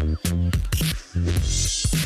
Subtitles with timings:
[0.00, 0.04] Oh.
[0.04, 0.58] Gar nichts gemacht.
[1.14, 1.88] Was?
[1.92, 1.99] Ernsthaft?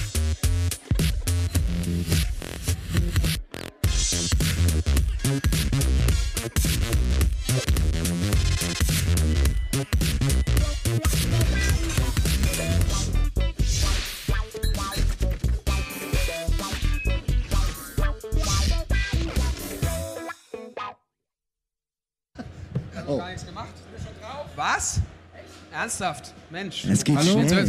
[26.54, 26.84] Mensch.
[26.84, 27.42] Es geht Hallo?
[27.42, 27.68] schnell.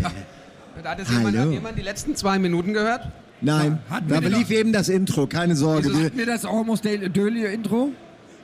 [0.83, 1.47] Hat jetzt jemand, Hallo.
[1.47, 3.07] hat jemand die letzten zwei Minuten gehört?
[3.41, 5.89] Nein, Hatten da lief eben das Intro, keine Sorge.
[5.89, 7.89] Wieso Hatten wir das Almost Daily Intro?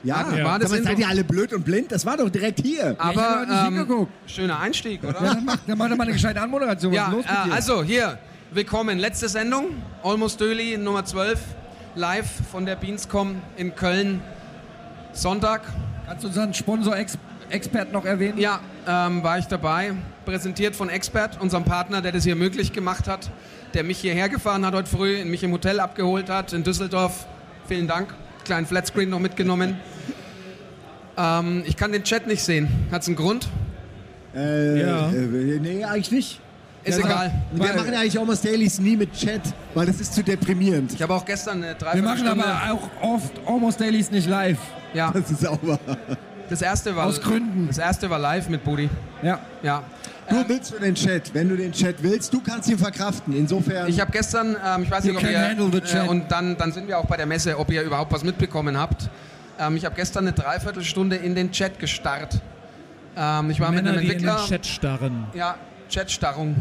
[0.02, 0.84] ja, Ja, war das Intro?
[0.88, 1.92] seid ihr alle blöd und blind?
[1.92, 2.96] Das war doch direkt hier.
[2.98, 5.22] Aber nicht ähm, schöner Einstieg, oder?
[5.24, 6.90] Ja, dann mach, dann mach doch mal eine gescheite Anmoderation.
[6.92, 7.54] Was Ja, ist los mit äh, dir?
[7.54, 8.18] also hier,
[8.52, 8.98] willkommen.
[8.98, 9.66] Letzte Sendung,
[10.02, 11.40] Almost Döli, Nummer 12,
[11.94, 14.20] live von der Beanscom in Köln.
[15.12, 15.62] Sonntag,
[16.06, 18.38] Kannst du unseren Sponsor-Expert noch erwähnen?
[18.38, 19.92] ja, ähm, war ich dabei.
[20.24, 23.30] Präsentiert von Expert, unserem Partner, der das hier möglich gemacht hat,
[23.74, 27.26] der mich hierher gefahren hat heute früh, mich im Hotel abgeholt hat in Düsseldorf.
[27.66, 28.14] Vielen Dank.
[28.44, 29.76] Kleinen Flatscreen noch mitgenommen.
[31.16, 32.68] Ähm, ich kann den Chat nicht sehen.
[32.90, 33.48] Hat's einen Grund?
[34.34, 35.08] Äh, Ja.
[35.10, 35.12] äh,
[35.60, 36.40] nee, eigentlich nicht.
[36.84, 37.32] Ist Ja, egal.
[37.52, 39.40] Wir Weil- machen eigentlich Almost Dailies nie mit Chat,
[39.74, 40.92] weil das ist zu deprimierend.
[40.92, 42.44] Ich habe auch gestern eine Wir machen Dreiviertelstunde...
[42.44, 44.58] aber auch oft Almost Dailies nicht live.
[44.94, 45.78] ja, Das ist auch wahr.
[46.50, 47.06] das erste war...
[47.06, 47.68] Aus Gründen.
[47.68, 48.88] Das erste war live mit Budi.
[49.22, 49.38] Ja.
[49.62, 49.84] Ja.
[50.28, 51.34] Du willst für den Chat.
[51.34, 53.36] Wenn du den Chat willst, du kannst ihn verkraften.
[53.36, 53.88] Insofern.
[53.88, 56.98] Ich habe gestern, ähm, ich weiß nicht, ob ihr, äh, und dann, dann sind wir
[56.98, 59.10] auch bei der Messe, ob ihr überhaupt was mitbekommen habt.
[59.58, 62.40] Ähm, ich habe gestern eine Dreiviertelstunde in den Chat gestarrt.
[63.16, 64.48] Ähm, ich war mit Männer, einem die in den Entwickler.
[64.48, 65.26] Chat starren.
[65.34, 65.56] Ja,
[65.92, 66.56] Chatstarrung.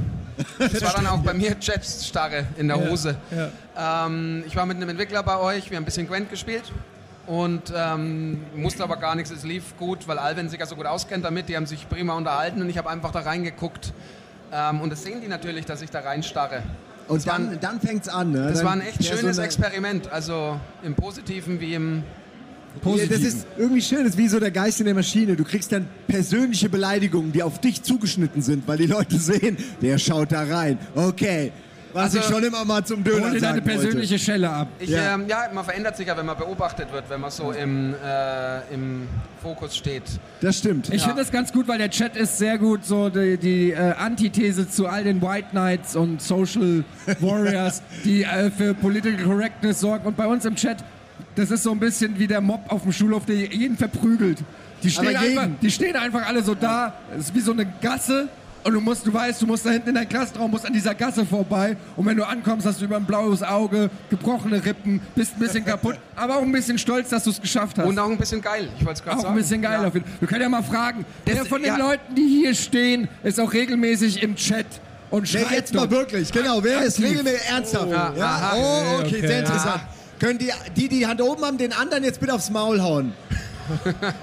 [0.60, 3.16] Das war dann auch bei mir Chatstarre in der Hose.
[3.78, 6.64] Ähm, ich war mit einem Entwickler bei euch, wir haben ein bisschen Gwent gespielt
[7.32, 10.86] und ähm, musste aber gar nichts, es lief gut, weil Alvin sich ja so gut
[10.86, 13.94] auskennt damit, die haben sich prima unterhalten und ich habe einfach da reingeguckt.
[14.52, 16.62] Ähm, und das sehen die natürlich, dass ich da reinstarre.
[17.08, 18.32] und dann, dann fängt's an.
[18.32, 18.48] Ne?
[18.50, 22.04] Das dann, war ein echt schönes so Experiment, also im Positiven wie im...
[22.84, 25.38] Ja, das ist irgendwie schön, das ist wie so der Geist in der Maschine.
[25.38, 29.98] Du kriegst dann persönliche Beleidigungen, die auf dich zugeschnitten sind, weil die Leute sehen, der
[29.98, 30.78] schaut da rein.
[30.96, 31.54] Okay,
[31.94, 34.68] was Also- ich schon immer mal zum Hol Döner dir deine persönliche Schelle ab.
[34.80, 35.16] Ich, Ja.
[35.16, 38.74] Ähm, ja, man verändert sich ja, wenn man beobachtet wird, wenn man so im, äh,
[38.74, 39.08] im
[39.42, 40.04] Fokus steht.
[40.04, 40.20] wollte.
[40.42, 40.90] Das stimmt.
[40.90, 41.08] Ich Ja.
[41.08, 44.70] finde das ganz gut, weil der Chat ist sehr gut so die, die äh, Antithese
[44.70, 46.84] zu all den White Knights und Social
[47.20, 50.06] Warriors, die äh, für Political Correctness sorgen.
[50.06, 50.78] Und bei uns im Chat,
[51.36, 54.40] das ist so ein bisschen wie der Mob auf dem Schulhof, der jeden verprügelt.
[54.84, 56.94] Die stehen, einfach, die stehen einfach alle so da.
[57.16, 58.28] Es ist wie so eine Gasse.
[58.64, 60.94] Und du musst, du weißt, du musst da hinten in deinen Klassenraum, musst an dieser
[60.94, 61.76] Gasse vorbei.
[61.96, 65.66] Und wenn du ankommst, hast du über ein blaues Auge, gebrochene Rippen, bist ein bisschen
[65.66, 67.88] kaputt, aber auch ein bisschen stolz, dass du es geschafft hast.
[67.88, 69.34] Und auch ein bisschen geil, ich wollte es gerade Auch sagen.
[69.36, 69.88] ein bisschen geil Ja.
[69.88, 70.16] auf jeden Fall.
[70.20, 71.78] Wir können ja mal fragen, wer Das- von den ja.
[71.78, 74.68] Leuten, die hier stehen, ist auch regelmäßig im Chat
[75.10, 76.64] und Nee, schreibt jetzt mal wirklich, genau.
[76.64, 77.90] Wer ist regelmäßig ernsthaft?
[77.90, 78.54] Ja, Ja, aha.
[78.58, 79.28] oh, okay, Okay.
[79.28, 79.82] sehr interessant.
[80.20, 83.12] Können die, die, die Hand oben haben, den anderen jetzt bitte aufs Maul hauen?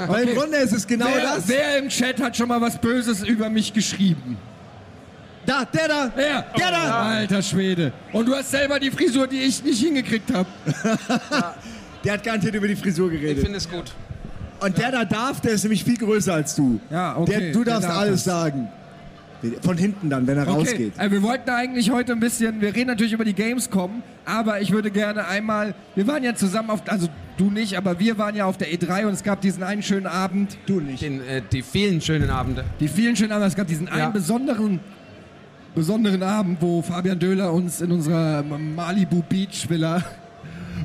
[0.07, 1.49] Weil im Grunde ist es genau wer, das.
[1.49, 4.37] wer im Chat hat schon mal was Böses über mich geschrieben?
[5.47, 6.13] Da, der da.
[6.15, 6.45] Wer?
[6.59, 7.03] Der da.
[7.09, 7.93] Alter Schwede.
[8.13, 10.49] Und du hast selber die Frisur, die ich nicht hingekriegt habe.
[12.05, 13.43] Der hat garantiert über die Frisur Ich geredet.
[13.43, 13.93] finde es gut.
[14.61, 16.81] Und der da darf, der ist nämlich viel größer als du.
[16.91, 18.35] Ja, okay, Der, du der darfst darf alles das.
[18.35, 18.69] sagen.
[19.63, 20.93] Von hinten dann, wenn er rausgeht.
[20.99, 24.73] äh, wir wollten eigentlich heute ein bisschen, wir reden natürlich über die Gamescom, aber ich
[24.73, 28.47] würde gerne einmal, wir waren ja zusammen auf, also du nicht, aber wir waren ja
[28.47, 31.03] auf der E3 und es gab diesen einen schönen Abend, Du nicht.
[31.03, 32.65] Den, äh, die vielen schönen Abende.
[32.81, 34.11] die vielen schönen Abende, es gab diesen einen Ja.
[34.11, 34.81] besonderen,
[35.75, 40.03] besonderen Abend, wo Fabian Döhler uns in unserer Malibu Beach Villa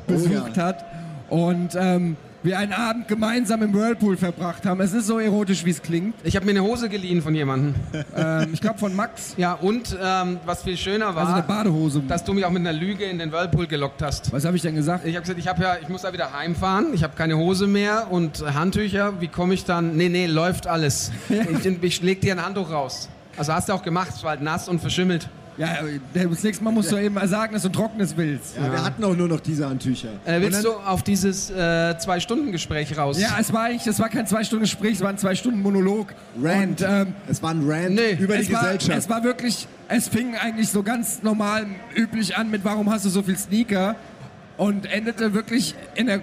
[0.06, 0.84] besucht hat
[1.28, 4.80] und ähm, wir einen Abend gemeinsam im Whirlpool verbracht haben.
[4.80, 6.14] Es ist so erotisch, wie es klingt.
[6.24, 7.74] Ich habe mir eine Hose geliehen von jemandem.
[8.14, 12.02] Ähm, ich glaube von Max, Ja, und ähm, was viel schöner war, also eine Badehose.
[12.06, 14.32] dass du mich auch mit einer Lüge in den Whirlpool gelockt hast.
[14.32, 15.06] Was habe ich denn gesagt?
[15.06, 17.66] Ich habe gesagt, ich habe ja, ich muss da wieder heimfahren, ich habe keine Hose
[17.66, 19.20] mehr und Handtücher.
[19.20, 19.96] Wie komme ich dann?
[19.96, 21.10] Nee, nee, läuft alles.
[21.28, 23.08] Ich, ich leg dir ein Handtuch raus.
[23.36, 25.28] Also hast du auch gemacht, es war halt nass und verschimmelt.
[25.56, 25.78] Ja,
[26.14, 28.56] das nächste Mal musst du eben mal sagen, dass du Trockenes willst.
[28.56, 30.08] Ja, wir hatten auch nur noch diese Handtücher.
[30.24, 33.20] Äh, willst Und du dann- auf dieses äh, Zwei-Stunden-Gespräch raus?
[33.20, 35.62] Ja, es war eigentlich, es war kein zwei Stunden Gespräch, es war ein zwei Stunden
[35.62, 36.12] Monolog.
[36.42, 36.82] Rant.
[36.82, 38.98] Und, ähm, es war ein Rant Nee, über die es war, Gesellschaft.
[38.98, 43.08] es war wirklich, es fing eigentlich so ganz normal üblich an mit, warum hast du
[43.10, 43.94] so viel Sneaker?
[44.56, 46.20] Und endete wirklich in der,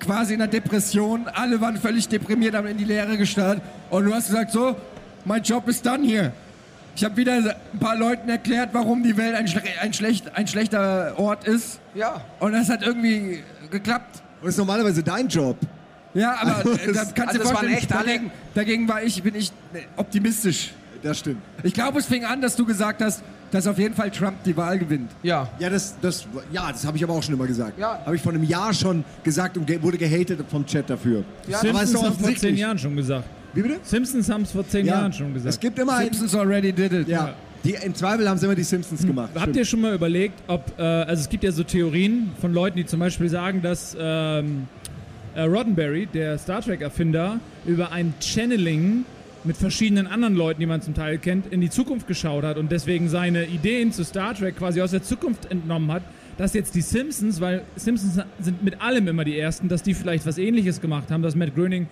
[0.00, 1.26] quasi in der Depression.
[1.32, 3.60] Alle waren völlig deprimiert, haben in die Leere gestarrt.
[3.90, 4.76] Und du hast gesagt, so,
[5.24, 6.32] mein Job ist dann hier.
[6.96, 7.32] Ich habe wieder
[7.72, 11.80] ein paar Leuten erklärt, warum die Welt ein, schle ein, schlecht, ein schlechter Ort ist.
[11.94, 12.20] Ja.
[12.40, 14.22] Und das hat irgendwie geklappt.
[14.40, 15.56] Und das ist normalerweise dein Job.
[16.14, 19.02] Ja, aber Also äh, da es- kannst du also waren vorstellen, echt dagegen, dagegen war
[19.02, 20.72] ich, bin ich äh, optimistisch.
[21.02, 21.42] Das stimmt.
[21.64, 24.56] Ich glaube, es fing an, dass du gesagt hast, dass auf jeden Fall Trump die
[24.56, 25.10] Wahl gewinnt.
[25.22, 25.48] Ja.
[25.58, 27.78] Ja, das, das, ja, das habe ich aber auch schon immer gesagt.
[27.78, 28.00] Ja.
[28.06, 31.24] Habe ich vor einem Jahr schon gesagt und ge wurde gehatet vom Chat dafür.
[31.48, 32.56] Ja, Simpsons doch haben vor zehn.
[32.56, 33.24] Jahren schon gesagt.
[33.54, 33.78] Wie bitte?
[33.82, 34.94] Simpsons haben es vor zehn Ja.
[35.00, 35.60] Jahren schon Es gesagt.
[35.60, 37.08] gibt immer ein, Simpsons already did it.
[37.08, 37.34] ja,
[37.64, 39.30] die, im Zweifel haben sie immer die Simpsons gemacht.
[39.34, 39.56] Habt Stimmt.
[39.56, 42.84] ihr schon mal überlegt, ob, äh, also es gibt ja so Theorien von Leuten, die
[42.86, 44.66] zum Beispiel sagen, dass ähm,
[45.34, 49.04] äh, Roddenberry, der Star Trek-Erfinder, über ein Channeling
[49.44, 52.72] mit verschiedenen anderen Leuten, die man zum Teil kennt, in die Zukunft geschaut hat und
[52.72, 56.02] deswegen seine Ideen zu Star Trek quasi aus der Zukunft entnommen hat,
[56.38, 60.26] dass jetzt die Simpsons, weil Simpsons sind mit allem immer die Ersten, dass die vielleicht
[60.26, 61.86] was ähnliches gemacht haben, dass Matt Groening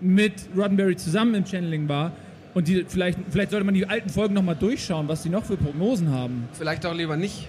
[0.00, 2.12] mit Roddenberry zusammen im Channeling war
[2.54, 5.56] und die vielleicht, vielleicht sollte man die alten Folgen nochmal durchschauen, was die noch für
[5.56, 6.48] Prognosen haben.
[6.52, 7.48] Vielleicht auch lieber nicht.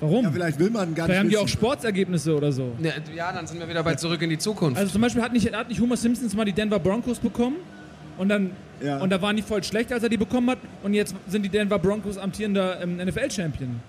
[0.00, 0.24] Warum?
[0.24, 1.48] Ja, vielleicht will man gar Vielleicht nicht haben die auch.
[1.48, 2.72] Sportsergebnisse oder so.
[2.80, 4.78] Ja, ja, dann sind wir wieder bei Zurück in die Zukunft.
[4.78, 7.56] Also zum Beispiel hat nicht, hat nicht Homer Simpsons mal die Denver Broncos bekommen
[8.16, 8.50] und dann
[8.80, 8.98] Ja.
[8.98, 11.48] und da waren die voll schlecht, als er die bekommen hat und jetzt sind die
[11.48, 13.80] Denver Broncos amtierender ähm, NFL-Champion.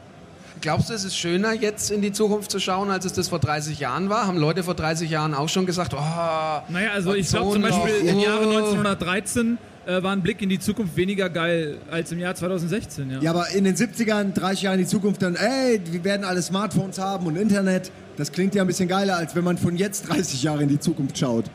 [0.62, 3.40] Glaubst du, es ist schöner, jetzt in die Zukunft zu schauen, als es das vor
[3.40, 4.28] 30 Jahren war?
[4.28, 8.04] Haben Leute vor 30 Jahren auch schon gesagt, oh, Naja, also ich glaube zum Beispiel
[8.04, 8.12] noch.
[8.12, 8.50] im Jahre Oh.
[8.58, 13.10] 1913 äh, war ein Blick in die Zukunft weniger geil als im Jahr 2016.
[13.10, 13.20] Ja.
[13.22, 16.42] Ja, aber in den 70ern, 30 Jahren in die Zukunft dann, ey, wir werden alle
[16.42, 17.92] Smartphones haben und Internet.
[18.18, 20.80] Das klingt ja ein bisschen geiler, als wenn man von jetzt 30 Jahre in die
[20.80, 21.46] Zukunft schaut.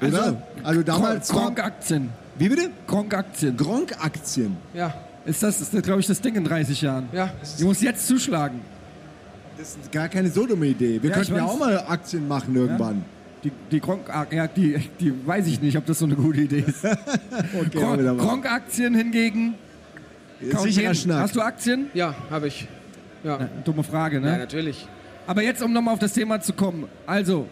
[0.00, 0.22] Oder?
[0.22, 1.42] Also, Also, damals war...
[1.46, 2.10] Gronk-Aktien.
[2.38, 2.70] Wie bitte?
[2.86, 3.56] Gronk-Aktien.
[3.56, 4.56] Gronk-Aktien.
[4.74, 4.94] ja,
[5.24, 7.08] Ist das, ist, glaube ich, das Ding in 30 Jahren.
[7.12, 8.60] ja, es Die ist, muss jetzt zuschlagen.
[9.58, 11.02] Das ist gar keine so dumme Idee.
[11.02, 13.04] Wir Ja, könnten ja auch mal Aktien machen irgendwann.
[13.44, 16.40] Die, die Gronk, ah, ja, die, die weiß ich nicht, ob das so eine gute
[16.42, 16.84] Idee ist.
[16.84, 18.16] Okay, mal.
[18.16, 19.54] Gronk-Aktien hingegen.
[20.40, 21.20] Sicherer Schnack.
[21.20, 21.86] Hast du Aktien?
[21.94, 22.66] ja, habe ich.
[23.22, 23.36] Ja.
[23.40, 24.38] Na, dumme Frage, ja, ne?
[24.38, 24.86] natürlich.
[25.26, 26.86] Aber jetzt, um nochmal auf das Thema zu kommen.
[27.06, 27.46] Also,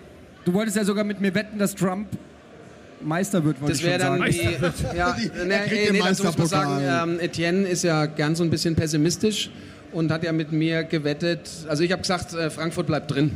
[0.47, 2.09] du wolltest ja sogar mit mir wetten, dass Trump
[3.03, 4.33] Meister wird, wollte Das ich schon wäre dann sagen.
[4.93, 4.97] die.
[4.97, 5.17] Ja,
[5.47, 8.75] ne, den nee, dazu muss man sagen, ähm, Etienne ist ja ganz so ein bisschen
[8.75, 9.51] pessimistisch
[9.93, 11.49] und hat ja mit mir gewettet.
[11.69, 13.33] Also ich habe gesagt, äh, Frankfurt bleibt drin.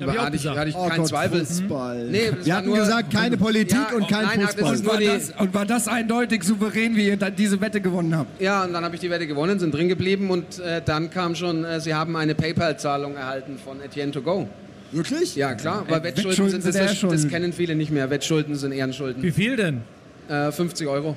[0.00, 1.44] Auch hatte ich, hatte ich Oh keinen Gott, Zweifel.
[1.44, 2.04] Fußball.
[2.08, 4.76] Nee, wir hatten nur- gesagt, keine Politik Ja, und kein nein, Fußball.
[4.76, 8.40] Und war, das, und war das eindeutig souverän, wie ihr dann diese Wette gewonnen habt?
[8.40, 11.34] Ja, und dann habe ich die Wette gewonnen, sind drin geblieben und äh, dann kam
[11.34, 14.48] schon, äh, sie haben eine PayPal-Zahlung erhalten von Etienne to go.
[14.92, 15.36] Wirklich?
[15.36, 17.22] Ja, klar, weil Äh, Wettschulden, Wettschulden sind, das, Ehrschulden.
[17.22, 18.08] das kennen viele nicht mehr.
[18.10, 19.22] Wettschulden sind Ehrenschulden.
[19.22, 19.82] Wie viel denn?
[20.28, 21.16] Äh, 50 Euro.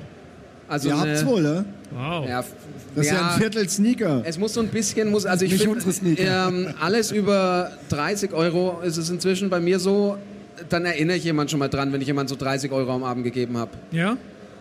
[0.68, 1.64] Also Ihr habt's wohl, ne?
[1.90, 2.26] Wow.
[2.28, 2.44] Ja,
[2.94, 4.22] Das ist ja ein Viertel Sneaker.
[4.24, 5.82] Es muss so ein bisschen, muss, also ich finde,
[6.22, 10.16] ähm, alles über 30 Euro ist es inzwischen bei mir so,
[10.70, 13.24] dann erinnere ich jemand schon mal dran, wenn ich jemand so 30 Euro am Abend
[13.24, 13.72] gegeben habe.
[13.90, 14.16] Ja?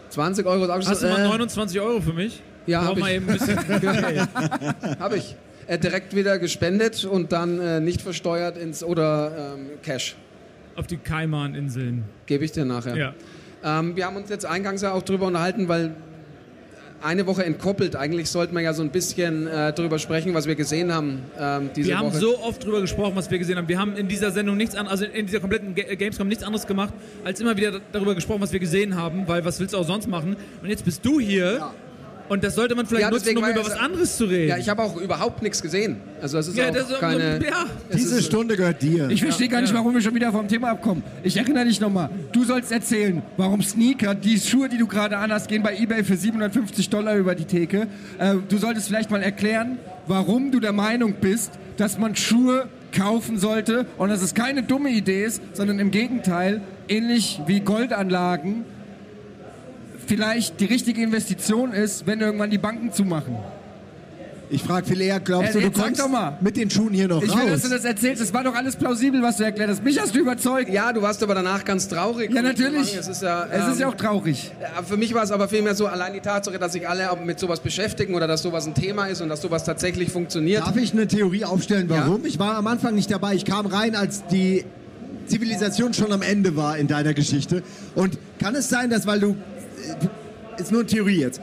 [0.09, 2.41] 20 Euro ist auch Hast so, du mal äh, 29 Euro für mich?
[2.67, 3.15] Ja, Brauch hab mal ich.
[3.15, 3.57] eben ein bisschen
[4.99, 5.35] habe ich.
[5.71, 10.17] Äh, direkt wieder gespendet und dann äh, nicht versteuert ins oder ähm, Cash.
[10.75, 12.03] Auf die Kaiman-Inseln.
[12.25, 12.97] Gebe ich dir nachher.
[12.97, 13.13] Ja.
[13.63, 15.95] Ähm, wir haben uns jetzt eingangs ja auch drüber unterhalten, weil
[17.01, 17.95] eine Woche entkoppelt.
[17.95, 21.69] Eigentlich sollten wir ja so ein bisschen äh, drüber sprechen, was wir gesehen haben ähm,
[21.73, 22.17] diese Wir haben Woche.
[22.17, 23.69] so oft drüber gesprochen, was wir gesehen haben.
[23.69, 26.67] Wir haben in dieser Sendung nichts anderes, also in dieser kompletten Ga- Gamescom nichts anderes
[26.67, 29.87] gemacht, als immer wieder darüber gesprochen, was wir gesehen haben, weil was willst du auch
[29.87, 30.35] sonst machen?
[30.61, 31.71] Und jetzt bist du hier
[32.31, 34.47] und das sollte man vielleicht Ja, nutzen, um über ja was so- anderes zu reden.
[34.47, 35.97] ja, ich habe auch überhaupt nichts gesehen.
[36.21, 37.39] Also es ist Ja, auch das ist keine.
[37.45, 37.65] ja.
[37.89, 39.09] es Diese ist, Stunde gehört dir.
[39.09, 41.03] Ich verstehe gar nicht, warum wir schon wieder vom Thema abkommen.
[41.23, 42.09] Ich erinnere dich nochmal.
[42.31, 46.15] Du sollst erzählen, warum Sneaker, die Schuhe, die du gerade anhast, gehen bei eBay für
[46.15, 47.87] 750 Dollar über die Theke.
[48.17, 53.39] Äh, du solltest vielleicht mal erklären, warum du der Meinung bist, dass man Schuhe kaufen
[53.39, 58.63] sollte und dass es keine dumme Idee ist, sondern im Gegenteil, ähnlich wie Goldanlagen,
[60.15, 63.37] vielleicht die richtige Investition ist, wenn irgendwann die Banken zumachen.
[64.49, 66.37] Ich frage viel eher, glaubst Äh, du, du kommst doch mal.
[66.41, 67.61] mit den Schuhen hier noch Ich will, dass raus?
[67.61, 68.21] du das erzählst.
[68.21, 69.81] Es war doch alles plausibel, was du erklärt hast.
[69.81, 70.69] Mich hast du überzeugt.
[70.69, 72.29] ja, du warst aber danach ganz traurig.
[72.33, 72.93] Ja, natürlich.
[72.97, 74.51] Es ist ja, Es ist ja ähm, auch traurig.
[74.61, 77.39] Ja, Für mich war es aber vielmehr so, allein die Tatsache, dass sich alle mit
[77.39, 80.67] sowas beschäftigen oder dass sowas ein Thema ist und dass sowas tatsächlich funktioniert.
[80.67, 82.25] Darf ich eine Theorie aufstellen, warum?
[82.25, 83.35] Ich war am Anfang nicht dabei.
[83.35, 84.65] Ich kam rein, als die
[85.27, 87.63] Zivilisation schon am Ende war in deiner Geschichte.
[87.95, 89.37] Und kann es sein, dass, weil du.
[90.57, 91.41] Ist nur eine Theorie jetzt.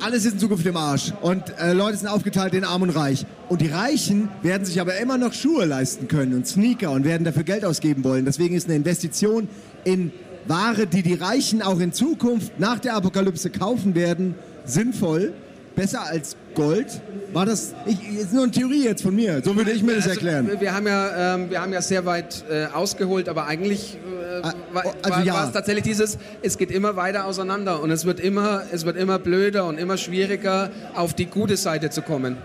[0.00, 1.12] Alles ist in Zukunft im Arsch.
[1.22, 3.26] Und äh, Leute sind aufgeteilt in Arm und Reich.
[3.48, 7.24] Und die Reichen werden sich aber immer noch Schuhe leisten können und Sneaker und werden
[7.24, 8.24] dafür Geld ausgeben wollen.
[8.24, 9.48] Deswegen ist eine Investition
[9.84, 10.12] in
[10.46, 15.32] Ware, die die Reichen auch in Zukunft nach der Apokalypse kaufen werden, sinnvoll.
[15.74, 17.00] Besser als Gold.
[17.32, 17.72] War das.
[17.86, 19.40] Ich, ist nur eine Theorie jetzt von mir.
[19.44, 20.50] So würde ich mir das Also, erklären.
[20.58, 24.54] Wir haben ja, ähm, wir haben ja sehr weit äh, ausgeholt, aber eigentlich äh, Ah,
[24.72, 25.34] war, also war, ja.
[25.34, 28.96] war es tatsächlich dieses, es geht immer weiter auseinander und es wird immer, es wird
[28.96, 32.36] immer blöder und immer schwieriger, auf die gute Seite zu kommen.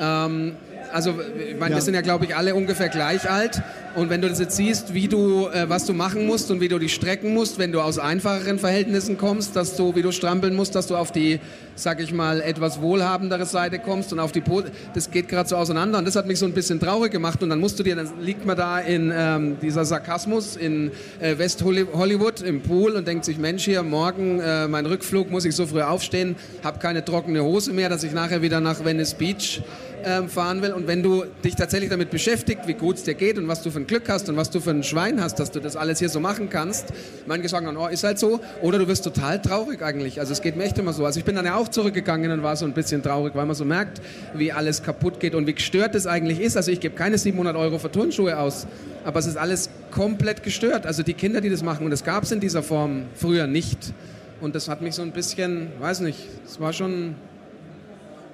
[0.00, 0.56] Ähm,
[0.94, 1.12] Also,
[1.50, 1.78] ich meine, ja.
[1.78, 3.60] wir sind ja, glaube ich, alle ungefähr gleich alt.
[3.96, 6.68] Und wenn du das jetzt siehst, wie du, äh, was du machen musst und wie
[6.68, 10.54] du dich strecken musst, wenn du aus einfacheren Verhältnissen kommst, dass du, wie du strampeln
[10.54, 11.40] musst, dass du auf die,
[11.74, 14.62] sag ich mal, etwas wohlhabendere Seite kommst und auf die, po
[14.94, 15.98] das geht gerade so auseinander.
[15.98, 17.42] Und das hat mich so ein bisschen traurig gemacht.
[17.42, 21.36] Und dann musst du dir, dann liegt man da in ähm, dieser Sarkasmus in äh,
[21.38, 25.56] West Hollywood im Pool und denkt sich, Mensch, hier morgen äh, mein Rückflug, muss ich
[25.56, 29.60] so früh aufstehen, habe keine trockene Hose mehr, dass ich nachher wieder nach Venice Beach
[30.04, 30.72] ähm, fahren will.
[30.72, 33.70] Und wenn du dich tatsächlich damit beschäftigt, wie gut es dir geht und was du
[33.70, 35.98] für ein Glück hast und was du für ein Schwein hast, dass du das alles
[35.98, 36.86] hier so machen kannst,
[37.26, 38.40] manche sagen dann, oh, ist halt so.
[38.62, 40.20] Oder du wirst total traurig eigentlich.
[40.20, 41.04] Also es geht mir echt immer so.
[41.04, 43.54] Also ich bin dann ja auch zurückgegangen und war so ein bisschen traurig, weil man
[43.54, 44.00] so merkt,
[44.34, 46.56] wie alles kaputt geht und wie gestört es eigentlich ist.
[46.56, 48.66] Also ich gebe keine 700 Euro für Turnschuhe aus,
[49.04, 50.86] aber es ist alles komplett gestört.
[50.86, 53.92] Also die Kinder, die das machen, und das gab es in dieser Form früher nicht.
[54.40, 57.14] Und das hat mich so ein bisschen, weiß nicht, es war schon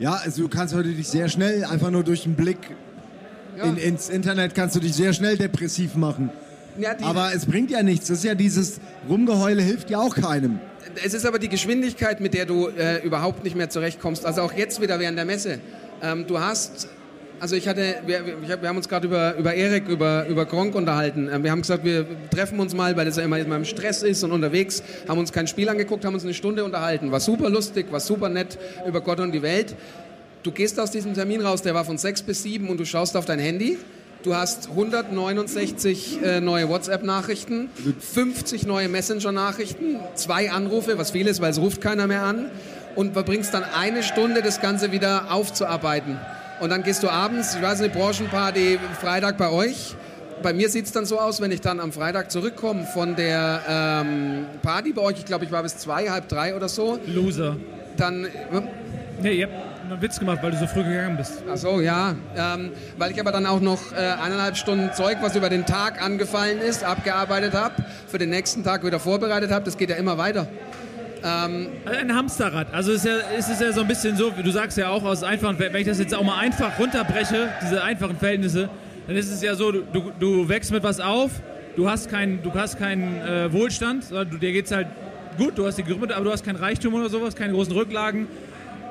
[0.00, 2.59] ja, also du kannst heute dich sehr schnell, einfach nur durch einen Blick
[3.57, 3.64] ja.
[3.64, 6.30] in, ins Internet, kannst du dich sehr schnell depressiv machen.
[6.78, 8.09] Ja, aber es bringt ja nichts.
[8.09, 10.59] Das ist ja dieses Rumgeheule hilft ja auch keinem.
[11.04, 14.25] Es ist aber die Geschwindigkeit, mit der du äh, überhaupt nicht mehr zurechtkommst.
[14.25, 15.61] Also auch jetzt wieder während der Messe.
[16.02, 16.88] Ähm, du hast
[17.40, 18.23] also ich hatte, wir,
[18.61, 21.28] wir haben uns gerade über, über Erik, über, über Gronk unterhalten.
[21.32, 24.02] Ähm, wir haben gesagt, wir treffen uns mal, weil das ja immer, immer im Stress
[24.02, 27.11] ist und unterwegs, haben uns kein Spiel angeguckt, haben uns eine Stunde unterhalten.
[27.11, 29.75] War super lustig, war super nett über Gott und die Welt.
[30.42, 33.16] Du gehst aus diesem Termin raus, der war von sechs bis sieben und du schaust
[33.16, 33.78] auf dein Handy.
[34.23, 37.70] Du hast 169 äh, neue WhatsApp-Nachrichten,
[38.00, 42.50] 50 neue Messenger-Nachrichten, zwei Anrufe, was viel ist, weil es ruft keiner mehr an.
[42.97, 46.18] Und verbringst dann eine Stunde, das Ganze wieder aufzuarbeiten.
[46.61, 49.97] Und dann gehst du abends, ich weiß nicht, Branchenparty Freitag bei euch.
[50.43, 53.62] Bei mir sieht es dann so aus, wenn ich dann am Freitag zurückkomme von der
[53.69, 56.99] ähm, Party bei euch, ich glaube, ich war bis zwei, halb drei oder so.
[57.07, 57.57] Loser.
[57.97, 58.25] Dann.
[58.25, 58.29] Äh,
[59.23, 59.55] nee, ihr habt
[59.90, 61.43] einen Witz gemacht, weil du so früh gegangen bist.
[61.50, 62.14] Ach so, ja.
[62.37, 66.02] Ähm, weil ich aber dann auch noch äh, eineinhalb Stunden Zeug, was über den Tag
[66.02, 67.75] angefallen ist, abgearbeitet habe,
[68.07, 69.64] für den nächsten Tag wieder vorbereitet habe.
[69.64, 70.47] Das geht ja immer weiter.
[71.22, 72.72] Ähm, ein Hamsterrad.
[72.72, 75.22] Also ist, ja, ist es ja so ein bisschen so, du sagst ja auch aus
[75.22, 78.70] einfachen, wenn ich das jetzt auch mal einfach runterbreche, diese einfachen Verhältnisse,
[79.06, 81.30] dann ist es ja so, du, du wächst mit was auf,
[81.76, 84.86] du hast keinen du hast keinen äh, Wohlstand, du, dir geht's halt
[85.36, 88.26] gut, du hast die Gründe, aber du hast kein Reichtum oder sowas, keine großen Rücklagen.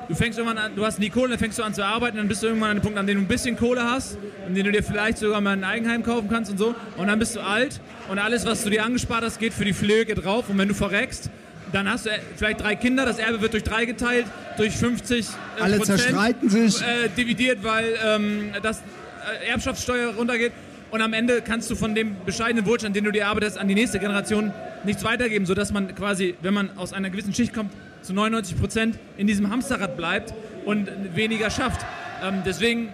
[0.08, 2.26] Du fängst irgendwann an, du hast nie Kohle, dann fängst du an zu arbeiten, dann
[2.26, 4.66] bist du irgendwann an dem Punkt, an dem du ein bisschen Kohle hast, an dem
[4.66, 6.74] du dir vielleicht sogar mal ein Eigenheim kaufen kannst und so.
[6.96, 9.72] Und dann bist du alt und alles, was du dir angespart hast, geht für die
[9.72, 10.48] Pflege drauf.
[10.48, 11.30] Und wenn du verreckst,
[11.72, 15.62] dann hast du vielleicht drei Kinder, das Erbe wird durch drei geteilt, durch 50 äh,
[15.62, 16.80] Alle Prozent, zerstreiten sich.
[16.80, 20.52] Äh, dividiert, weil ähm, das äh, Erbschaftssteuer runtergeht.
[20.90, 23.74] Und am Ende kannst du von dem bescheidenen Wohlstand, den du dir arbeitest, an die
[23.74, 24.52] nächste Generation
[24.84, 27.70] nichts weitergeben, sodass man quasi, wenn man aus einer gewissen Schicht kommt,
[28.02, 30.34] zu 99 Prozent in diesem Hamsterrad bleibt
[30.64, 31.86] und weniger schafft.
[32.24, 32.88] Ähm, deswegen,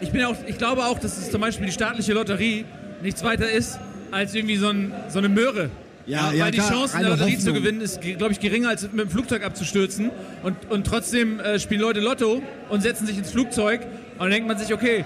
[0.00, 2.64] ich, bin auch, ich glaube auch, dass es zum Beispiel die staatliche Lotterie
[3.02, 3.78] nichts weiter ist
[4.10, 5.70] als irgendwie so, ein, so eine Möhre,
[6.08, 7.54] ja, ja, weil die Chance, in der Lotterie Hoffnung.
[7.54, 10.10] zu gewinnen, ist, glaube ich, geringer als mit dem Flugzeug abzustürzen.
[10.42, 13.82] Und, und trotzdem äh, spielen Leute Lotto und setzen sich ins Flugzeug.
[13.82, 15.04] Und dann denkt man sich, okay,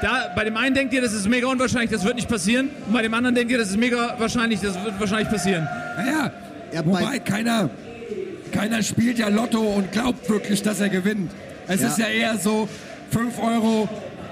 [0.00, 2.70] da, bei dem einen denkt ihr, das ist mega unwahrscheinlich, das wird nicht passieren.
[2.86, 5.66] Und bei dem anderen denkt ihr, das ist mega wahrscheinlich, das wird wahrscheinlich passieren.
[5.96, 6.32] Naja,
[6.72, 7.68] ja, wobei keiner,
[8.52, 11.32] keiner spielt ja Lotto und glaubt wirklich, dass er gewinnt.
[11.66, 11.88] Es ja.
[11.88, 12.68] ist ja eher so,
[13.10, 13.88] 5 Euro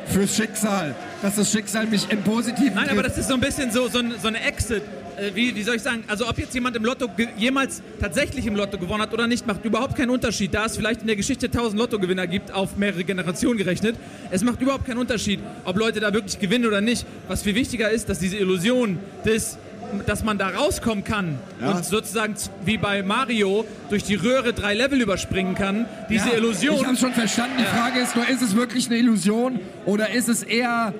[0.06, 3.70] fürs Schicksal, dass das Schicksal mich im Positiven Nein, aber das ist so ein bisschen
[3.70, 4.82] so, so, so eine Exit
[5.16, 8.56] äh, wie, wie soll ich sagen, also ob jetzt jemand im Lotto jemals tatsächlich im
[8.56, 10.54] Lotto gewonnen hat oder nicht, macht überhaupt keinen Unterschied.
[10.54, 13.96] Da es vielleicht in der Geschichte 1000 Lottogewinner gibt, auf mehrere Generationen gerechnet,
[14.30, 17.06] es macht überhaupt keinen Unterschied, ob Leute da wirklich gewinnen oder nicht.
[17.28, 19.58] Was viel wichtiger ist, dass diese Illusion des
[20.04, 21.70] dass man da rauskommen kann ja.
[21.70, 25.86] und sozusagen wie bei Mario durch die Röhre drei Level überspringen kann.
[26.10, 26.76] Diese ja, Illusion.
[26.76, 27.56] Ich habe schon verstanden.
[27.58, 30.92] Die Frage ist nur, ist es wirklich eine Illusion oder ist es eher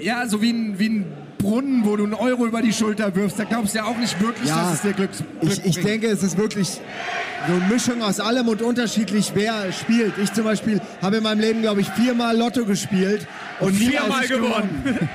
[0.00, 1.06] ja so wie ein, wie ein
[1.38, 4.20] Brunnen, wo du einen Euro über die Schulter wirfst, da glaubst du ja auch nicht
[4.20, 7.72] wirklich, ja, dass es dir Glück, Glück ich, ich denke, es ist wirklich so eine
[7.72, 10.18] Mischung aus allem und unterschiedlich, wer spielt.
[10.18, 13.26] Ich zum Beispiel habe in meinem Leben, glaube ich, viermal Lotto gespielt
[13.60, 14.84] und viermal gewonnen.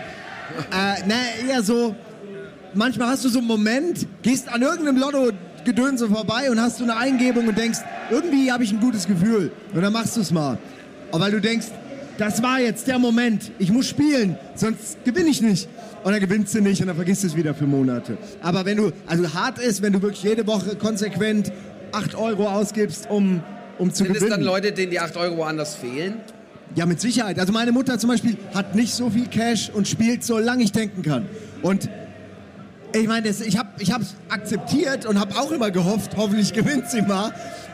[0.71, 1.15] äh, na,
[1.47, 1.95] eher so,
[2.73, 5.31] manchmal hast du so einen Moment, gehst an irgendeinem Lotto
[5.65, 9.51] Gedönse vorbei und hast du eine Eingebung und denkst, irgendwie habe ich ein gutes Gefühl.
[9.73, 10.57] Und dann machst du es mal.
[11.11, 11.67] Aber weil du denkst,
[12.17, 15.67] das war jetzt der Moment, ich muss spielen, sonst gewinne ich nicht
[16.03, 18.17] und dann gewinnst du nicht und dann vergisst du es wieder für Monate.
[18.41, 21.51] Aber wenn du, also hart ist, wenn du wirklich jede Woche konsequent
[21.91, 23.41] 8 Euro ausgibst, um,
[23.77, 24.19] um zu Sind gewinnen.
[24.19, 26.15] Sind es dann Leute, denen die 8 Euro woanders fehlen?
[26.75, 27.39] Ja, mit Sicherheit.
[27.39, 30.71] Also meine Mutter zum Beispiel hat nicht so viel Cash und spielt so lange ich
[30.71, 31.27] denken kann.
[31.61, 31.87] Und
[32.95, 37.01] ich meine, ich habe ich es akzeptiert und habe auch immer gehofft, hoffentlich gewinnt sie
[37.01, 37.33] mal.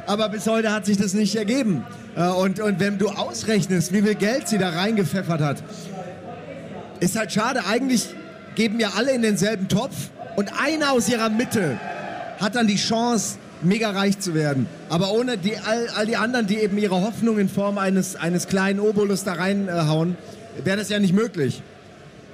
[0.10, 1.84] Aber bis heute hat sich das nicht ergeben.
[2.16, 5.64] Äh, und, und wenn du ausrechnest, wie viel Geld sie da reingepfeffert hat,
[7.00, 7.62] ist halt schade.
[7.68, 8.08] Eigentlich
[8.56, 11.80] geben ja alle in denselben Topf und einer aus ihrer Mitte
[12.42, 14.66] hat dann die Chance, mega reich zu werden.
[14.90, 18.48] Aber ohne die, all, all die anderen, die eben ihre Hoffnung in Form eines, eines
[18.48, 20.18] kleinen Obolus da reinhauen,
[20.64, 21.62] wäre das ja nicht möglich.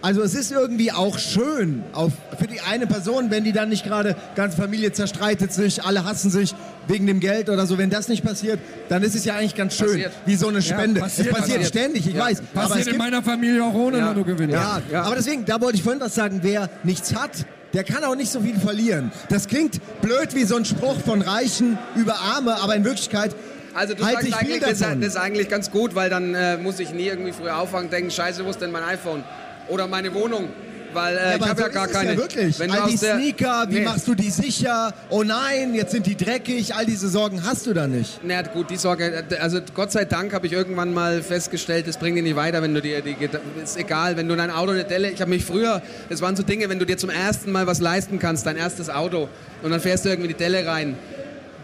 [0.02, 3.84] Also es ist irgendwie auch schön auf, für die eine Person, wenn die dann nicht
[3.84, 6.54] gerade, ganze Familie zerstreitet sich, alle hassen sich
[6.88, 7.78] wegen dem Geld oder so.
[7.78, 10.12] Wenn das nicht passiert, dann ist es ja eigentlich ganz schön, passiert.
[10.26, 11.00] wie so eine Spende.
[11.00, 12.24] Ja, passiert, es passiert, passiert, ständig, ich ja.
[12.24, 12.42] weiß.
[12.42, 14.08] Passiert aber es in meiner Familie auch ohne ja.
[14.08, 14.50] Lottogewinn.
[14.50, 14.82] Ja.
[14.92, 18.16] ja, aber deswegen, da wollte ich vorhin was sagen, wer nichts hat, der kann auch
[18.16, 19.12] nicht so viel verlieren.
[19.30, 23.36] Das klingt blöd wie so ein Spruch von Reichen über Arme, aber in Wirklichkeit
[23.78, 26.80] also du halt sagst eigentlich, das, das, ist eigentlich ganz gut, weil dann äh, muss
[26.80, 29.22] ich nie irgendwie früher aufwachen und denken, scheiße, wo ist denn mein iPhone?
[29.68, 30.50] oder meine Wohnung.
[30.96, 32.12] Weil äh, ja, ich habe so ja gar keine.
[32.14, 32.58] Ja wirklich.
[32.58, 33.82] Wenn all die Sneaker, wie nee.
[33.82, 34.94] machst du die sicher?
[35.10, 36.74] Oh nein, jetzt sind die dreckig.
[36.74, 38.22] All diese Sorgen hast du da nicht.
[38.24, 39.24] Na gut, die Sorge.
[39.42, 42.74] Also Gott sei Dank habe ich irgendwann mal festgestellt, das bringt dich nicht weiter, wenn
[42.74, 43.16] du dir die.
[43.62, 45.12] Ist egal, wenn du dein Auto eine Delle.
[45.12, 45.82] Ich habe mich früher.
[46.10, 48.90] Das waren so Dinge, wenn du dir zum ersten Mal was leisten kannst, dein erstes
[48.90, 49.28] Auto,
[49.62, 50.96] und dann fährst du irgendwie die Delle rein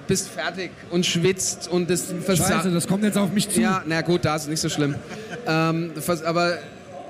[0.08, 3.62] bist fertig und schwitzt und das Scheiße, das kommt jetzt auf mich zu.
[3.62, 4.96] Ja, na gut, da ist es nicht so schlimm.
[5.48, 5.92] ähm,
[6.26, 6.58] aber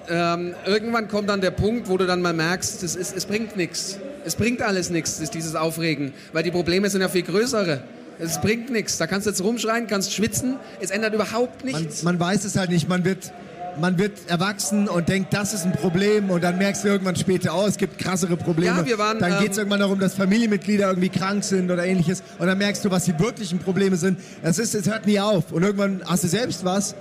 [0.09, 3.55] ähm, irgendwann kommt dann der Punkt, wo du dann mal merkst, es, ist, es bringt
[3.55, 3.97] nichts.
[4.23, 7.83] Es bringt alles nichts, dieses Aufregen, weil die Probleme sind ja viel größere.
[8.19, 8.97] Es bringt nichts.
[8.97, 10.57] Da kannst du jetzt rumschreien, kannst schwitzen.
[10.79, 12.03] Es ändert überhaupt nichts.
[12.03, 12.87] Man, man weiß es halt nicht.
[12.87, 13.31] Man wird,
[13.79, 16.29] man wird erwachsen und denkt, das ist ein Problem.
[16.29, 18.77] Und dann merkst du irgendwann später, oh, es gibt krassere Probleme.
[18.77, 21.83] Ja, wir waren, dann geht es ähm, irgendwann darum, dass Familienmitglieder irgendwie krank sind oder
[21.83, 22.21] ähnliches.
[22.37, 24.19] Und dann merkst du, was die wirklichen Probleme sind.
[24.43, 25.51] Es, ist, es hört nie auf.
[25.51, 26.93] Und irgendwann hast du selbst was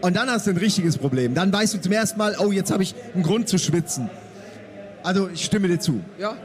[0.00, 1.34] und dann hast du ein richtiges Problem.
[1.34, 4.10] Dann weißt du zum ersten Mal, oh, jetzt habe ich einen Grund zu schwitzen.
[5.02, 6.00] Also ich stimme dir zu.
[6.18, 6.36] Ja.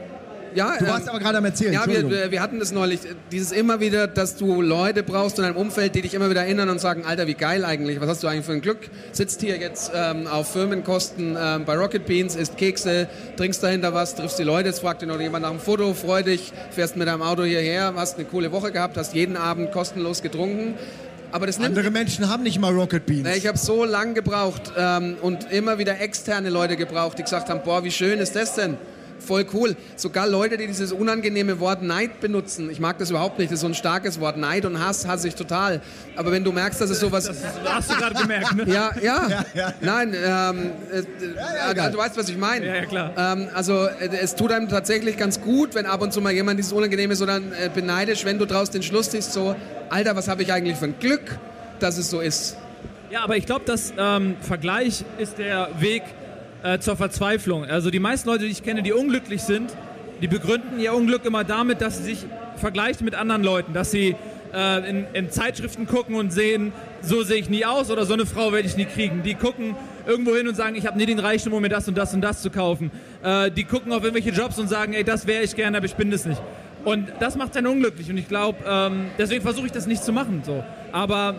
[0.54, 1.72] Ja, du warst ähm, aber gerade am Erzählen.
[1.72, 3.00] Ja, wir, wir hatten das neulich.
[3.32, 6.68] Dieses immer wieder, dass du Leute brauchst in deinem Umfeld, die dich immer wieder erinnern
[6.68, 8.00] und sagen, Alter, wie geil eigentlich.
[8.00, 8.88] Was hast du eigentlich für ein Glück?
[9.12, 14.14] Sitzt hier jetzt ähm, auf Firmenkosten ähm, bei Rocket Beans, isst Kekse, trinkst dahinter was,
[14.14, 17.08] triffst die Leute, jetzt fragt dir noch jemand nach dem Foto, freu dich, fährst mit
[17.08, 20.74] deinem Auto hierher, hast eine coole Woche gehabt, hast jeden Abend kostenlos getrunken.
[21.34, 23.28] Aber das Andere Menschen haben nicht mal Rocket Beans.
[23.36, 27.60] ich habe so lange gebraucht ähm, und immer wieder externe Leute gebraucht, die gesagt haben,
[27.64, 28.78] boah, wie schön ist das denn?
[29.24, 29.76] Voll cool.
[29.96, 32.70] Sogar Leute, die dieses unangenehme Wort Neid benutzen.
[32.70, 33.50] Ich mag das überhaupt nicht.
[33.50, 34.36] Das ist so ein starkes Wort.
[34.36, 35.80] Neid und Hass hasse ich total.
[36.16, 37.24] Aber wenn du merkst, dass es sowas...
[37.24, 38.64] Das hast du gerade gemerkt, ne?
[38.66, 39.28] Ja, ja.
[39.28, 39.74] ja, ja.
[39.80, 42.66] Nein, ähm, äh, ja, du weißt, was ich meine.
[42.66, 43.12] Ja, ja, klar.
[43.16, 46.58] Ähm, also äh, es tut einem tatsächlich ganz gut, wenn ab und zu mal jemand
[46.58, 49.56] dieses Unangenehme so dann äh, beneidisch, wenn du draus den Schluss ziehst, so,
[49.90, 51.38] Alter, was habe ich eigentlich für ein Glück,
[51.80, 52.56] dass es so ist.
[53.10, 56.02] Ja, aber ich glaube, das ähm, Vergleich ist der Weg,
[56.64, 57.64] äh, zur Verzweiflung.
[57.64, 59.70] Also die meisten Leute, die ich kenne, die unglücklich sind,
[60.20, 64.16] die begründen ihr Unglück immer damit, dass sie sich vergleichen mit anderen Leuten, dass sie
[64.54, 66.72] äh, in, in, Zeitschriften gucken und sehen,
[67.02, 69.22] so sehe ich nie aus oder so eine Frau werde ich nie kriegen.
[69.22, 71.98] Die gucken irgendwo hin und sagen, ich habe nie den Reichtum, um mir das und
[71.98, 72.90] das und das zu kaufen.
[73.22, 75.96] Äh, die gucken auf irgendwelche Jobs und sagen, ey, das wäre ich gerne, aber ich
[75.96, 76.40] bin das nicht.
[76.84, 80.12] Und das macht dann unglücklich und ich glaube, ähm, deswegen versuche ich das nicht zu
[80.12, 80.42] machen.
[80.44, 80.62] So.
[80.92, 81.34] Aber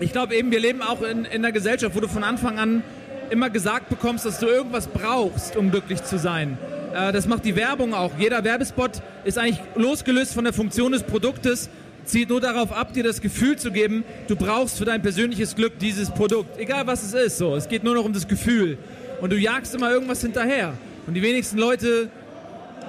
[0.00, 2.82] ich glaube eben, wir leben auch in, in einer Gesellschaft, wo du von Anfang an
[3.30, 6.58] immer gesagt bekommst, dass du irgendwas brauchst, um glücklich zu sein.
[6.94, 8.12] Äh, das macht die Werbung auch.
[8.18, 11.68] Jeder Werbespot ist eigentlich losgelöst von der Funktion des Produktes,
[12.04, 15.78] zieht nur darauf ab, dir das Gefühl zu geben, du brauchst für dein persönliches Glück
[15.78, 16.58] dieses Produkt.
[16.58, 17.56] Egal was es ist, so.
[17.56, 18.78] Es geht nur noch um das Gefühl.
[19.20, 20.74] Und du jagst immer irgendwas hinterher.
[21.06, 22.08] Und die wenigsten Leute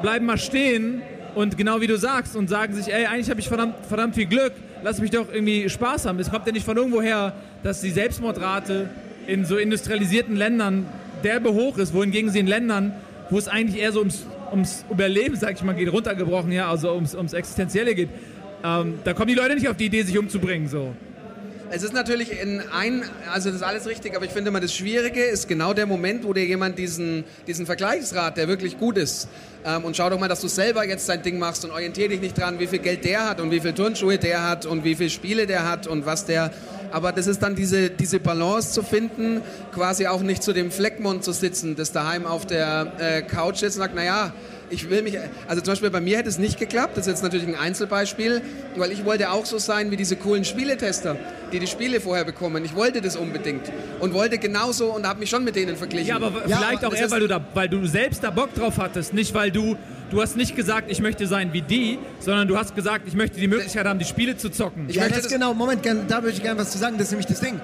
[0.02, 1.02] bleiben mal stehen
[1.34, 4.26] und genau wie du sagst und sagen sich, ey, eigentlich habe ich verdammt, verdammt viel
[4.26, 6.20] Glück, lass mich doch irgendwie Spaß haben.
[6.20, 8.90] Es kommt ja nicht von irgendwo her, dass die Selbstmordrate
[9.28, 10.86] in so industrialisierten Ländern
[11.24, 12.94] derbe hoch ist, wohingegen sie in Ländern,
[13.30, 16.94] wo es eigentlich eher so ums, ums Überleben, sag ich mal, geht, runtergebrochen, ja, also
[16.94, 18.10] ums, ums Existenzielle geht,
[18.64, 20.96] ähm, da kommen die Leute nicht auf die Idee, sich umzubringen, so.
[21.76, 24.74] Es ist natürlich in ein, also das ist alles richtig, aber ich finde mal, das
[24.74, 29.28] Schwierige ist genau der Moment, wo dir jemand diesen, diesen Vergleichsrat, der wirklich gut ist,
[29.66, 32.22] ähm, und schau doch mal, dass du selber jetzt dein Ding machst und orientier dich
[32.22, 34.96] nicht dran, wie viel Geld der hat und wie viel Turnschuhe der hat und wie
[34.96, 36.54] viele Spiele der hat und was der
[36.92, 39.42] aber das ist dann diese, diese Balance zu finden,
[39.74, 43.76] quasi auch nicht zu dem Fleckmond zu sitzen, das daheim auf der äh, Couch sitzt
[43.76, 44.32] und sagt, naja,
[44.70, 47.24] ich will mich, also zum Beispiel bei mir hätte es nicht geklappt, das ist jetzt
[47.24, 48.42] natürlich ein Einzelbeispiel,
[48.76, 51.18] weil ich wollte auch so sein wie diese coolen Spieletester,
[51.52, 52.64] die die Spiele vorher bekommen.
[52.66, 56.08] Ich wollte das unbedingt und wollte genauso und habe mich schon mit denen verglichen.
[56.08, 58.78] Ja, aber ja, vielleicht auch eher, weil du, da, weil du selbst da Bock drauf
[58.78, 59.78] hattest, nicht weil du,
[60.10, 63.40] du hast nicht gesagt, ich möchte sein wie die, sondern du hast gesagt, ich möchte
[63.40, 64.86] die Möglichkeit haben, die Spiele zu zocken.
[64.88, 67.08] Ich ja, möchte das, das genau, Moment, da würde ich gerne was zu sagen, das
[67.08, 67.60] ist nämlich das Ding.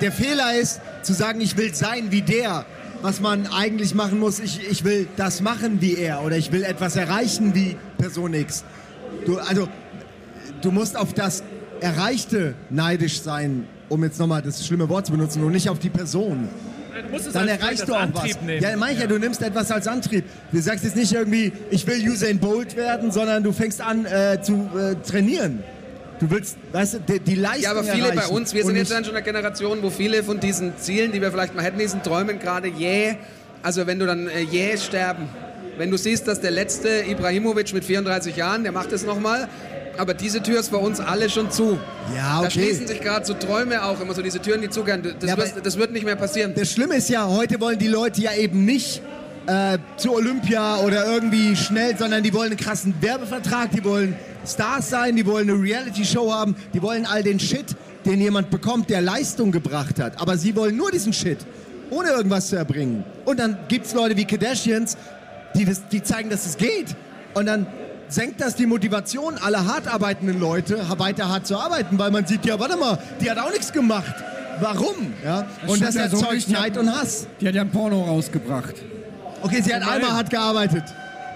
[0.00, 2.66] Der Fehler ist, zu sagen, ich will sein wie der
[3.06, 6.64] was man eigentlich machen muss, ich, ich will das machen wie er oder ich will
[6.64, 8.64] etwas erreichen wie Person X.
[9.24, 9.68] Du, also,
[10.60, 11.44] du musst auf das
[11.80, 15.88] Erreichte neidisch sein, um jetzt nochmal das schlimme Wort zu benutzen, und nicht auf die
[15.88, 16.48] Person.
[17.32, 18.42] Dann erreichst du auch Antrieb was.
[18.42, 18.60] nehmen.
[18.60, 20.24] Ja, meine ich ja, du nimmst etwas als Antrieb.
[20.50, 24.42] Du sagst jetzt nicht irgendwie, ich will Usain Bolt werden, sondern du fängst an äh,
[24.42, 25.62] zu äh, trainieren.
[26.18, 28.76] Du willst, weißt du, die, die Leistung Ja, aber viele erreichen bei uns, wir sind
[28.76, 31.78] jetzt dann schon eine Generation, wo viele von diesen Zielen, die wir vielleicht mal hätten,
[31.78, 33.16] diesen Träumen gerade jäh,
[33.62, 35.28] also wenn du dann äh, jäh sterben.
[35.76, 39.46] Wenn du siehst, dass der letzte Ibrahimovic mit 34 Jahren, der macht es nochmal,
[39.98, 41.78] aber diese Tür ist für uns alle schon zu.
[42.14, 42.50] Ja, Da okay.
[42.50, 45.02] schließen sich gerade so Träume auch immer so diese Türen, die zugehören.
[45.20, 46.54] Das, Ja, wird, das wird nicht mehr passieren.
[46.56, 49.02] Das Schlimme ist ja, heute wollen die Leute ja eben nicht
[49.46, 54.90] äh, zu Olympia oder irgendwie schnell, sondern die wollen einen krassen Werbevertrag, die wollen Stars
[54.90, 59.02] sein, die wollen eine Reality-Show haben, die wollen all den Shit, den jemand bekommt, der
[59.02, 60.20] Leistung gebracht hat.
[60.20, 61.38] Aber sie wollen nur diesen Shit,
[61.90, 63.04] ohne irgendwas zu erbringen.
[63.24, 64.96] Und dann gibt es Leute wie Kardashians,
[65.54, 66.94] die, das, die zeigen, dass es geht.
[67.34, 67.66] Und dann
[68.08, 72.44] senkt das die Motivation aller hart arbeitenden Leute, weiter hart zu arbeiten, weil man sieht,
[72.46, 74.14] ja, warte mal, die hat auch nichts gemacht.
[74.60, 75.12] Warum?
[75.24, 75.46] Ja?
[75.66, 76.48] Und stimmt das ja so erzeugt.
[76.48, 77.26] Neid und Hass.
[77.40, 78.74] Die hat ja ein Porno rausgebracht.
[79.42, 80.84] Okay, sie hat einmal hart gearbeitet.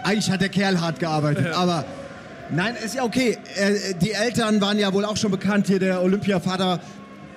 [0.03, 1.85] Eigentlich hat der Kerl hart gearbeitet, aber
[2.53, 3.39] nein, ist ja okay.
[3.57, 6.81] Äh, die Eltern waren ja wohl auch schon bekannt hier, der Olympiavater.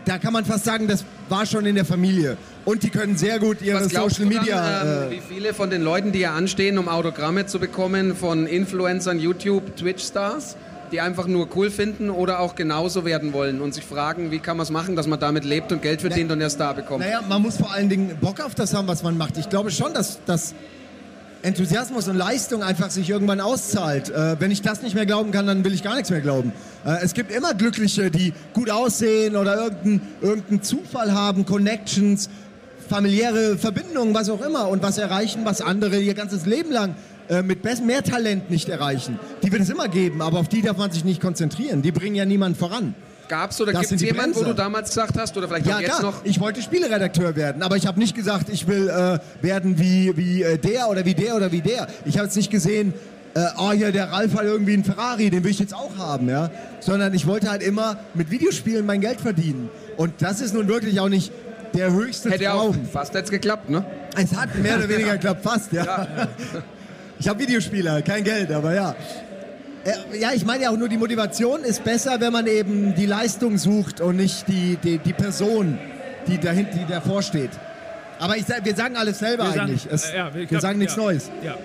[0.06, 2.38] Da kann man fast sagen, das war schon in der Familie.
[2.65, 4.82] Und die können sehr gut ihre Social du dann, Media.
[5.06, 8.45] ähm, äh, wie viele von den Leuten, die ja anstehen, um Autogramme zu bekommen, von
[8.45, 10.58] Influencern, YouTube, Twitch-Stars,
[10.91, 14.58] die einfach nur cool finden oder auch genauso werden wollen und sich fragen, wie kann
[14.58, 16.99] man es machen, dass man damit lebt und Geld verdient und der Star bekommt?
[16.99, 19.38] Naja, man muss vor allen Dingen Bock auf das haben, was man macht.
[19.38, 20.54] Ich glaube schon, dass, dass
[21.44, 24.10] Enthusiasmus und Leistung einfach sich irgendwann auszahlt.
[24.10, 26.54] Äh, wenn ich das nicht mehr glauben kann, dann will ich gar nichts mehr glauben.
[26.86, 32.30] Äh, es gibt immer Glückliche, die gut aussehen oder irgendeinen irgendeinen Zufall haben, Connections,
[32.88, 36.96] familiäre Verbindungen, was auch immer und was erreichen, was andere ihr ganzes Leben lang
[37.28, 39.20] äh, mit mehr Talent nicht erreichen.
[39.44, 41.82] Die wird es immer geben, aber auf die darf man sich nicht konzentrieren.
[41.82, 42.96] Die bringen ja niemanden voran.
[43.28, 45.82] Gab's oder Das gibt es jemanden, wo du damals gesagt hast oder vielleicht Ja, auch
[45.82, 46.12] jetzt klar.
[46.12, 46.26] noch?
[46.26, 50.44] Ich wollte Spieleredakteur werden, aber ich habe nicht gesagt, ich will äh, werden wie, wie
[50.44, 51.88] äh, der oder wie der oder wie der.
[52.06, 52.94] Ich habe jetzt nicht gesehen,
[53.36, 56.30] äh, oh ja, der Ralf hat irgendwie einen Ferrari, den will ich jetzt auch haben,
[56.30, 56.52] ja.
[56.80, 59.70] Sondern ich wollte halt immer mit Videospielen mein Geld verdienen.
[59.98, 61.32] Und das ist nun wirklich auch nicht
[61.74, 62.88] der höchste Hätte ja auch Traum.
[62.92, 63.84] fast jetzt geklappt, ne?
[64.16, 66.28] Es hat mehr oder weniger geklappt, fast, ja.
[67.20, 68.96] Ich habe Videospieler, kein Geld, aber ja.
[69.86, 73.06] Äh, Ja, ich meine ja auch nur, die Motivation ist besser, wenn man eben die
[73.06, 75.78] Leistung sucht und nicht die, die, die Person,
[76.28, 77.52] die, dahin, die davor steht.
[78.19, 79.88] Aber ich, wir sagen alles selber Wir sagen- eigentlich.
[79.91, 81.02] Es, äh, ja, wir glaub, sagen nichts ja.
[81.04, 81.32] Neues.
[81.43, 81.58] Ja.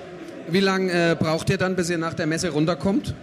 [0.51, 3.15] Wie lange äh, braucht ihr dann, bis ihr nach der Messe runterkommt?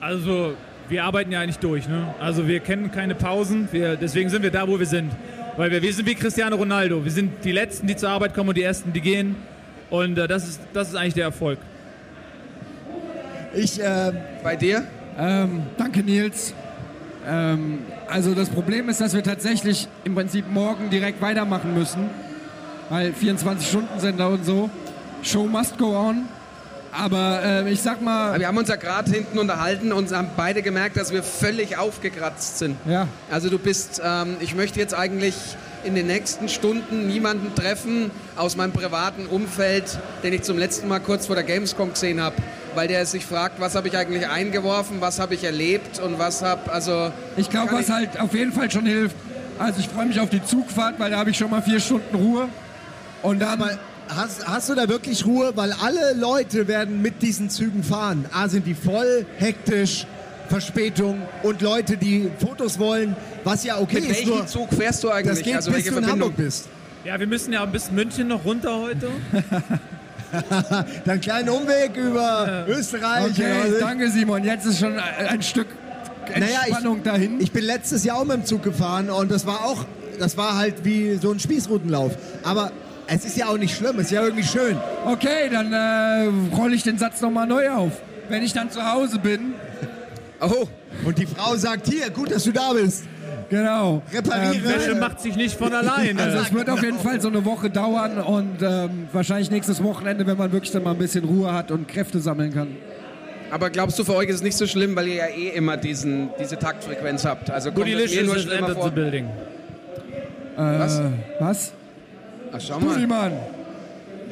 [0.00, 0.54] Also,
[0.88, 1.88] wir arbeiten ja eigentlich durch.
[1.88, 2.14] Ne?
[2.20, 3.68] Also, wir kennen keine Pausen.
[3.72, 5.10] Wir, deswegen sind wir da, wo wir sind.
[5.56, 7.04] Weil wir, wir sind wie Cristiano Ronaldo.
[7.04, 9.36] Wir sind die Letzten, die zur Arbeit kommen und die Ersten, die gehen.
[9.90, 11.58] Und äh, das, ist, das ist eigentlich der Erfolg.
[13.56, 14.84] Ich, äh, Bei dir?
[15.18, 16.52] Ähm, danke, Nils.
[17.26, 22.10] Ähm, also das Problem ist, dass wir tatsächlich im Prinzip morgen direkt weitermachen müssen,
[22.90, 24.68] weil 24 Stunden sind da und so.
[25.22, 26.26] Show must go on.
[26.92, 30.60] Aber äh, ich sag mal, Wir haben uns ja gerade hinten unterhalten und haben beide
[30.62, 32.76] gemerkt, dass wir völlig aufgekratzt sind.
[32.86, 35.34] ja, Also du bist, ähm, ich möchte jetzt eigentlich
[35.84, 41.00] in den nächsten Stunden niemanden treffen aus meinem privaten Umfeld, den ich zum letzten Mal
[41.00, 42.36] kurz vor der Gamescom gesehen habe,
[42.76, 46.42] weil der sich fragt, was habe ich eigentlich eingeworfen, was habe ich erlebt und was
[46.42, 47.10] habe, also...
[47.36, 49.16] ich glaube, was halt auf jeden Fall schon hilft.
[49.58, 52.14] Also ich freue mich auf die Zugfahrt, weil da habe ich schon mal vier Stunden
[52.14, 52.48] Ruhe.
[53.22, 55.52] Und dann, aber hast, hast du da wirklich Ruhe?
[55.54, 58.26] Weil alle Leute werden mit diesen Zügen fahren.
[58.32, 60.06] A, sind die voll, hektisch,
[60.48, 64.18] Verspätung und Leute, die Fotos wollen, was ja okay Mit ist.
[64.18, 65.38] welchem Nur, Zug fährst du eigentlich?
[65.38, 66.28] das geht also bis welche du in Verbindung?
[66.28, 66.68] Hamburg bist.
[67.04, 69.08] Ja, wir müssen ja bis München noch runter heute.
[71.04, 73.30] Dann kleinen Umweg über Österreich.
[73.30, 75.68] okay, was danke Simon, jetzt ist schon ein Stück
[76.28, 77.40] Naja, Entspannung dahin.
[77.40, 79.84] Ich bin letztes Jahr auch mit dem Zug gefahren und das war auch,
[80.18, 82.12] das war halt wie so ein Spießrutenlauf.
[82.42, 82.72] Aber
[83.06, 84.76] es ist ja auch nicht schlimm, es ist ja irgendwie schön.
[85.04, 87.92] Okay, dann äh, rolle ich den Satz nochmal neu auf.
[88.28, 89.54] Wenn ich dann zu Hause bin,
[90.40, 90.66] Oh,
[91.04, 93.04] Und die Frau sagt, hier, gut, dass du da bist.
[93.48, 94.02] genau.
[94.12, 94.64] Repariere.
[94.64, 96.22] Wäsche macht sich nicht von alleine.
[96.22, 100.26] Also es wird auf jeden Fall so eine Woche dauern und ähm, wahrscheinlich nächstes Wochenende,
[100.26, 102.68] wenn man wirklich dann mal ein bisschen Ruhe hat und Kräfte sammeln kann.
[103.50, 105.76] aber glaubst du, für euch ist es nicht so schlimm, weil ihr ja eh immer
[105.76, 107.50] diesen, diese Taktfrequenz habt?
[107.50, 108.90] Also kommt es mir nur schlimmer the vor?
[108.90, 109.28] building.
[110.56, 110.98] Was?
[110.98, 111.02] Äh,
[111.38, 111.72] was?
[112.52, 112.96] Ach, schau mal.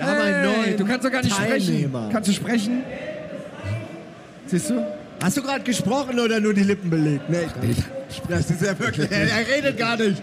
[0.01, 1.67] Haben einen Hey, du kannst doch gar nicht sprechen.
[1.67, 2.09] Teilnehmer.
[2.13, 2.83] Kannst du sprechen?
[4.47, 4.85] Siehst du?
[5.25, 7.31] Hast du gerade gesprochen oder nur die Lippen belegt?
[7.31, 7.47] Nee,
[8.29, 10.23] das ist ja wirklich, er redet gar nicht.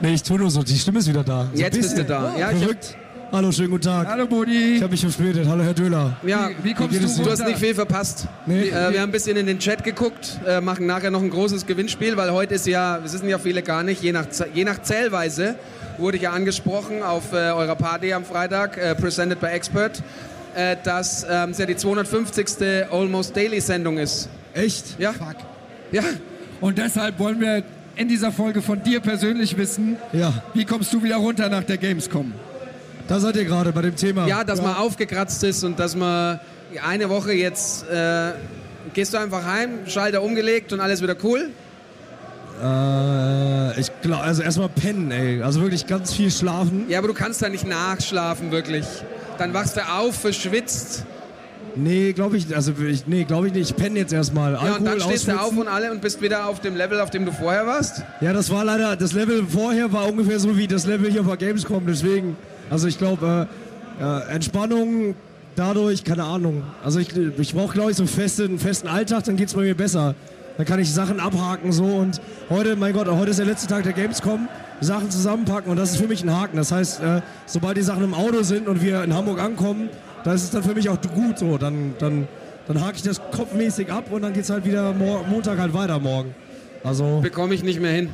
[0.00, 1.46] Nee, ich tue nur so, die Stimme ist wieder da.
[1.52, 2.34] So Jetzt bist du da.
[2.38, 2.96] Ja, ich hab, verrückt.
[3.32, 4.06] Hallo, schönen guten Tag.
[4.08, 4.76] Hallo Budi.
[4.76, 5.46] Ich habe mich verspätet.
[5.46, 6.16] Hallo, Herr Döhler.
[6.26, 7.24] Ja, Wie, wie kommst geht du es dir?
[7.24, 7.50] du hast runter?
[7.52, 8.28] nicht viel verpasst.
[8.46, 8.68] Nee.
[8.68, 11.66] Äh, wir haben ein bisschen in den Chat geguckt, äh, machen nachher noch ein großes
[11.66, 14.24] Gewinnspiel, weil heute ist ja, das wissen ja viele gar nicht, je nach,
[14.54, 15.56] je nach Zählweise
[15.98, 20.02] wurde ich ja angesprochen auf äh, eurer Party am Freitag, äh, presented by Expert,
[20.54, 22.46] äh, dass ähm, es ja die 250.
[22.90, 24.28] Almost Daily Sendung ist.
[24.54, 24.98] Echt?
[24.98, 25.12] Ja?
[25.12, 25.36] Fuck.
[25.92, 26.02] Ja,
[26.60, 27.62] Und deshalb wollen wir
[27.96, 31.76] in dieser Folge von dir persönlich wissen, Ja, wie kommst du wieder runter nach der
[31.76, 32.32] Gamescom?
[33.08, 34.26] da seid ihr gerade bei dem Thema.
[34.28, 36.38] ja dass man aufgekratzt ist und dass man
[36.84, 38.30] eine Woche jetzt, äh,
[38.94, 41.50] gehst du einfach heim, Schalter umgelegt und alles wieder cool.
[42.62, 45.42] Äh, ich glaube, also erstmal pennen, ey.
[45.42, 46.84] Also wirklich ganz viel schlafen.
[46.88, 48.84] Ja, aber du kannst da nicht nachschlafen, wirklich.
[49.40, 51.06] Dann wachst du auf, verschwitzt.
[51.74, 53.70] Nee, glaube ich, also ich, nee, glaube ich nicht.
[53.70, 54.52] Ich penne jetzt erstmal.
[54.52, 57.00] Ja, Alkohol und dann stehst du auf und alle und bist wieder auf dem Level,
[57.00, 58.02] auf dem du vorher warst.
[58.20, 61.38] Ja, das war leider, das Level vorher war ungefähr so wie das Level hier der
[61.38, 62.36] Gamescom, deswegen,
[62.68, 63.48] also ich glaube,
[63.98, 65.14] äh, äh, Entspannung
[65.56, 66.62] dadurch, keine Ahnung.
[66.84, 69.62] Also ich, ich brauche, glaube ich, so einen festen, einen festen Alltag, dann geht's bei
[69.62, 70.14] mir besser.
[70.56, 73.84] Dann kann ich Sachen abhaken so und heute, mein Gott, heute ist der letzte Tag
[73.84, 74.48] der Gamescom,
[74.80, 76.56] Sachen zusammenpacken und das ist für mich ein Haken.
[76.56, 79.88] Das heißt, äh, sobald die Sachen im Auto sind und wir in Hamburg ankommen,
[80.24, 81.58] dann ist es dann für mich auch gut so.
[81.58, 82.28] Dann, dann,
[82.66, 85.98] dann hake ich das kopfmäßig ab und dann geht's halt wieder Mo Montag halt weiter
[85.98, 86.34] morgen.
[86.84, 88.10] Also, Bekomme ich nicht mehr hin.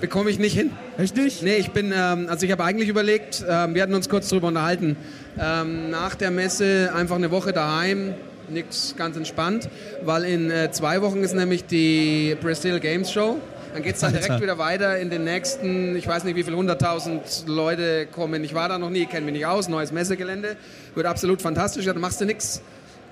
[0.00, 0.70] Bekomme ich nicht hin.
[0.98, 1.42] Echt nicht?
[1.42, 4.48] Nee, ich bin, ähm, also ich habe eigentlich überlegt, ähm, wir hatten uns kurz drüber
[4.48, 4.96] unterhalten,
[5.38, 8.14] ähm, nach der Messe einfach eine Woche daheim,
[8.48, 9.68] nix ganz entspannt,
[10.02, 13.38] weil in äh, zwei Wochen ist nämlich die Brazil Games Show.
[13.72, 16.56] Dann geht es dann direkt wieder weiter in den nächsten, ich weiß nicht wie viele
[16.56, 18.44] hunderttausend Leute kommen.
[18.44, 20.56] Ich war da noch nie, kenne mich nicht aus, neues Messegelände,
[20.94, 22.62] wird absolut fantastisch, ja, dann machst du nix.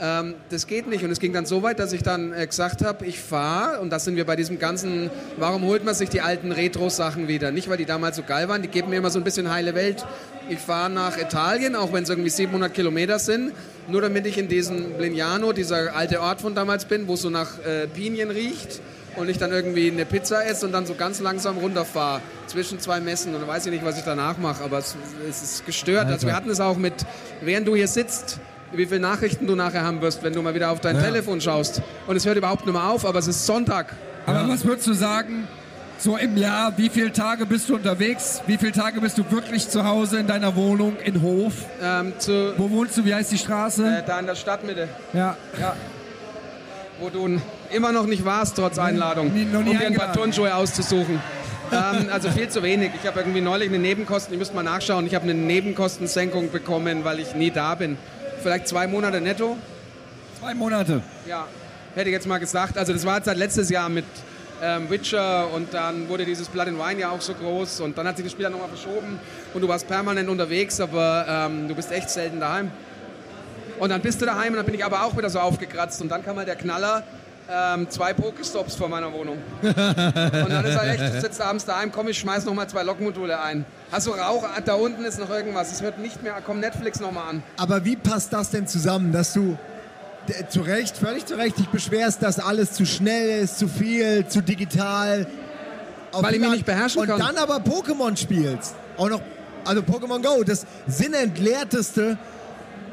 [0.03, 1.05] Ähm, das geht nicht.
[1.05, 3.91] Und es ging dann so weit, dass ich dann äh, gesagt habe, ich fahre, und
[3.91, 7.53] das sind wir bei diesem ganzen, warum holt man sich die alten Retro-Sachen wieder?
[7.53, 9.77] Nicht, weil die damals so geil waren, die geben mir immer so ein bisschen heile
[9.77, 10.05] Welt.
[10.49, 13.53] Ich fahre nach Italien, auch wenn es irgendwie 700 Kilometer sind,
[13.87, 17.31] nur damit ich in diesem Lignano, dieser alte Ort von damals bin, wo es so
[17.31, 18.81] nach äh, Pinien riecht
[19.15, 22.99] und ich dann irgendwie eine Pizza esse und dann so ganz langsam runterfahre zwischen zwei
[22.99, 24.97] Messen und dann weiß ich nicht, was ich danach mache, aber es,
[25.29, 26.09] es ist gestört.
[26.09, 26.95] Also wir hatten es auch mit,
[27.41, 28.41] während du hier sitzt,
[28.75, 31.83] wie viele Nachrichten du nachher haben wirst, wenn du mal wieder auf dein Telefon schaust.
[32.07, 33.95] Und es hört überhaupt nicht mehr auf, aber es ist Sonntag.
[34.27, 35.49] Aber was würdest du sagen,
[35.99, 38.43] so im Jahr, wie viele Tage bist du unterwegs?
[38.47, 41.53] Wie viele Tage bist du wirklich zu Hause in deiner Wohnung, in Hof?
[41.83, 43.05] Ähm, zu, Wo wohnst du?
[43.05, 43.99] Wie heißt die Straße?
[43.99, 45.37] äh, da in der Stadtmitte, Ja.
[45.61, 45.77] ja,
[47.01, 47.41] wo du
[47.73, 50.13] immer noch nicht warst, trotz Einladung, nie um dir ein paar.
[50.13, 51.21] Turnschuhe auszusuchen.
[51.73, 52.91] ähm, also viel zu wenig.
[53.01, 57.05] Ich habe irgendwie neulich eine Nebenkosten, ich müsste mal nachschauen, ich habe eine Nebenkostensenkung bekommen,
[57.05, 57.97] weil ich nie da bin.
[58.43, 59.57] Vielleicht zwei Monate netto.
[60.41, 61.03] Zwei Monate.
[61.27, 61.47] Ja,
[61.95, 62.77] hätte ich jetzt mal gesagt.
[62.77, 64.05] Also das war jetzt seit letztes Jahr mit
[64.61, 68.07] ähm, Witcher und dann wurde dieses Blood and Wine ja auch so groß und dann
[68.07, 69.21] hat sich das Spiel dann nochmal verschoben
[69.55, 72.71] und du warst permanent unterwegs, aber ähm, du bist echt selten daheim.
[73.79, 76.09] Und dann bist du daheim und dann bin ich aber auch wieder so aufgekratzt und
[76.09, 77.05] dann kam halt der Knaller,
[77.53, 79.38] ähm, zwei Pokestops vor meiner Wohnung.
[79.62, 83.41] und dann ist halt echt, du sitzt abends daheim, komm, ich schmeiß nochmal zwei Lokmodule
[83.41, 83.65] ein.
[83.91, 84.45] Hast du Rauch?
[84.65, 85.73] Da unten ist noch irgendwas.
[85.73, 87.43] Es hört nicht mehr, komm Netflix nochmal an.
[87.57, 89.59] Aber wie passt das denn zusammen, dass du
[90.49, 94.41] zu Recht, völlig zu Recht dich beschwerst, dass alles zu schnell ist, zu viel, zu
[94.41, 95.27] digital?
[96.12, 97.19] Weil ich mich nicht beherrschen und kann.
[97.19, 98.75] dann aber Pokémon spielst.
[98.97, 99.21] Auch noch,
[99.65, 102.19] also Pokémon Go, das sinnentleerteste.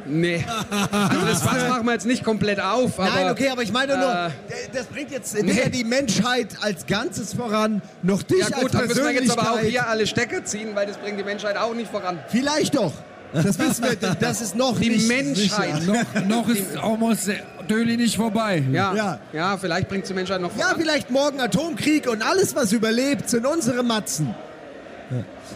[0.10, 0.44] Nee.
[0.92, 3.00] Also das Fass machen wir jetzt nicht komplett auf.
[3.00, 4.30] Aber, Nein, okay, aber ich meine nur, äh,
[4.74, 5.56] das bringt jetzt nee.
[5.56, 9.32] weder die Menschheit als Ganzes voran, noch dich Ja gut, als dann müssen wir jetzt
[9.38, 12.20] aber auch hier alle Stecker ziehen, weil das bringt die Menschheit auch nicht voran.
[12.30, 12.94] Vielleicht doch.
[13.34, 15.82] Das wissen wir, das ist noch Die nicht Menschheit.
[15.82, 15.94] Sicher.
[16.26, 17.30] Noch, noch ist Almost
[17.70, 18.64] Döli nicht vorbei.
[18.72, 19.20] Ja, Ja.
[19.34, 19.58] ja.
[19.58, 20.82] vielleicht bringt die Menschheit noch Ja, voran.
[20.82, 24.34] vielleicht morgen Atomkrieg und alles, was überlebt, sind unsere Matzen.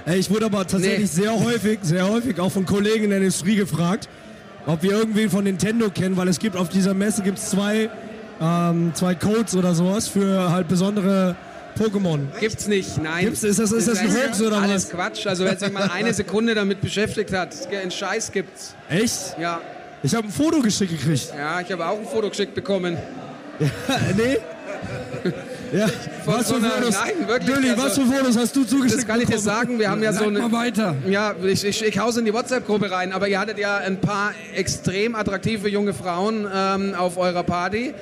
[0.05, 1.21] Ey, ich wurde aber tatsächlich Nee.
[1.23, 4.09] sehr häufig, sehr häufig auch von Kollegen in der Industrie gefragt,
[4.65, 7.89] ob wir irgendwen von Nintendo kennen, weil es gibt auf dieser Messe gibt's zwei,
[8.41, 11.35] ähm, zwei Codes oder sowas für halt besondere
[11.77, 12.19] Pokémon.
[12.39, 13.25] Gibt's nicht, nein.
[13.25, 13.43] Gibt's?
[13.43, 14.89] Ist das- ist das ein alles- Hoax oder Alles was?
[14.91, 15.27] Quatsch.
[15.27, 18.75] Also wer sich mal eine Sekunde damit beschäftigt hat, einen Scheiß gibt's.
[18.89, 19.35] Echt?
[19.39, 19.59] Ja,
[20.03, 21.33] Ich habe ein Foto geschickt gekriegt.
[21.37, 22.97] ja, ich habe auch ein Foto geschickt bekommen.
[24.17, 24.37] nee?
[25.73, 25.87] Ja,
[26.23, 26.95] Von was so für einer- Fotos?
[27.03, 29.79] nein, wirklich, Dulli, also- was für Fotos hast du zugeschickt Das kann ich dir sagen.
[29.79, 30.51] Wir haben ja so Sag mal eine.
[30.51, 30.95] weiter.
[31.09, 34.33] Ja, ich, ich, ich hause in die WhatsApp-Gruppe rein, aber ihr hattet ja ein paar
[34.53, 37.93] extrem attraktive junge Frauen ähm, auf eurer Party.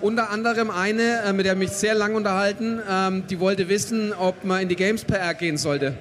[0.00, 4.12] Unter anderem eine, äh, mit der ich mich sehr lang unterhalten, ähm, die wollte wissen,
[4.12, 5.94] ob man in die Games PR gehen sollte.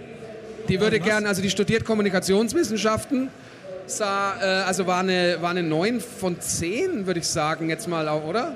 [0.67, 3.29] Die würde gern, also die studiert Kommunikationswissenschaften,
[3.87, 8.07] sah, äh, also war eine, war eine 9 von 10, würde ich sagen, jetzt mal
[8.07, 8.53] auch, oder?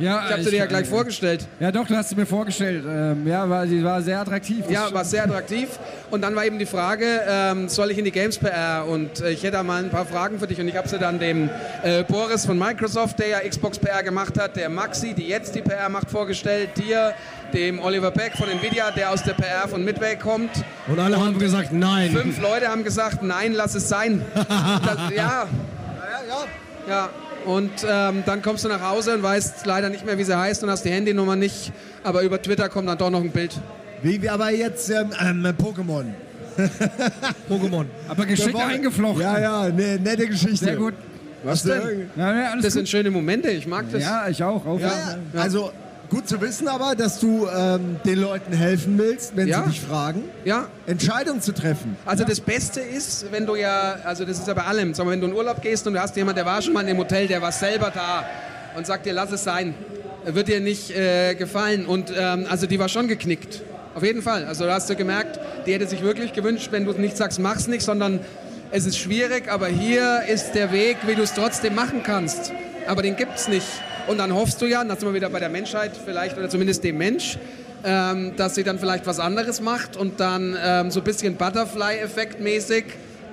[0.00, 1.46] Ja, ich habe sie dir ja gleich vorgestellt.
[1.58, 2.84] Ja, doch, du hast sie mir vorgestellt.
[2.88, 4.64] Ähm, ja, war, sie war sehr attraktiv.
[4.70, 5.68] Ja, war sehr attraktiv.
[6.10, 8.86] Und dann war eben die Frage, ähm, soll ich in die Games PR?
[8.88, 10.58] Und äh, ich hätte da mal ein paar Fragen für dich.
[10.58, 11.50] Und ich habe sie dann dem
[11.82, 15.60] äh, Boris von Microsoft, der ja Xbox PR gemacht hat, der Maxi, die jetzt die
[15.60, 17.12] PR macht, vorgestellt, dir,
[17.52, 20.50] dem Oliver Beck von Nvidia, der aus der PR von Midway kommt.
[20.88, 22.10] Und alle und haben gesagt, nein.
[22.10, 24.22] Fünf Leute haben gesagt, nein, lass es sein.
[24.34, 25.14] das, ja.
[25.14, 25.46] Ja,
[26.28, 26.46] ja.
[26.88, 27.10] Ja,
[27.46, 30.62] und ähm, dann kommst du nach Hause und weißt leider nicht mehr, wie sie heißt
[30.62, 31.72] und hast die Handynummer nicht.
[32.02, 33.58] Aber über Twitter kommt dann doch noch ein Bild.
[34.02, 36.06] Wie wir aber jetzt ähm, ähm, Pokémon.
[37.48, 37.86] Pokémon.
[38.08, 39.22] Aber geschickt eingeflochten.
[39.22, 40.64] Ja, ja, ne, nette Geschichte.
[40.64, 40.94] Sehr gut.
[41.42, 42.10] Was denn?
[42.16, 42.72] Ja, ja, das gut.
[42.72, 44.02] sind schöne Momente, ich mag das.
[44.02, 44.64] Ja, ich auch.
[44.66, 45.72] auch ja, also
[46.10, 49.62] Gut zu wissen aber, dass du ähm, den Leuten helfen willst, wenn ja.
[49.62, 50.66] sie dich fragen, ja.
[50.86, 51.96] Entscheidungen zu treffen.
[52.04, 52.28] Also ja.
[52.28, 55.20] das Beste ist, wenn du ja, also das ist ja bei allem, sag mal, wenn
[55.20, 57.28] du in Urlaub gehst und du hast jemanden, der war schon mal in dem Hotel,
[57.28, 58.24] der war selber da
[58.76, 59.72] und sagt dir, lass es sein,
[60.24, 61.86] wird dir nicht äh, gefallen.
[61.86, 63.62] Und ähm, also die war schon geknickt.
[63.94, 64.46] Auf jeden Fall.
[64.46, 67.68] Also da hast du gemerkt, die hätte sich wirklich gewünscht, wenn du nicht sagst, mach's
[67.68, 68.18] nicht, sondern
[68.72, 72.52] es ist schwierig, aber hier ist der Weg, wie du es trotzdem machen kannst.
[72.88, 73.66] Aber den gibt's nicht.
[74.06, 76.48] Und dann hoffst du ja, und das sind wir wieder bei der Menschheit vielleicht, oder
[76.48, 77.38] zumindest dem Mensch,
[77.84, 82.40] ähm, dass sie dann vielleicht was anderes macht und dann ähm, so ein bisschen Butterfly-Effekt
[82.40, 82.84] mäßig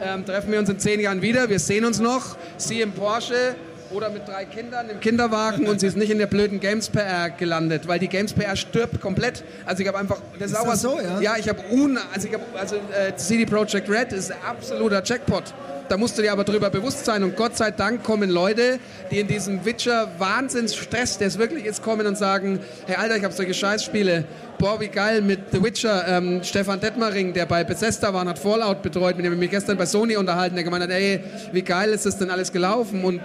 [0.01, 3.56] ähm, treffen wir uns in zehn Jahren wieder, wir sehen uns noch, sie im Porsche
[3.91, 7.30] oder mit drei Kindern im Kinderwagen und sie ist nicht in der blöden Games PR
[7.30, 9.43] gelandet, weil die Games PR stirbt komplett.
[9.65, 10.82] Also ich habe einfach, das ist, ist auch was.
[10.82, 11.21] So, ja?
[11.21, 15.53] ja, ich habe un, also ich habe, also äh, CD Projekt Red ist absoluter Jackpot.
[15.89, 17.23] Da musst du dir aber darüber bewusst sein.
[17.23, 22.06] Und Gott sei Dank kommen Leute, die in diesem Witcher-Wahnsinnsstress, der es wirklich ist, kommen
[22.06, 24.26] und sagen, hey Alter, ich habe solche Scheißspiele.
[24.60, 26.08] Boah, wie geil mit The Witcher.
[26.08, 29.52] Ähm, Stefan Detmering, der bei Bethesda war und hat Fallout betreut, mit dem ich mich
[29.52, 31.20] gestern bei Sony unterhalten, der gemeint hat, ey,
[31.52, 33.04] wie geil ist das denn alles gelaufen?
[33.04, 33.22] Und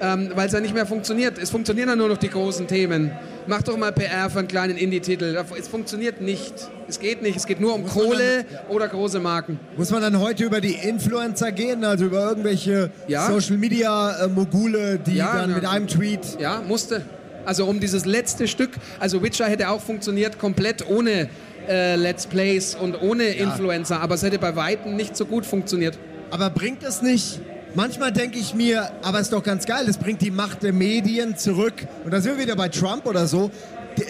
[0.00, 1.36] ähm, weil es ja nicht mehr funktioniert.
[1.36, 3.10] Es funktionieren ja nur noch die großen Themen.
[3.46, 5.36] Mach doch mal PR für einen kleinen Indie-Titel.
[5.58, 6.54] Es funktioniert nicht.
[6.88, 7.36] Es geht nicht.
[7.36, 9.60] Es geht nur um Muss Kohle dann, oder große Marken.
[9.76, 13.26] Muss man dann heute über die Influencer gehen, also über irgendwelche ja.
[13.26, 16.38] Social-Media-Mogule, die ja, dann mit einem Tweet...
[16.38, 17.02] Ja, musste.
[17.44, 21.28] Also um dieses letzte Stück, also Witcher hätte auch funktioniert komplett ohne
[21.68, 23.44] äh, Let's Plays und ohne ja.
[23.44, 25.98] Influencer, aber es hätte bei Weitem nicht so gut funktioniert.
[26.30, 27.40] Aber bringt es nicht
[27.74, 30.72] Manchmal denke ich mir, aber es ist doch ganz geil, es bringt die Macht der
[30.72, 31.86] Medien zurück.
[32.04, 33.52] Und da sind wir wieder bei Trump oder so,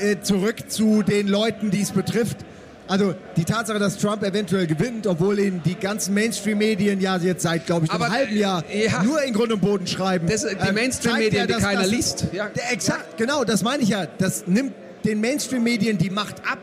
[0.01, 2.39] äh, zurück zu den Leuten, die es betrifft.
[2.91, 7.65] Also die Tatsache, dass Trump eventuell gewinnt, obwohl ihn die ganzen Mainstream-Medien ja jetzt seit,
[7.65, 10.27] glaube ich, einem aber, halben Jahr ja, nur in Grund und Boden schreiben.
[10.27, 12.27] Das, die ähm, Mainstream-Medien, die keiner das, liest.
[12.33, 12.51] Ja.
[12.73, 14.07] Exakt, genau, das meine ich ja.
[14.19, 14.73] Das nimmt
[15.05, 16.59] den Mainstream-Medien die Macht ab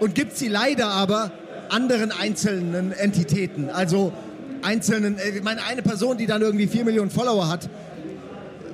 [0.00, 1.30] und gibt sie leider aber
[1.68, 3.70] anderen einzelnen Entitäten.
[3.70, 4.12] Also
[4.62, 7.70] einzelnen, äh, ich meine, eine Person, die dann irgendwie vier Millionen Follower hat,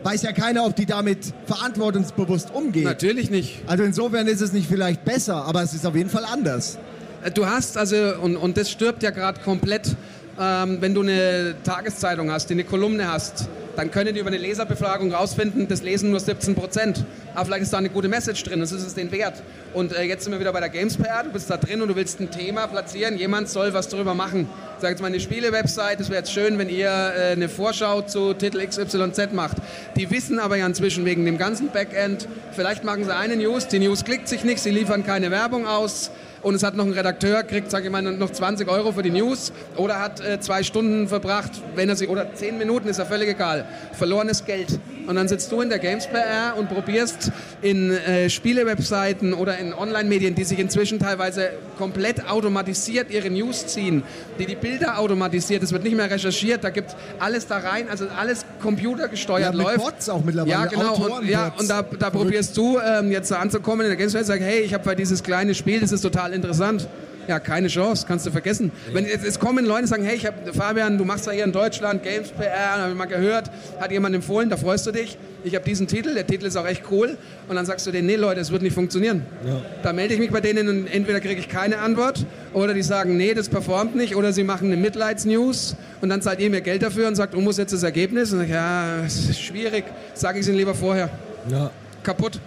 [0.02, 2.84] weiß ja keiner, ob die damit verantwortungsbewusst umgeht.
[2.84, 3.62] Natürlich nicht.
[3.66, 6.78] Also insofern ist es nicht vielleicht besser, aber es ist auf jeden Fall anders.
[7.24, 9.96] Äh, du hast also, und, und das stirbt ja gerade komplett,
[10.40, 14.38] ähm, wenn du eine Tageszeitung hast, die eine Kolumne hast, dann können die über eine
[14.38, 17.04] Leserbefragung rausfinden, das lesen nur 17 Prozent.
[17.36, 19.40] Aber vielleicht ist da eine gute Message drin, das ist es den wert.
[19.72, 21.86] Und äh, jetzt sind wir wieder bei der Games PR, du bist da drin und
[21.86, 24.48] du willst ein Thema platzieren, jemand soll was darüber machen.
[24.80, 28.34] Sag jetzt mal eine Spiele-Website, es wäre jetzt schön, wenn ihr äh, eine Vorschau zu
[28.34, 29.58] Titel XYZ macht.
[29.94, 33.78] Die wissen aber ja inzwischen wegen dem ganzen Backend, vielleicht machen sie eine News, die
[33.78, 36.10] News klickt sich nicht, sie liefern keine Werbung aus,
[36.42, 39.10] und es hat noch ein Redakteur, kriegt, sage ich mal, noch 20 Euro für die
[39.10, 43.04] News oder hat äh, zwei Stunden verbracht, wenn er sie, oder zehn Minuten, ist ja
[43.04, 44.78] völlig egal, verlorenes Geld.
[45.08, 49.72] Und dann sitzt du in der Games PR und probierst in äh, Spielewebseiten oder in
[49.72, 54.02] Online-Medien, die sich inzwischen teilweise komplett automatisiert ihre News ziehen,
[54.38, 58.06] die die Bilder automatisiert, es wird nicht mehr recherchiert, da gibt alles da rein, also
[58.18, 59.78] alles computergesteuert ja, mit läuft.
[59.78, 60.52] Bots auch mittlerweile.
[60.52, 60.94] Ja, genau.
[60.96, 64.26] Und, ja, und da, da probierst du ähm, jetzt anzukommen in der Games PR und
[64.26, 66.86] sagst, hey, ich habe bei dieses kleine Spiel, das ist total interessant.
[67.28, 68.72] Ja, keine Chance, kannst du vergessen.
[68.90, 71.44] Wenn jetzt, jetzt kommen Leute und sagen, hey, ich habe Fabian, du machst ja hier
[71.44, 75.18] in Deutschland Games PR, habe ich mal gehört, hat jemand empfohlen, da freust du dich.
[75.44, 77.18] Ich habe diesen Titel, der Titel ist auch echt cool.
[77.46, 79.26] Und dann sagst du denen, nee Leute, es wird nicht funktionieren.
[79.46, 79.60] Ja.
[79.82, 83.18] Da melde ich mich bei denen und entweder kriege ich keine Antwort oder die sagen,
[83.18, 86.82] nee, das performt nicht oder sie machen eine Mitleidsnews und dann zahlt ihr mir Geld
[86.82, 88.32] dafür und sagt, du musst jetzt das Ergebnis.
[88.32, 91.10] Und ich, ja, es ist schwierig, sage ich es ihnen lieber vorher.
[91.50, 91.70] Ja.
[92.02, 92.40] Kaputt.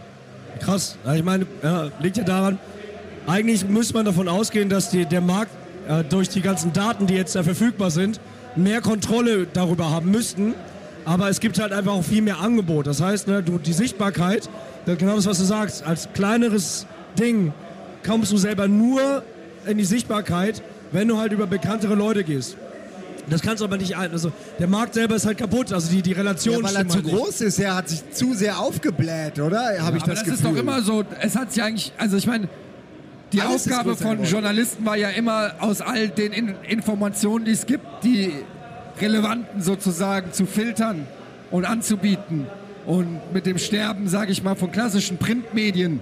[0.59, 0.97] Krass.
[1.15, 2.57] Ich meine, ja, liegt ja daran,
[3.27, 5.51] eigentlich muss man davon ausgehen, dass die, der Markt
[5.88, 8.19] äh, durch die ganzen Daten, die jetzt da verfügbar sind,
[8.55, 10.53] mehr Kontrolle darüber haben müssten.
[11.05, 12.86] Aber es gibt halt einfach auch viel mehr Angebot.
[12.88, 14.49] Das heißt, ne, du, die Sichtbarkeit,
[14.86, 16.86] genau das, was du sagst, als kleineres
[17.19, 17.53] Ding
[18.05, 19.24] kommst du selber nur
[19.65, 20.61] in die Sichtbarkeit,
[20.91, 22.57] wenn du halt über bekanntere Leute gehst.
[23.30, 24.11] Das kannst du aber nicht ein.
[24.11, 25.72] Also der Markt selber ist halt kaputt.
[25.72, 27.15] Also die, die Relation Ja, weil er stimmt zu halt nicht.
[27.15, 27.59] groß ist.
[27.59, 29.59] Er hat sich zu sehr aufgebläht, oder?
[29.80, 30.34] Habe ich Aber das, das, Gefühl.
[30.34, 32.49] ist doch immer so, es hat sich eigentlich, also ich meine,
[33.34, 34.23] die Alles Aufgabe von.
[34.23, 38.34] Journalisten war ja immer aus all den In Informationen, die es gibt, die
[38.99, 41.07] relevanten sozusagen zu filtern
[41.49, 42.47] und anzubieten.
[42.86, 46.01] Und mit dem Sterben, sage ich mal, von klassischen Printmedien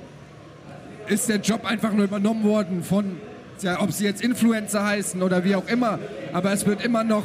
[1.07, 3.17] ist der Job einfach nur übernommen worden von,
[3.61, 5.99] ja, ob sie jetzt Influencer heißen oder wie auch immer,
[6.33, 7.23] aber es wird immer noch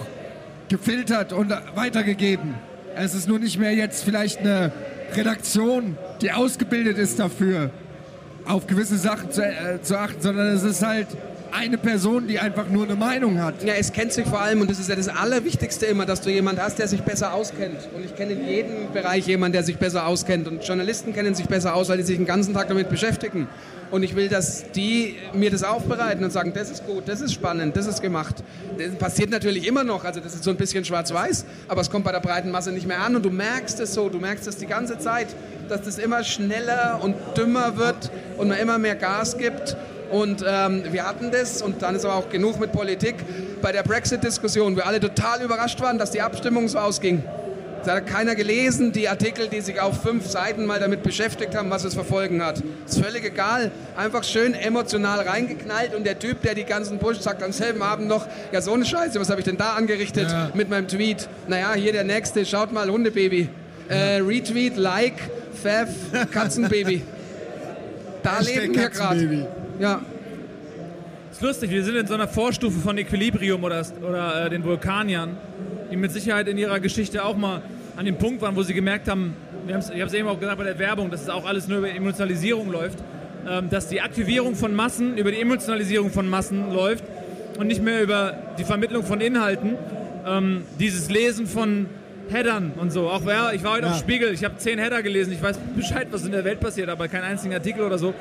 [0.69, 2.55] gefiltert und weitergegeben.
[2.97, 4.73] Es ist nur nicht mehr jetzt vielleicht eine
[5.15, 7.71] Redaktion, die ausgebildet ist dafür,
[8.47, 11.09] auf gewisse Sachen zu, äh, zu achten, sondern es ist halt
[11.55, 13.63] eine Person, die einfach nur eine Meinung hat.
[13.63, 16.31] Ja, es kennt sich vor allem, und das ist ja das Allerwichtigste immer, dass du
[16.31, 17.89] jemanden hast, der sich besser auskennt.
[17.95, 20.49] Und ich kenne in jedem Bereich jemanden, der sich besser auskennt.
[20.49, 23.47] Und Journalisten kennen sich besser aus, weil die sich den ganzen Tag damit beschäftigen.
[23.93, 27.33] Und ich will, dass die mir das aufbereiten und sagen, das ist gut, das ist
[27.33, 28.43] spannend, das ist gemacht.
[28.77, 32.05] Das passiert natürlich immer noch, also das ist so ein bisschen schwarz-weiß, aber es kommt
[32.05, 34.57] bei der breiten Masse nicht mehr an und du merkst es so, du merkst es
[34.57, 35.29] die ganze Zeit,
[35.69, 39.77] dass das immer schneller und dümmer wird und man immer mehr Gas gibt.
[40.11, 43.17] Und ähm, wir hatten das, und dann ist aber auch genug mit Politik,
[43.63, 47.23] bei der Brexit-Diskussion, wir alle total überrascht waren, dass die Abstimmung so ausging.
[47.85, 51.69] Da hat keiner gelesen, die Artikel, die sich auf fünf Seiten mal damit beschäftigt haben,
[51.69, 52.63] was es verfolgen hat.
[52.87, 53.73] Ist völlig egal.
[53.95, 58.09] Einfach schön emotional reingeknallt und der Typ, der die ganzen Push sagt am selben Abend
[58.09, 60.51] noch, ja so eine Scheiße, was habe ich denn da angerichtet Ja.
[60.55, 61.29] mit meinem Tweet?
[61.47, 63.51] Naja, hier der nächste, schaut mal, Hundebaby.
[63.91, 65.17] Äh, Retweet, Like,
[65.63, 65.89] Fev,
[66.33, 67.03] Katzenbaby.
[68.23, 69.47] Da leben wir gerade.
[69.79, 70.01] Ja.
[71.33, 75.37] ist lustig, wir sind in so einer Vorstufe von Equilibrium oder, oder äh, den Vulkaniern,
[75.91, 77.63] die mit Sicherheit in ihrer Geschichte auch mal
[77.97, 79.35] an dem Punkt waren, wo sie gemerkt haben,
[79.67, 81.91] ich habe es eben auch gesagt bei der Werbung, dass es auch alles nur über
[81.91, 82.99] Emotionalisierung läuft,
[83.49, 87.05] ähm, dass die Aktivierung von Massen über die Emotionalisierung von Massen läuft
[87.59, 89.77] und nicht mehr über die Vermittlung von Inhalten.
[90.27, 91.87] Ähm, dieses Lesen von
[92.31, 93.09] Headern und so.
[93.09, 96.09] Auch wer, ich war heute auf Spiegel, ich habe zehn Header gelesen, ich weiß Bescheid,
[96.11, 98.15] was in der Welt passiert, aber keinen einzigen Artikel oder so.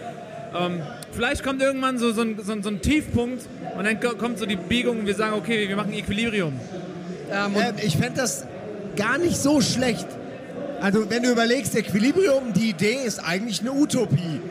[0.58, 0.82] Ähm,
[1.12, 3.44] vielleicht kommt irgendwann so, so, ein, so, ein, so ein Tiefpunkt
[3.78, 6.54] und dann ko- kommt so die Biegung und wir sagen, okay, wir machen Equilibrium.
[7.32, 8.46] Ähm, Ähm, ich fände das
[8.96, 10.06] gar nicht so schlecht.
[10.82, 14.42] Also wenn du überlegst, Equilibrium, die Idee ist eigentlich eine Utopie.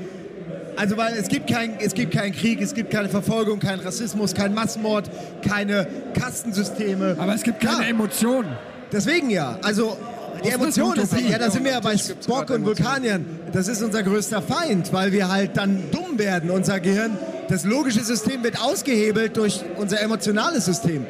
[0.74, 4.32] Also weil es gibt, kein, es gibt keinen Krieg, es gibt keine Verfolgung, keinen Rassismus,
[4.34, 5.10] keinen Massenmord,
[5.46, 5.86] keine
[6.18, 7.16] Kastensysteme.
[7.18, 8.48] Aber es gibt keine Klar, Emotionen.
[8.90, 9.58] Deswegen ja.
[9.62, 9.96] Also
[10.42, 11.30] die ist Emotion eine ist, Utopie?
[11.30, 13.24] ja, da sind wir ja bei Spock und Vulkaniern.
[13.52, 16.50] Das ist unser größter Feind, weil wir halt dann dumm werden.
[16.50, 21.06] Unser Gehirn, das logische System wird ausgehebelt durch unser emotionales System.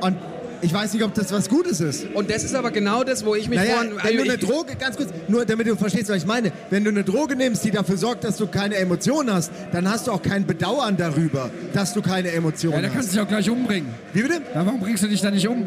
[0.00, 0.16] Und
[0.62, 2.06] ich weiß nicht, ob das was Gutes ist.
[2.14, 3.92] Und das ist aber genau das, wo ich mich Naja, vorhin...
[4.02, 6.84] wenn du eine ich- Droge, ganz kurz, nur damit du verstehst, was ich meine, wenn
[6.84, 10.12] du eine Droge nimmst, die dafür sorgt, dass du keine Emotionen hast, dann hast du
[10.12, 13.10] auch kein Bedauern darüber, dass du keine Ja, Emotionen der kann hast.
[13.10, 13.88] sich auch gleich umbringen.
[14.14, 14.40] Wie bitte?
[14.54, 15.66] Ja, warum bringst du dich da nicht um?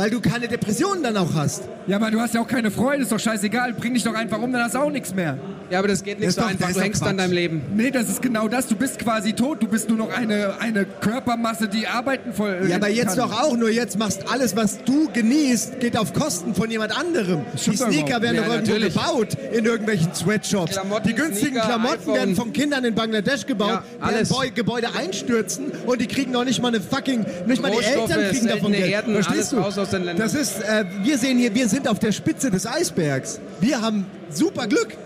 [0.00, 1.64] Weil du keine Depressionen dann auch hast.
[1.86, 3.74] Ja, aber du hast ja auch keine Freude, ist doch scheißegal.
[3.74, 5.36] Bring dich doch einfach um, dann hast du auch nichts mehr.
[5.68, 6.68] Ja, aber das geht Das nicht ist so doch- einfach.
[6.68, 7.60] das Du hängst an deinem Leben.
[7.76, 8.66] Nee, das ist genau das.
[8.66, 9.62] Du bist quasi tot.
[9.62, 12.66] Du bist nur noch eine, eine Körpermasse, die arbeiten voll.
[12.70, 13.28] Ja, aber jetzt kann.
[13.28, 17.42] doch auch, nur jetzt machst alles, was du genießt, geht auf Kosten von jemand anderem.
[17.54, 18.94] Die Sneaker werden Ja, doch irgendwo natürlich.
[18.94, 20.72] gebaut in irgendwelchen Sweatshops.
[20.72, 22.14] Klamotten, die günstigen Sneaker, Klamotten iPhone.
[22.14, 24.32] werden von Kindern in Bangladesch gebaut, Ja, alles.
[24.54, 28.46] Gebäude einstürzen und die kriegen noch nicht mal eine fucking, nicht mal die Eltern kriegen
[28.48, 28.90] davon Geld.
[28.90, 29.58] Erden, Verstehst du?
[29.58, 30.24] raus aus den Ländern.
[30.24, 33.40] Das ist, äh, wir sehen hier, wir sind auf der Spitze des Eisbergs.
[33.60, 34.96] Wir haben super Glück.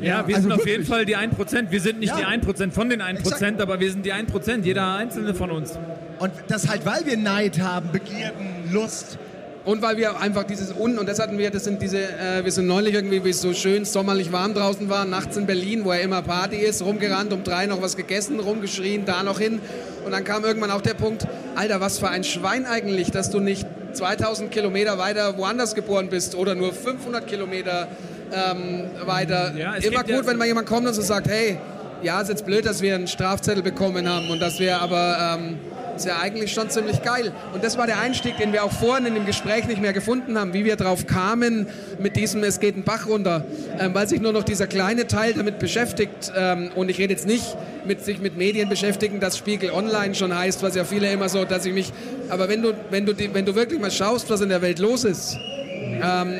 [0.00, 1.70] Ja, wir also sind auf jeden Fall die 1%.
[1.70, 2.16] Wir sind nicht Ja.
[2.16, 3.60] die 1% von den 1%, Exakt.
[3.60, 5.78] aber wir sind die 1%, jeder einzelne von uns.
[6.18, 9.18] Und das halt, weil wir Neid haben, Begierden, Lust.
[9.64, 12.50] Und weil wir einfach dieses Un, und das hatten wir, das sind diese, äh, wir
[12.50, 15.92] sind neulich irgendwie, wie es so schön sommerlich warm draußen war, nachts in Berlin, wo
[15.92, 19.60] ja immer Party ist, rumgerannt, um drei noch was gegessen, rumgeschrien, da noch hin.
[20.04, 23.38] Und dann kam irgendwann auch der Punkt, Alter, was für ein Schwein eigentlich, dass du
[23.38, 27.88] nicht 2000 Kilometer weiter woanders geboren bist oder nur 500 Kilometer
[28.32, 29.52] ähm, weiter.
[29.56, 31.58] Ja, immer gibt ja- gut, wenn mal jemand kommt und so sagt, hey,
[32.02, 35.36] ja, ist jetzt blöd, dass wir einen Strafzettel bekommen haben und dass wir aber...
[35.38, 35.58] Ähm,
[35.96, 37.32] ist ja eigentlich schon ziemlich geil.
[37.52, 40.38] Und das war der Einstieg, den wir auch vorhin in dem Gespräch nicht mehr gefunden
[40.38, 41.66] haben, wie wir drauf kamen
[41.98, 43.44] mit diesem Es geht ein Bach runter,
[43.78, 46.32] ähm, weil sich nur noch dieser kleine Teil damit beschäftigt.
[46.36, 50.36] Ähm, und ich rede jetzt nicht mit sich mit Medien beschäftigen, dass Spiegel Online schon
[50.36, 51.92] heißt, was ja viele immer so, dass ich mich.
[52.28, 54.78] Aber wenn du, wenn du, die, wenn du wirklich mal schaust, was in der Welt
[54.78, 55.36] los ist,
[56.02, 56.38] ähm,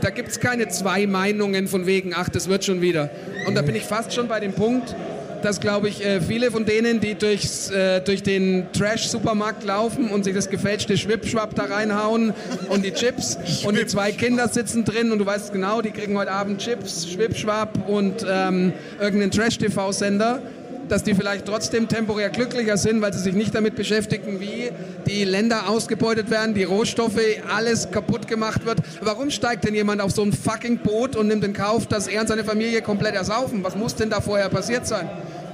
[0.00, 3.10] da gibt es keine zwei Meinungen von wegen, ach, das wird schon wieder.
[3.46, 4.94] Und da bin ich fast schon bei dem Punkt,
[5.42, 10.24] dass, glaube ich, äh, viele von denen, die durchs, äh, durch den Trash-Supermarkt laufen und
[10.24, 12.32] sich das gefälschte Schwipschwapp da reinhauen
[12.68, 16.16] und die Chips und die zwei Kinder sitzen drin und du weißt genau, die kriegen
[16.16, 20.42] heute Abend Chips, Schwipschwapp und ähm, irgendeinen Trash-TV-Sender.
[20.90, 24.70] Dass die vielleicht trotzdem temporär glücklicher sind, weil sie sich nicht damit beschäftigen, wie
[25.06, 27.20] die Länder ausgebeutet werden, die Rohstoffe,
[27.54, 28.78] alles kaputt gemacht wird.
[29.00, 32.22] Warum steigt denn jemand auf so ein fucking Boot und nimmt in Kauf, dass er
[32.22, 33.62] und seine Familie komplett ersaufen?
[33.62, 35.08] Was muss denn da vorher passiert sein?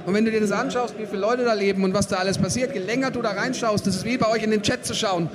[0.05, 2.37] Und wenn du dir das anschaust, wie viele Leute da leben und was da alles
[2.37, 4.93] passiert, je länger du da reinschaust, das ist wie bei euch in den Chat zu
[4.93, 5.29] schauen.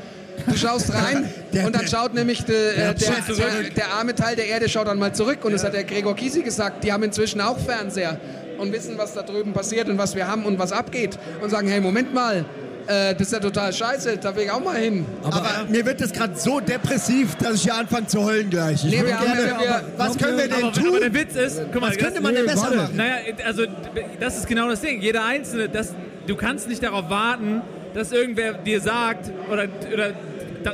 [0.47, 4.47] Du schaust rein der, und dann schaut nämlich de, der, der, der, arme Teil der
[4.47, 5.45] Erde schaut dann mal zurück.
[5.45, 8.19] Und das hat der Gregor Gysi gesagt, die haben inzwischen auch Fernseher
[8.63, 11.19] und wissen, was da drüben passiert und was wir haben und was abgeht.
[11.41, 12.45] Und sagen, hey, Moment mal,
[12.87, 15.07] äh, das ist ja total scheiße, da will ich auch mal hin.
[15.23, 18.85] Aber, aber mir wird das gerade so depressiv, dass ich hier anfange zu heulen gleich.
[18.85, 20.89] Ich nee, wir gerne, wir, was können wir denn aber, tun?
[20.89, 22.97] Aber der Witz ist, guck mal, was könnte man denn besser machen?
[22.97, 23.65] Naja, also
[24.21, 25.01] das ist genau das Ding.
[25.01, 25.95] Jeder Einzelne, das,
[26.27, 27.63] du kannst nicht darauf warten,
[27.95, 30.13] dass irgendwer dir sagt oder, oder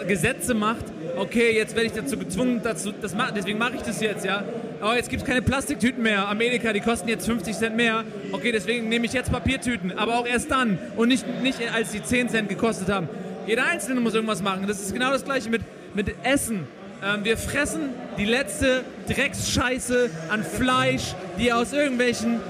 [0.07, 0.85] Gesetze macht,
[1.17, 4.45] okay, jetzt werde ich dazu gezwungen, dazu, das, deswegen mache ich das jetzt, ja.
[4.81, 6.29] Aber jetzt gibt es keine Plastiktüten mehr.
[6.29, 8.05] Amerika, die kosten jetzt 50 Cent mehr.
[8.33, 12.03] Okay, deswegen nehme ich jetzt Papiertüten, aber auch erst dann und nicht, nicht als die
[12.03, 13.09] 10 Cent gekostet haben.
[13.47, 14.67] Jeder Einzelne muss irgendwas machen.
[14.67, 15.63] Das ist genau das Gleiche mit,
[15.95, 16.67] mit Essen.
[17.03, 22.41] Ähm, wir fressen die letzte Drecksscheiße an Fleisch, die aus irgendwelchen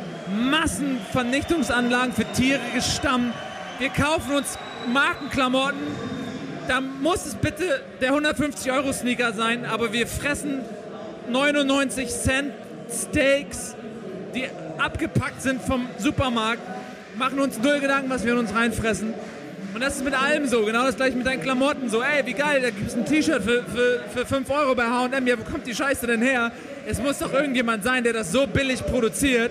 [0.50, 3.32] Massenvernichtungsanlagen für Tiere gestammt.
[3.78, 4.58] Wir kaufen uns
[4.92, 5.78] Markenklamotten,
[6.68, 10.60] da muss es bitte der 150-Euro-Sneaker sein, aber wir fressen
[11.30, 12.52] 99 Cent
[12.90, 13.74] Steaks,
[14.34, 14.46] die
[14.78, 16.62] abgepackt sind vom Supermarkt,
[17.16, 19.14] machen uns null Gedanken, was wir in uns reinfressen.
[19.74, 21.90] Und das ist mit allem so, genau das gleiche mit deinen Klamotten.
[21.90, 24.84] So, ey, wie geil, da gibt es ein T-Shirt für, für, für 5 Euro bei
[24.84, 25.26] HM.
[25.26, 26.50] Ja, wo kommt die Scheiße denn her?
[26.86, 29.50] Es muss doch irgendjemand sein, der das so billig produziert,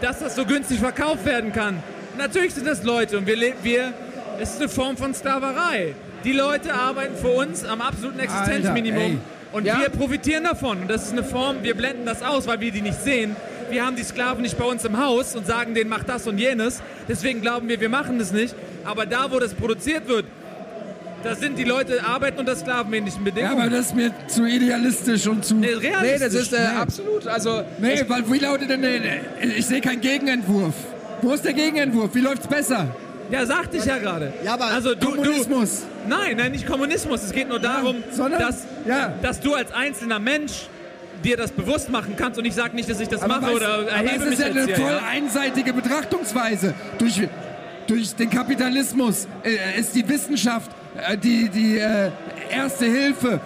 [0.00, 1.82] dass das so günstig verkauft werden kann.
[2.16, 3.92] Natürlich sind das Leute und wir, wir,
[4.40, 5.94] es ist eine Form von Sklaverei.
[6.24, 9.02] Die Leute arbeiten für uns am absoluten Existenzminimum.
[9.02, 9.80] Alter, und ja?
[9.80, 10.82] wir profitieren davon.
[10.82, 13.36] Und das ist eine Form, wir blenden das aus, weil wir die nicht sehen.
[13.70, 16.38] Wir haben die Sklaven nicht bei uns im Haus und sagen denen, mach das und
[16.38, 16.82] jenes.
[17.08, 18.54] Deswegen glauben wir, wir machen das nicht.
[18.84, 20.26] Aber da, wo das produziert wird,
[21.22, 23.56] da sind die Leute arbeiten unter sklavenähnlichen Bedingungen.
[23.56, 25.54] Ja, aber das ist mir zu idealistisch und zu.
[25.54, 26.02] Nee, realistisch.
[26.02, 26.80] Nee, das ist äh, nee.
[26.80, 27.26] absolut.
[27.28, 28.84] Also, nee, weil wie lautet denn.
[29.56, 30.74] Ich sehe keinen Gegenentwurf.
[31.22, 32.14] Wo ist der Gegenentwurf?
[32.14, 32.94] Wie läuft's besser?
[33.30, 34.32] Ja, sagte ich ja gerade.
[34.44, 35.80] Ja, aber also, du, Kommunismus.
[35.80, 37.22] Du, nein, nein, nicht Kommunismus.
[37.22, 39.14] Es geht nur darum, ja, dass, ja.
[39.22, 40.68] dass du als einzelner Mensch
[41.22, 43.56] dir das bewusst machen kannst und ich sage nicht, dass ich das aber mache was,
[43.56, 45.02] oder erhebe mich Das ist ja eine voll ja.
[45.08, 46.74] einseitige Betrachtungsweise.
[46.98, 47.22] Durch,
[47.86, 52.10] durch den Kapitalismus äh, ist die Wissenschaft äh, die, die äh,
[52.50, 53.40] erste Hilfe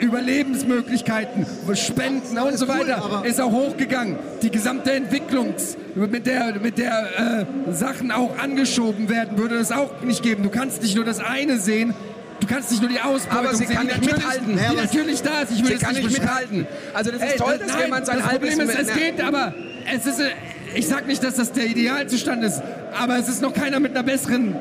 [0.00, 4.16] Überlebensmöglichkeiten, Spenden und so weiter ist auch hochgegangen.
[4.42, 5.54] Die gesamte Entwicklung,
[5.94, 10.42] mit der, mit der äh, Sachen auch angeschoben werden, würde es auch nicht geben.
[10.42, 11.94] Du kannst nicht nur das eine sehen,
[12.40, 14.58] Du kannst nicht nur die Ausbeutung aber sie sehen, kann nicht mithalten.
[14.58, 15.52] Die natürlich da ist.
[15.52, 16.66] Ich will sie kann nicht mithalten.
[16.92, 19.54] Also das ist Ey, toll, dass nein, jemand sein Das Problem ist, es geht, aber
[19.94, 20.30] es ist, äh,
[20.74, 22.60] ich sag nicht, dass das der Idealzustand ist,
[23.00, 24.56] aber es ist noch keiner mit einer besseren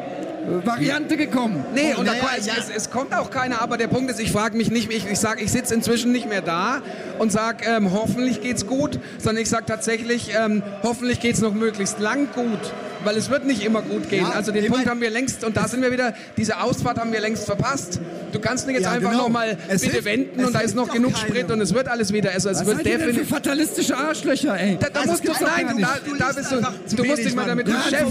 [0.63, 1.63] Variante gekommen.
[1.73, 2.53] Nee, und naja, es, ja.
[2.57, 5.19] es, es, kommt auch keiner, aber der Punkt ist, ich frage mich nicht, ich, ich
[5.19, 6.81] sage, ich sitze inzwischen nicht mehr da
[7.19, 11.99] und sage, ähm, hoffentlich geht's gut, sondern ich sage tatsächlich, ähm, hoffentlich geht's noch möglichst
[11.99, 12.59] lang gut
[13.03, 14.23] weil es wird nicht immer gut gehen.
[14.23, 17.11] Ja, also den Punkt haben wir längst, und da sind wir wieder, diese Ausfahrt haben
[17.11, 17.99] wir längst verpasst.
[18.31, 19.23] Du kannst nicht jetzt ja, einfach genau.
[19.23, 21.27] nochmal bitte hilft, wenden und da ist noch genug keine.
[21.27, 22.31] Sprit und es wird alles wieder.
[22.31, 23.27] Also, es Was wird definitiv.
[23.29, 24.77] fatalistische Arschlöcher, ey.
[24.79, 27.35] Da, da also musst du, nein, du, da, du, da bist du, du musst dich
[27.35, 28.09] mal damit beschäftigen.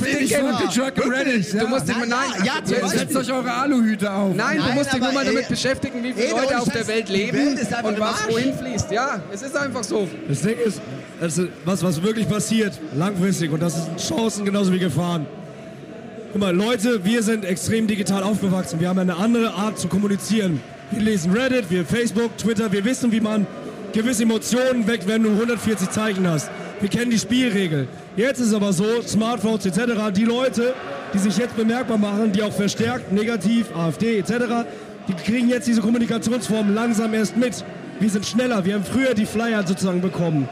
[1.58, 4.34] Du musst dich mal, nein, ja, setzt euch eure Aluhüte auf.
[4.34, 7.58] Nein, du musst dich nur mal damit beschäftigen, wie viele Leute auf der Welt leben
[7.82, 8.90] und was wohin fließt.
[8.90, 10.08] Ja, es ist einfach so.
[10.28, 10.80] Das Ding ist,
[11.20, 15.26] also was, was wirklich passiert, langfristig, und das sind Chancen genauso wie Gefahren.
[16.32, 18.80] Guck mal, Leute, wir sind extrem digital aufgewachsen.
[18.80, 20.60] Wir haben eine andere Art zu kommunizieren.
[20.90, 23.46] Wir lesen Reddit, wir Facebook, Twitter, wir wissen, wie man
[23.92, 26.50] gewisse Emotionen weckt, wenn du 140 Zeichen hast.
[26.80, 27.88] Wir kennen die Spielregel.
[28.16, 30.72] Jetzt ist es aber so, Smartphones etc., die Leute,
[31.12, 34.66] die sich jetzt bemerkbar machen, die auch verstärkt, negativ, AfD etc.,
[35.08, 37.64] die kriegen jetzt diese Kommunikationsform langsam erst mit.
[37.98, 40.48] Wir sind schneller, wir haben früher die Flyer sozusagen bekommen.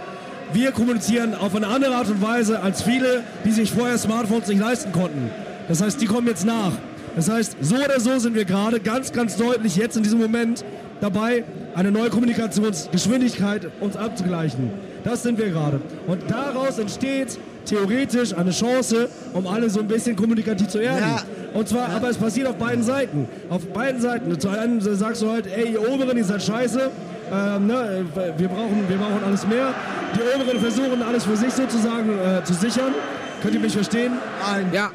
[0.52, 4.60] Wir kommunizieren auf eine andere Art und Weise als viele, die sich vorher Smartphones nicht
[4.60, 5.30] leisten konnten.
[5.68, 6.72] Das heißt, die kommen jetzt nach.
[7.16, 10.64] Das heißt, so oder so sind wir gerade ganz, ganz deutlich jetzt in diesem Moment
[11.00, 11.44] dabei,
[11.74, 14.70] eine neue Kommunikationsgeschwindigkeit uns abzugleichen.
[15.04, 15.80] Das sind wir gerade.
[16.06, 21.00] Und daraus entsteht theoretisch eine Chance, um alle so ein bisschen kommunikativ zu erden.
[21.00, 21.22] Ja.
[21.54, 21.96] Und zwar, ja.
[21.96, 23.28] aber es passiert auf beiden Seiten.
[23.50, 24.38] Auf beiden Seiten.
[24.38, 26.90] Zu einem sagst du halt, ey, ihr Oberen, ihr seid scheiße.
[27.30, 28.04] Ähm, ne,
[28.36, 29.74] wir, brauchen, wir brauchen alles mehr.
[30.14, 32.94] Die Oberen versuchen alles für sich sozusagen äh, zu sichern.
[33.42, 34.12] Könnt ihr mich verstehen?
[34.46, 34.68] Nein.
[34.72, 34.90] Ja.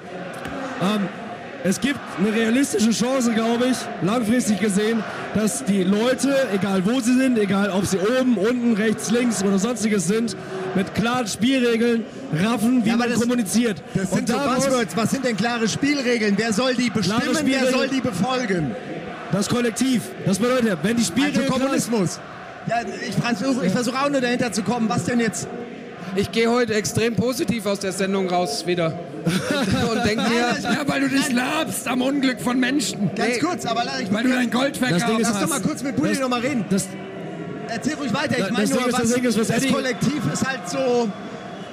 [0.81, 1.01] Ähm,
[1.65, 5.01] es gibt eine realistische Chance, glaube ich, langfristig gesehen,
[5.33, 9.57] dass die Leute, egal wo sie sind, egal ob sie oben, unten, rechts, links oder
[9.57, 10.35] sonstiges sind,
[10.75, 12.03] mit klaren Spielregeln
[12.43, 13.81] raffen, wie Ja, man das- kommuniziert.
[13.93, 14.97] Das sind so Buzzwords.
[14.97, 16.33] Was sind denn klare Spielregeln?
[16.37, 17.21] Wer soll die bestimmen?
[17.45, 18.75] Wer soll die befolgen?
[19.33, 20.03] Das Kollektiv.
[20.25, 22.19] Das bedeutet, wenn die Also Spielregeln klar- Kommunismus.
[22.67, 22.75] Ja,
[23.05, 24.87] ich versuche ich versuch auch nur dahinter zu kommen.
[24.87, 25.47] Was denn jetzt?
[26.15, 28.93] Ich gehe heute extrem positiv aus der Sendung raus wieder.
[29.25, 33.09] Und, denke mir, Ja, weil du dich labst am Unglück von Menschen.
[33.15, 33.39] Ganz Nee.
[33.39, 35.95] kurz, aber lass, ich Weil du dein Gold Ding ist- Lass doch mal kurz mit
[35.95, 36.65] Bulli Das- noch mal reden.
[36.69, 36.87] das,
[37.69, 38.33] Erzähl ruhig weiter.
[38.37, 40.69] Ich Das meine Ding nur, ist, was, das Ding ist, was das Kollektiv ist halt
[40.69, 41.09] so...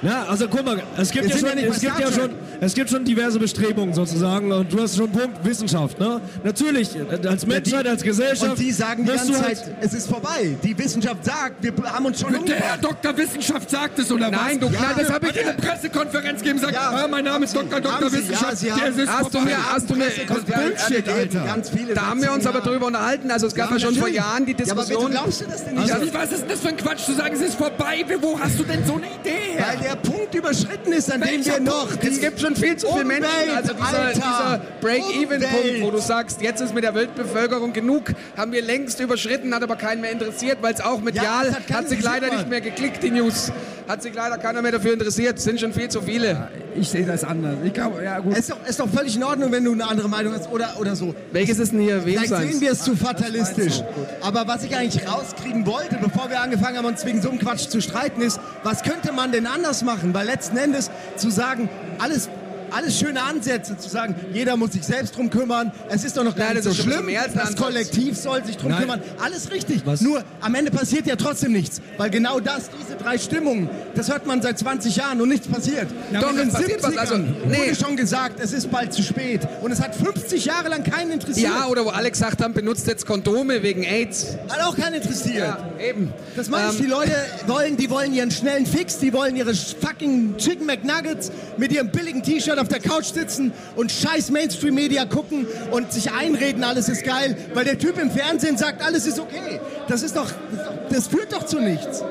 [0.03, 2.29] Ja, also guck mal, es gibt, ja schon, ja es, gibt ja schon,
[2.59, 5.99] es gibt schon diverse Bestrebungen sozusagen und du hast schon einen Punkt, Wissenschaft.
[5.99, 6.19] Ne?
[6.43, 6.89] Natürlich,
[7.27, 8.51] als Menschheit, als Gesellschaft.
[8.53, 10.57] Und die sagen die ganze du halt- Zeit, es ist vorbei.
[10.63, 12.77] Die Wissenschaft sagt, wir haben uns schon Der Herr.
[12.77, 13.15] Dr.
[13.15, 14.69] Wissenschaft sagt es, oder Nein, was?
[14.71, 17.03] du Knall, das hab ich er dir- eine Pressekonferenz gegeben und sagt, Ja.
[17.03, 17.77] ah, mein Name ist Dr.
[17.77, 18.11] Sie, Dr.
[18.11, 18.63] Wissenschaft.
[18.63, 19.45] ja, Der haben- ist hast du vorbei.
[19.45, 21.43] mir, hast du mir, Bullshit, Alter.
[21.45, 23.29] Ganz viele da haben wir uns aber drüber unterhalten.
[23.29, 24.07] Also es gab ja, Ja, schon vor.
[24.07, 25.11] Jahren die Ja, aber Diskussion.
[25.11, 25.91] wieso glaubst du das denn nicht?
[25.93, 28.03] Also, was ist denn das für ein Quatsch zu sagen, es ist vorbei?
[28.19, 29.90] Wo hast du denn so eine Idee her?
[29.91, 31.89] Der Punkt überschritten ist, an dem wir noch...
[32.01, 33.57] es gibt schon viel zu viele Umwelt, Menschen.
[33.57, 38.61] Also dieser, dieser Break-Even-Punkt, wo du sagst, jetzt ist mit der Weltbevölkerung genug, haben wir
[38.61, 42.33] längst überschritten, hat aber keinen mehr interessiert, weil es auch medial Ja, hat sich leider
[42.33, 43.51] nicht mehr geklickt, die News.
[43.87, 45.39] Hat sich leider keiner mehr dafür interessiert.
[45.39, 46.49] Es sind schon viel zu viele.
[46.75, 47.57] Ich sehe das anders.
[47.65, 48.31] Ich glaube, ja gut.
[48.33, 50.75] Es ist doch, ist doch völlig in Ordnung, wenn du eine andere Meinung hast oder,
[50.79, 51.13] oder so.
[51.33, 53.81] Welches ist denn hier wem Vielleicht sehen wir es zu fatalistisch.
[54.21, 57.67] Aber was ich eigentlich rauskriegen wollte, bevor wir angefangen haben, uns wegen so einem Quatsch
[57.67, 60.13] zu streiten, ist, was könnte man denn anders machen?
[60.13, 61.69] Weil letzten Endes zu sagen,
[61.99, 62.29] alles,
[62.71, 66.35] alles schöne Ansätze, zu sagen, jeder muss sich selbst drum kümmern, es ist doch noch
[66.35, 67.55] gar nicht so schlimm, das.
[67.55, 68.81] Kollektiv soll sich drum Nein.
[68.81, 69.81] kümmern, alles richtig.
[69.85, 70.01] Was?
[70.01, 74.25] Nur am Ende passiert ja trotzdem nichts, weil genau das, diese drei Stimmungen, das hört
[74.25, 75.87] man seit 20 Jahren und nichts passiert.
[76.13, 77.57] Doch, in den es passiert was, 70ern also, nee.
[77.57, 81.11] wurde schon gesagt, es ist bald zu spät und es hat 50 Jahre lang keinen
[81.11, 81.51] interessiert.
[81.51, 84.37] Ja, oder wo alle gesagt haben, benutzt jetzt Kondome wegen AIDS.
[84.49, 85.37] Hat auch keinen interessiert.
[85.37, 86.13] Ja, eben.
[86.35, 87.15] Das meine ich, Ähm, die Leute
[87.47, 92.23] wollen, die wollen ihren schnellen Fix, die wollen ihre fucking Chicken McNuggets mit ihrem billigen
[92.23, 97.35] T-Shirt auf der Couch sitzen und scheiß Mainstream-Media gucken und sich einreden, alles ist geil,
[97.53, 99.59] weil der Typ im Fernsehen sagt, alles ist okay.
[99.87, 100.31] Das ist doch,
[100.89, 102.03] das, führt doch zu nichts.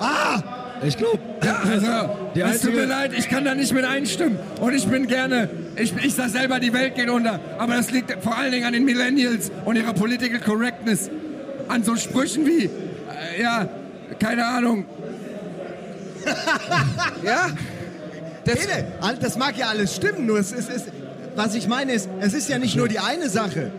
[0.00, 0.42] Ah,
[0.84, 1.86] Ich glaube, Also,
[2.34, 4.38] Die es tut mir leid, ich kann da nicht mit einstimmen.
[4.60, 7.40] Und ich bin gerne, ich, ich sag selber, die Welt geht unter.
[7.58, 11.10] Aber das liegt vor allen Dingen an den Millennials und ihrer Political Correctness.
[11.68, 13.68] An so Sprüchen wie, äh, ja,
[14.18, 14.84] keine Ahnung,
[17.22, 17.48] Ja.
[18.46, 18.58] Das,
[19.00, 20.84] all- das mag ja alles stimmen, nur es ist, es,
[21.34, 23.70] was ich meine ist, es ist ja nicht nur die eine Sache.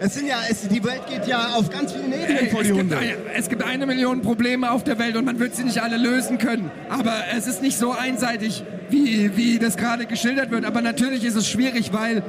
[0.00, 2.68] Es sind ja, es, die Welt geht ja auf ganz vielen Ebenen Ey, vor es,
[2.68, 2.98] die gibt Hunde.
[3.36, 6.38] es gibt eine Million Probleme auf der Welt und man wird sie nicht alle lösen
[6.38, 6.70] können.
[6.88, 10.64] Aber es ist nicht so einseitig, wie, wie das gerade geschildert wird.
[10.66, 12.22] Aber natürlich ist es schwierig, weil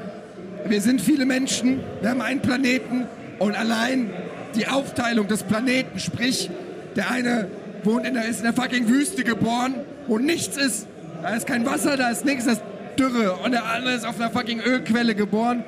[0.66, 3.06] wir sind viele Menschen, wir haben einen Planeten
[3.38, 4.10] und allein
[4.56, 6.50] die Aufteilung des Planeten, sprich,
[6.96, 7.48] der eine
[7.84, 9.76] wohnt in der, ist in der fucking Wüste geboren,
[10.08, 10.88] wo nichts ist.
[11.22, 12.64] Da ist kein Wasser, da ist nichts, das ist
[12.98, 13.34] Dürre.
[13.44, 15.64] Und der andere ist auf einer fucking Ölquelle geboren.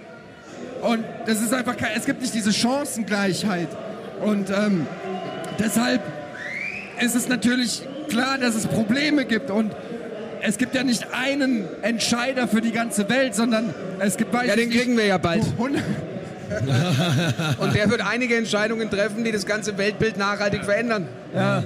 [0.82, 3.70] Und das ist einfach kein, es gibt nicht diese Chancengleichheit.
[4.22, 4.88] Und ähm,
[5.60, 6.02] deshalb
[7.00, 9.52] ist es natürlich klar, dass es Probleme gibt.
[9.52, 9.74] Und
[10.42, 14.70] es gibt ja nicht einen Entscheider für die ganze Welt, sondern es gibt ja, den
[14.70, 15.44] kriegen wir ja bald.
[15.58, 15.82] 100
[17.60, 21.08] Und der wird einige Entscheidungen treffen, die das ganze Weltbild nachhaltig verändern.
[21.34, 21.64] Ja,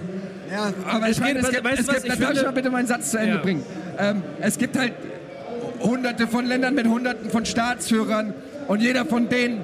[0.89, 2.69] Aber ich meine, es was- gibt, weißt es was, gibt, ich darf ich mal bitte
[2.69, 3.41] meinen Satz zu Ende Ja.
[3.41, 3.63] bringen?
[3.97, 4.93] Ähm, es gibt halt
[5.81, 8.33] hunderte von Ländern mit hunderten von Staatsführern
[8.67, 9.61] und jeder von denen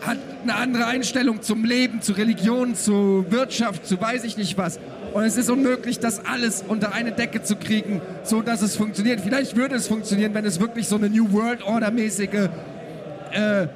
[0.00, 4.78] hat eine andere Einstellung zum Leben, zu Religion, zu Wirtschaft, zu weiß ich nicht was.
[5.14, 9.20] Und es ist unmöglich, das alles unter eine Decke zu kriegen, so dass es funktioniert.
[9.20, 12.48] Vielleicht würde es funktionieren, wenn es wirklich so eine New World Order mäßige
[13.32, 13.66] äh,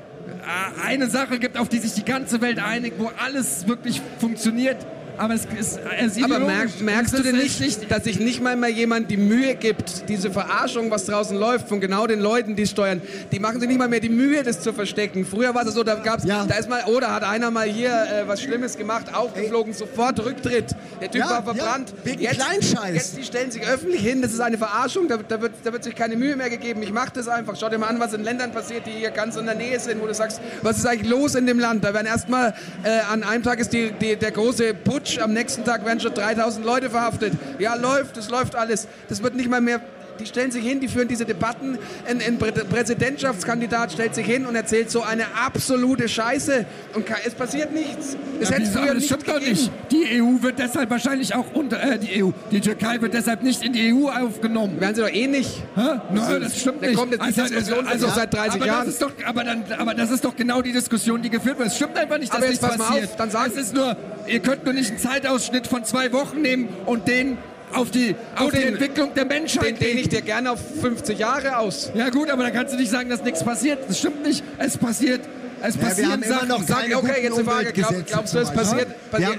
[0.85, 4.77] eine Sache gibt, auf die sich die ganze Welt einigt, wo alles wirklich funktioniert.
[5.19, 8.21] Aber es ist, es ist Aber merk, merkst Es du denn echt nicht, dass sich
[8.21, 12.21] nicht mal mehr jemand die Mühe gibt, diese Verarschung, was draußen läuft, von genau den
[12.21, 13.03] Leuten, die es steuern,
[13.33, 15.27] die machen sich nicht mal mehr die Mühe, das zu verstecken.
[15.27, 16.45] Früher war es so, da gab's, Ja.
[16.47, 20.67] da ist mal, oder hat einer mal hier äh, was Schlimmes gemacht, aufgeflogen, sofort Rücktritt.
[21.01, 21.93] Der Typ Ja, war verbrannt.
[21.97, 22.95] ja, wegen jetzt, Kleinscheiß.
[22.95, 25.83] Jetzt, die stellen sich öffentlich hin, das ist eine Verarschung, da, da, wird, da wird
[25.85, 26.83] sich keine Mühe mehr gegeben.
[26.83, 27.57] Ich mach das einfach.
[27.59, 30.01] Schau dir mal an, was in Ländern passiert, die hier ganz in der Nähe sind,
[30.01, 31.83] wo du sagst, was ist eigentlich los in dem Land?
[31.83, 32.55] Da werden erstmal,
[32.85, 36.15] äh, an einem Tag ist die, die, der große Putsch, am nächsten Tag werden schon
[36.15, 37.33] 3000 Leute verhaftet.
[37.59, 38.87] Ja, läuft, es läuft alles.
[39.09, 39.81] Das wird nicht mal mehr
[40.19, 41.79] die stellen sich hin, die führen diese Debatten.
[42.09, 46.65] Ein, ein Prä Präsidentschaftskandidat stellt sich hin und erzählt so eine absolute Scheiße
[46.95, 48.17] und es passiert nichts.
[48.41, 48.79] Es Ja, hätte wieso?
[48.81, 49.71] früher das stimmt doch nicht.
[49.91, 53.63] Die EU wird deshalb wahrscheinlich auch unter äh, die EU, die Türkei wird deshalb nicht
[53.65, 54.81] in die EU aufgenommen.
[54.81, 55.63] Werden sie doch eh nicht.
[55.75, 55.81] Hä?
[56.13, 56.99] Nein, das stimmt Da nicht.
[56.99, 58.85] kommt jetzt die Diskussion also, seit 30 aber Jahren.
[58.87, 61.69] Das ist doch, aber, dann, aber das ist doch genau die Diskussion, die geführt wird.
[61.69, 63.05] Es stimmt einfach nicht, dass Aber nichts passiert.
[63.05, 63.97] auf, dann sagen- es ist nur,
[64.27, 67.39] ihr könnt nur nicht einen Zeitausschnitt von zwei Wochen nehmen und den
[67.75, 71.19] auf die, auf die den- Entwicklung der Menschheit Den dehne ich dir gerne auf 50
[71.19, 71.91] Jahre aus.
[71.95, 73.79] Ja gut, aber dann kannst du nicht sagen, dass nichts passiert.
[73.89, 74.43] Das stimmt nicht.
[74.59, 75.21] Es passiert,
[75.63, 76.49] es Ja, wir passieren Sachen.
[76.49, 79.39] noch Sag, keine okay, jetzt die Frage, glaub, glaubst du, es passiert, passiert,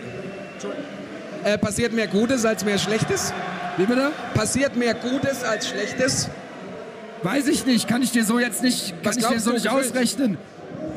[1.43, 3.33] äh, passiert mehr Gutes als mehr Schlechtes?
[3.77, 4.11] Wie bitte?
[4.33, 6.29] Passiert mehr Gutes als Schlechtes?
[7.23, 9.69] Weiß ich nicht, kann ich dir so jetzt nicht, Was kann ich dir so nicht
[9.69, 10.37] ausrechnen.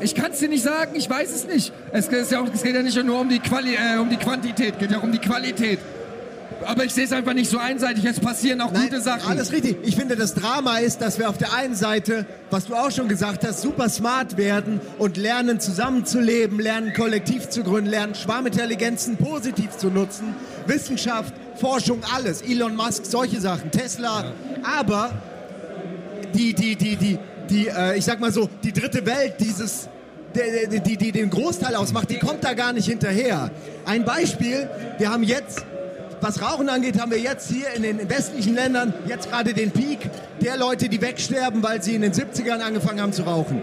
[0.01, 1.71] Ich kann es dir nicht sagen, ich weiß es nicht.
[1.91, 4.17] Es, ist ja auch, es geht ja nicht nur um die, Quali äh, um die
[4.17, 5.79] Quantität, geht ja auch um die Qualität.
[6.65, 8.05] Aber ich sehe es einfach nicht so einseitig.
[8.05, 9.29] Es passieren auch Nein, gute Sachen.
[9.29, 9.77] Alles richtig.
[9.83, 13.07] Ich finde, das Drama ist, dass wir auf der einen Seite, was du auch schon
[13.07, 19.77] gesagt hast, super smart werden und lernen zusammenzuleben, lernen kollektiv zu gründen, lernen Schwarmintelligenzen positiv
[19.77, 20.35] zu nutzen,
[20.67, 22.41] Wissenschaft, Forschung, alles.
[22.41, 24.25] Elon Musk, solche Sachen, Tesla.
[24.63, 25.11] Aber
[26.33, 29.87] die, die, die, die, die, äh, ich sag mal so, die dritte Welt, dieses,
[30.35, 33.51] die, die, die, die den Großteil ausmacht, die kommt da gar nicht hinterher.
[33.85, 35.65] Ein Beispiel, wir haben jetzt,
[36.23, 40.09] was Rauchen angeht, haben wir jetzt hier in den westlichen Ländern jetzt gerade den Peak
[40.41, 43.61] der Leute, die wegsterben, weil sie in den 70ern angefangen haben zu rauchen.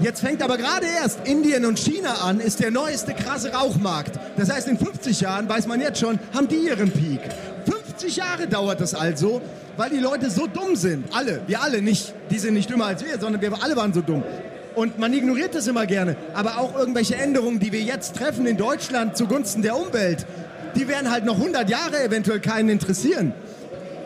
[0.00, 4.18] Jetzt fängt aber gerade erst Indien und China an, ist der neueste krasse Rauchmarkt.
[4.36, 7.20] Das heißt, in 50 Jahren, weiß man jetzt schon, haben die ihren Peak.
[7.64, 9.40] 50 Jahre dauert das also,
[9.76, 11.04] weil die Leute so dumm sind.
[11.14, 12.14] Alle, wir alle nicht.
[12.30, 14.24] Die sind nicht dümmer als wir, sondern wir alle waren so dumm.
[14.74, 16.16] Und man ignoriert das immer gerne.
[16.34, 20.26] Aber auch irgendwelche Änderungen, die wir jetzt treffen in Deutschland zugunsten der Umwelt,
[20.76, 23.32] die werden halt noch 100 Jahre eventuell keinen interessieren.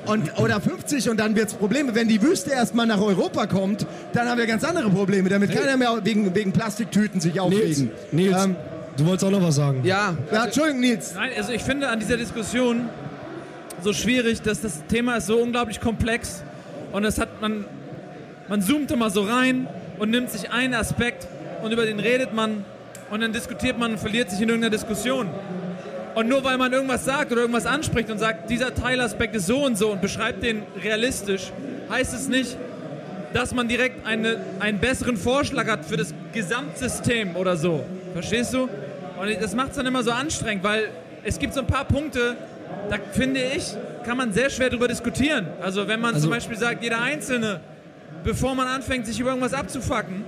[0.07, 1.95] Und, oder 50 und dann wird es Probleme.
[1.95, 5.31] Wenn die Wüste erstmal nach Europa kommt, dann haben wir ganz andere Probleme.
[5.31, 7.91] Damit keiner mehr wegen, wegen Plastiktüten sich Nils, aufregen.
[8.13, 8.57] Nils Ähm,
[8.99, 9.81] du wolltest auch noch was sagen.
[9.83, 11.15] Ja, ja, Entschuldigung, Nils.
[11.15, 12.91] Nein, also ich finde an dieser Diskussion
[13.83, 16.43] so schwierig, dass das Thema ist so unglaublich komplex
[16.93, 17.65] und das hat man,
[18.49, 19.67] man zoomt immer so rein
[19.99, 21.27] und nimmt sich einen Aspekt
[21.63, 22.65] und über den redet man
[23.11, 25.29] und dann diskutiert man und verliert sich in irgendeiner Diskussion.
[26.15, 29.65] Und nur weil man irgendwas sagt oder irgendwas anspricht und sagt, dieser Teilaspekt ist so
[29.65, 31.53] und so und beschreibt den realistisch,
[31.91, 32.57] heißt es nicht,
[33.33, 37.85] dass man direkt eine, einen besseren Vorschlag hat für das Gesamtsystem oder so.
[38.13, 38.69] Verstehst du?
[39.21, 40.89] Und das macht es dann immer so anstrengend, weil
[41.25, 42.37] es gibt so ein paar Punkte,
[42.91, 43.73] da finde ich,
[44.05, 45.49] kann man sehr schwer drüber diskutieren.
[45.61, 47.61] Also wenn man Also- zum Beispiel sagt, jeder Einzelne,
[48.23, 50.25] bevor man anfängt, sich über irgendwas abzufacken,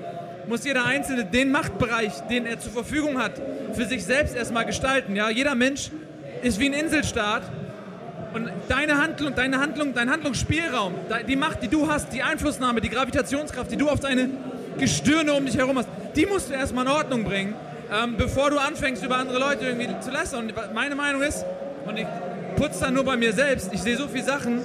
[0.48, 3.32] muss jeder Einzelne den Machtbereich, den er zur Verfügung hat,
[3.72, 5.16] für sich selbst erstmal gestalten.
[5.16, 5.30] Ja?
[5.30, 5.90] Jeder Mensch
[6.42, 7.42] ist wie ein Inselstaat
[8.34, 10.94] und deine Handlung, deine Handlung, dein Handlungsspielraum,
[11.26, 14.30] die Macht, die du hast, die Einflussnahme, die Gravitationskraft, die du auf deine
[14.78, 17.54] Gestirne um dich herum hast, die musst du erstmal in Ordnung bringen,
[17.92, 20.46] ähm, bevor du anfängst, über andere Leute irgendwie zu lästern.
[20.46, 21.44] Und meine Meinung ist,
[21.86, 22.06] und ich
[22.56, 24.60] putze dann nur bei mir selbst, ich sehe so viele Sachen,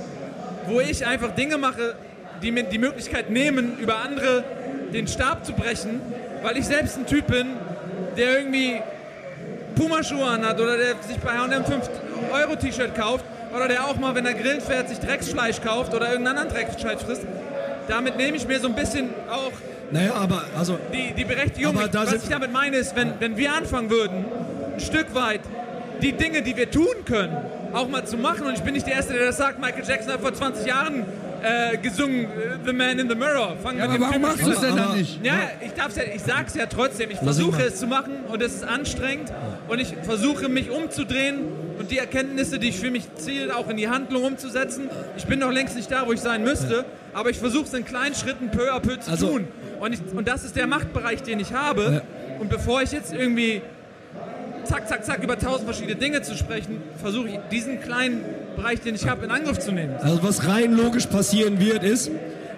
[0.68, 1.96] wo ich einfach Dinge mache,
[2.42, 4.44] die mir die Möglichkeit nehmen, über andere
[4.94, 6.02] den Stab zu brechen,
[6.44, 7.48] weil ich selbst ein Typ bin,
[8.18, 8.82] der irgendwie
[9.76, 13.26] Pumaschuhe anhat oder der sich bei H&M 5-Euro-T-Shirt kauft
[13.56, 17.02] oder der auch mal, wenn er grillen fährt, sich Drecksfleisch kauft oder irgendeinen anderen Drecksfleisch
[17.02, 17.26] frisst.
[17.88, 19.52] Damit nehme ich mir so ein bisschen auch
[19.92, 21.78] Naja, aber also die, die Berechtigung.
[21.78, 24.26] Aber Was ich damit meine ist, wenn, wenn wir anfangen würden,
[24.74, 25.42] ein Stück weit
[26.02, 27.38] die Dinge, die wir tun können,
[27.74, 28.48] auch mal zu machen.
[28.48, 29.60] Und ich bin nicht der Erste, der das sagt.
[29.60, 31.06] Michael Jackson hat vor 20 Jahren
[31.44, 32.28] äh, gesungen, äh,
[32.66, 33.58] The Man in the Mirror.
[33.62, 35.26] Fangen Ja, mit dem warum machst du es denn dann nicht?
[35.26, 38.56] Ja, ich darf's ja, ich sag's ja, ja, ich versuche es zu machen und es
[38.56, 39.32] ist anstrengend
[39.68, 41.40] und ich versuche mich umzudrehen
[41.80, 44.90] und die Erkenntnisse, die ich für mich ziele, auch in die Handlung umzusetzen.
[45.18, 47.86] Ich bin noch längst nicht da, wo ich sein müsste, aber ich versuche es in
[47.86, 49.48] kleinen Schritten peu à peu zu Also- tun.
[49.80, 52.04] Und, ich, und das ist der Machtbereich, den ich habe.
[52.40, 53.64] Und bevor ich jetzt irgendwie
[54.66, 58.24] zack, zack, zack über tausend verschiedene Dinge zu sprechen, versuche ich diesen kleinen
[58.56, 59.96] Bereich, den ich habe, in Angriff zu nehmen.
[60.00, 62.12] Also was rein logisch passieren wird, ist,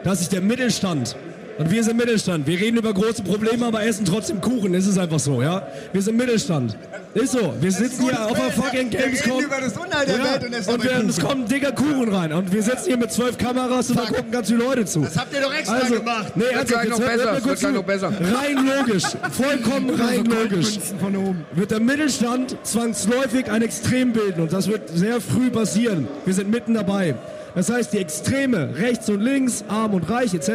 [0.04, 1.16] dass sich der Mittelstand,
[1.58, 4.98] und wir sind Mittelstand, wir reden über große Probleme, aber essen trotzdem Kuchen, ist es
[4.98, 5.68] einfach so, ja?
[5.92, 6.76] Wir sind Mittelstand.
[7.14, 9.44] Ist so, wir sitzen hier auf der fucking Wir reden Gamescom.
[9.44, 12.34] über das Unheil der Welt und essen und wir, es kommt ein dicker Kuchen rein
[12.34, 15.02] und wir sitzen hier mit zwölf Kameras und da gucken ganz viele Leute zu.
[15.02, 16.34] Das habt ihr doch extra also, gemacht.
[16.36, 17.70] Nee, noch jetzt hört- besser, kurz zu.
[17.72, 18.08] noch besser.
[18.08, 21.46] Rein logisch, vollkommen rein logisch von oben.
[21.54, 26.08] wird der Mittelstand zwangsläufig ein Extrem bilden und das wird sehr früh passieren.
[26.26, 27.14] Wir sind mitten dabei.
[27.54, 30.50] Das heißt, die Extreme, rechts und links, arm und reich etc.,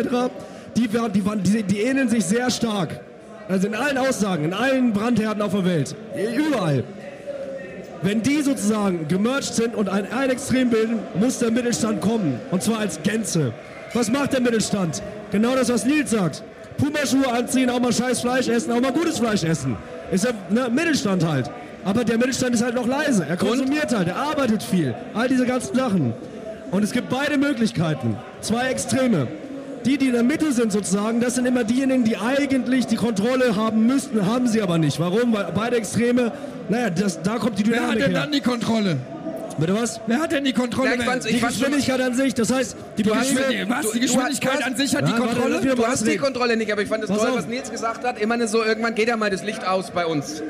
[0.76, 3.00] die, die, die, die ähneln sich sehr stark.
[3.48, 5.96] Also in allen Aussagen, in allen Brandherden auf der Welt,
[6.36, 6.84] überall.
[8.02, 12.38] wenn die sozusagen gemerged sind und ein, ein Extrem bilden, muss der Mittelstand kommen.
[12.50, 13.52] Und zwar als Gänze.
[13.94, 15.02] Was macht der Mittelstand?
[15.30, 16.42] Genau das, was Nils sagt.
[16.76, 19.76] Pumaschuhe anziehen, auch mal scheiß Fleisch essen, auch mal gutes Fleisch essen.
[20.12, 21.50] Ist ja ne, Mittelstand halt.
[21.84, 23.24] Aber der Mittelstand ist halt noch leise.
[23.26, 24.94] Er konsumiert halt, er arbeitet viel.
[25.14, 26.12] All diese ganzen Sachen.
[26.70, 28.16] Und es gibt beide Möglichkeiten.
[28.42, 29.26] Zwei Extreme.
[29.84, 33.56] Die, die in der Mitte sind sozusagen, das sind immer diejenigen, die eigentlich die Kontrolle
[33.56, 34.98] haben müssten, haben sie aber nicht.
[34.98, 35.32] Warum?
[35.32, 36.32] Weil beide Extreme,
[36.68, 38.20] naja, das, da kommt die Wer Dynamik hat denn her.
[38.22, 38.96] dann die Kontrolle?
[39.58, 40.00] Bitte was?
[40.06, 40.90] Wer hat denn die Kontrolle?
[40.90, 43.24] Ja, ich fand's- Die ich schon- Geschwindigkeit an sich, das heißt, die die, Bewegung...
[43.34, 43.86] Geschwindigkeit, was?
[43.86, 45.60] du- die du Geschwindigkeit hast- an sich hat Ja, die warte, Kontrolle?
[45.60, 46.16] mich Du hast die.
[46.16, 47.36] Kontrolle nicht, aber ich fand es toll, auf.
[47.38, 48.18] was Nils gesagt hat.
[48.20, 50.42] Immer so, irgendwann geht ja mal das Licht aus bei uns.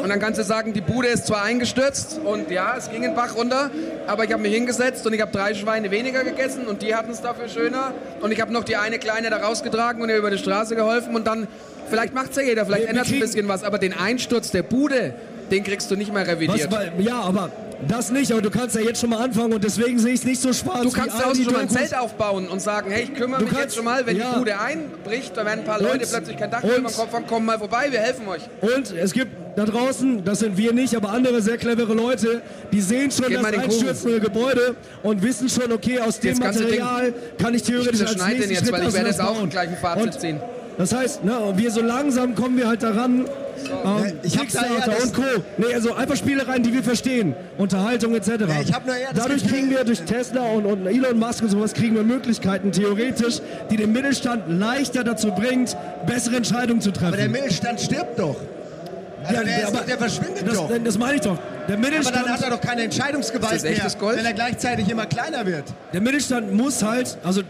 [0.00, 3.16] Und dann kannst du sagen, die Bude ist zwar eingestürzt und ja, es ging den
[3.16, 3.68] Bach runter,
[4.06, 7.10] aber ich habe mich hingesetzt und ich habe drei Schweine weniger gegessen und die hatten
[7.10, 7.92] es dafür schöner.
[8.20, 11.16] Und ich habe noch die eine Kleine da rausgetragen und ihr über die Straße geholfen
[11.16, 11.48] und dann,
[11.90, 14.62] vielleicht macht es ja jeder, vielleicht ändert es ein bisschen was, aber den Einsturz der
[14.62, 15.14] Bude,
[15.50, 16.70] den kriegst du nicht mehr Was, revidiert.
[16.70, 17.50] weil- ja, aber
[17.88, 20.24] das nicht, aber du kannst ja jetzt schon mal anfangen und deswegen sehe ich es
[20.24, 20.82] nicht so schwarz.
[20.82, 21.68] Du kannst draußen schon mal ein.
[21.68, 24.32] Zelt aufbauen und sagen, hey, ich kümmere mich kannst- jetzt schon mal, wenn ja.
[24.32, 27.12] die Bude einbricht, da werden ein paar Und- Leute plötzlich kein Dach mehr über Kopf
[27.12, 28.42] haben, kommen mal vorbei, wir helfen euch.
[28.60, 32.40] Und es gibt da draußen, das sind wir nicht, aber andere sehr clevere Leute,
[32.72, 37.52] die sehen schon Gib das einstürzende Gebäude und wissen schon, okay, aus dem Material kann
[37.54, 39.48] ich theoretisch Ich als zerschneide den nächsten jetzt, Schritt weil ich werde jetzt das auch
[39.48, 40.40] gleich ein Fazit ziehen.
[40.78, 43.26] Das heißt, ne, wir so langsam kommen wir halt daran,
[43.84, 45.22] ähm, ich hab da das- und Co.
[45.58, 47.34] Nee, also einfach Spielereien, die wir verstehen.
[47.58, 48.30] Unterhaltung etc.
[48.64, 51.74] ich hab nur eher Dadurch kriegen wir durch Tesla und, und Elon Musk und sowas
[51.74, 57.08] kriegen wir Möglichkeiten, theoretisch, die den Mittelstand leichter dazu bringt, bessere Entscheidungen zu treffen.
[57.08, 58.36] Aber der Mittelstand stirbt doch.
[59.24, 60.70] Also Ja, der, ist aber doch, der verschwindet das, doch.
[60.82, 61.38] das meine ich doch.
[61.68, 64.18] Der Aber Mittelstand, dann hat er doch keine Entscheidungsgewalt Ist das echtes mehr, Gold?
[64.18, 65.64] wenn er gleichzeitig immer kleiner wird.
[65.92, 67.42] der Mittelstand muss halt, also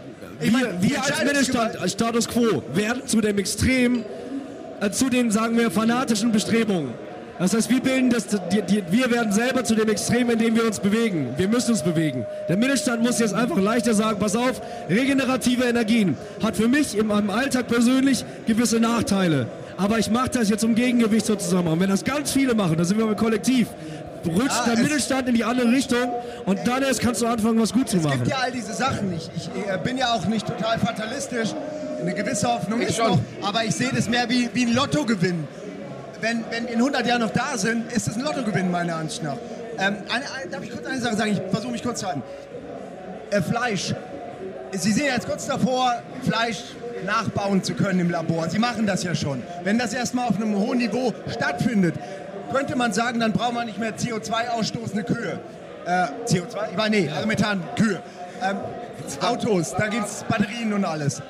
[0.43, 4.03] Ich wir, meine, die wir als Mittelstand, als Status Quo, werden zu dem Extrem,
[4.81, 6.93] äh, zu den, sagen wir, fanatischen Bestrebungen.
[7.39, 10.55] Das heißt, wir bilden das, die, die, wir werden selber zu dem Extrem, in dem
[10.55, 11.33] wir uns bewegen.
[11.35, 12.25] Wir müssen uns bewegen.
[12.47, 17.07] Der Mittelstand muss jetzt einfach leichter sagen, pass auf, regenerative Energien hat für mich in
[17.07, 19.47] meinem Alltag persönlich gewisse Nachteile.
[19.77, 21.67] Aber ich mache das jetzt um Gegengewicht sozusagen.
[21.67, 23.67] Und wenn das ganz viele machen, dann sind wir im Kollektiv,
[24.25, 26.09] rutscht Ja, der es- Mittelstand in die andere Richtung
[26.45, 28.17] und dann erst kannst du anfangen, was gut zu Es machen.
[28.19, 29.29] gibt ja all diese Sachen nicht.
[29.35, 31.49] Ich äh, bin ja auch nicht total fatalistisch.
[32.01, 33.07] Eine gewisse Hoffnung Ich ist schon.
[33.11, 35.47] noch, aber ich sehe das mehr wie, wie ein Lottogewinn.
[36.19, 39.23] Wenn, wenn wir in 100 Jahren noch da sind, ist es ein Lottogewinn meiner Ansicht
[39.23, 39.37] nach.
[39.77, 41.31] Ähm, eine, eine, darf ich kurz eine Sache sagen?
[41.33, 42.23] Ich versuche mich kurz zu halten.
[43.31, 43.93] Äh, Fleisch.
[44.71, 45.93] Sie sind jetzt kurz davor,
[46.23, 46.63] Fleisch
[47.05, 48.49] nachbauen zu können im Labor.
[48.49, 49.43] Sie machen das ja schon.
[49.63, 51.95] Wenn das erstmal auf einem hohen Niveau stattfindet,
[52.53, 55.39] könnte man sagen, dann braucht man nicht mehr CO2 ausstoßende Kühe.
[55.85, 55.89] Äh,
[56.25, 56.71] CO2?
[56.71, 58.01] Ich meine, nee, also Methan, Kühe.
[58.41, 58.57] Ähm,
[59.21, 61.21] Autos, da gibt es Batterien und alles.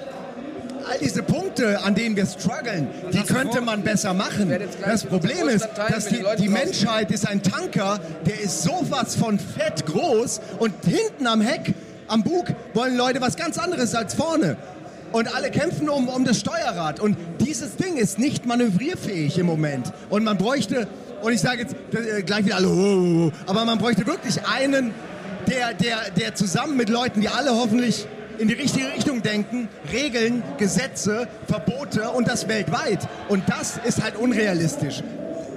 [0.90, 4.54] All diese Punkte, an denen wir strugglen, die könnte man besser machen.
[4.86, 9.86] Das Problem ist, dass die, die Menschheit ist ein Tanker, der ist sowas von fett
[9.86, 11.74] groß und hinten am Heck,
[12.10, 14.58] am Bug, wollen Leute was ganz anderes als vorne.
[15.14, 17.00] Und alle kämpfen um, um das Steuerrad.
[17.00, 19.94] Und dieses Ding ist nicht manövrierfähig im Moment.
[20.10, 20.88] Und man bräuchte,
[21.24, 24.46] und ich sage jetzt äh, gleich wieder alle, oh, oh, oh, aber man bräuchte wirklich
[24.46, 24.94] einen,
[25.48, 28.06] der, der, der zusammen mit Leuten, die alle hoffentlich
[28.38, 33.08] in die richtige Richtung denken, Regeln, Gesetze, Verbote und das weltweit.
[33.30, 35.04] Und das ist halt unrealistisch.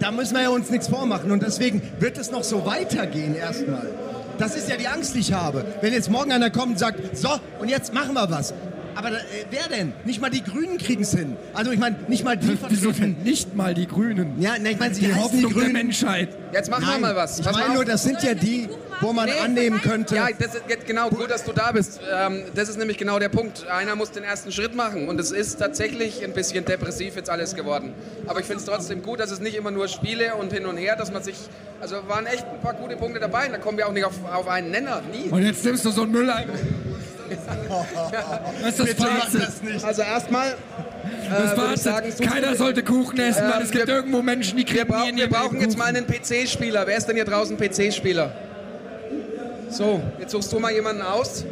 [0.01, 1.31] Da müssen wir ja uns nichts vormachen.
[1.31, 3.89] Und deswegen wird es noch so weitergehen erstmal.
[4.39, 5.65] Das ist ja die Angst, die ich habe.
[5.81, 8.53] Wenn jetzt morgen einer kommt und sagt, so, und jetzt machen wir was.
[8.97, 9.15] Aber äh,
[9.51, 9.93] wer denn?
[10.05, 11.37] Nicht mal die Grünen kriegen es hin.
[11.55, 14.41] Also ich meine, nicht mal die Wieso denn nicht mal die Grünen?
[14.41, 15.73] Ja, ne, ich meine, sie Die heißen Hoffnung die der Grünen.
[15.73, 16.31] Menschheit.
[16.53, 17.39] Jetzt machen wir Nein, mal was.
[17.39, 17.77] ich Pass mal meine auf.
[17.77, 18.69] nur, das sind ja die,
[19.03, 19.33] wo man Nee.
[19.45, 20.17] annehmen könnte.
[20.17, 22.01] Ja, das ist jetzt genau gut, dass du da bist.
[22.11, 23.67] Ähm, das ist nämlich genau der Punkt.
[23.69, 27.55] Einer muss den ersten Schritt machen und es ist tatsächlich ein bisschen depressiv jetzt alles
[27.55, 27.93] geworden.
[28.27, 30.79] Aber ich finde es trotzdem gut, dass es nicht immer nur Spiele und hin und
[30.79, 31.37] her, dass man sich,
[31.81, 33.47] also waren echt ein paar gute Punkte dabei.
[33.47, 35.29] und Da kommen wir auch nicht auf, auf einen Nenner, nie.
[35.31, 36.55] Und jetzt nimmst du so einen Mülleimer.
[38.63, 39.43] Das ist das Fazit.
[39.43, 39.85] das nicht.
[39.85, 40.55] Also erstmal
[41.31, 41.83] Das äh, ich Fazit.
[41.83, 44.89] sagen, Keiner sollte Kuchen essen, weil Ähm, es gibt wir- irgendwo Menschen, die wir, kriegen
[44.89, 46.87] brauchen, wir in ihrem brauchen jetzt mal einen PC-Spieler.
[46.87, 48.33] Wer ist denn hier draußen PC-Spieler?
[49.71, 51.45] So, jetzt suchst du mal jemanden aus.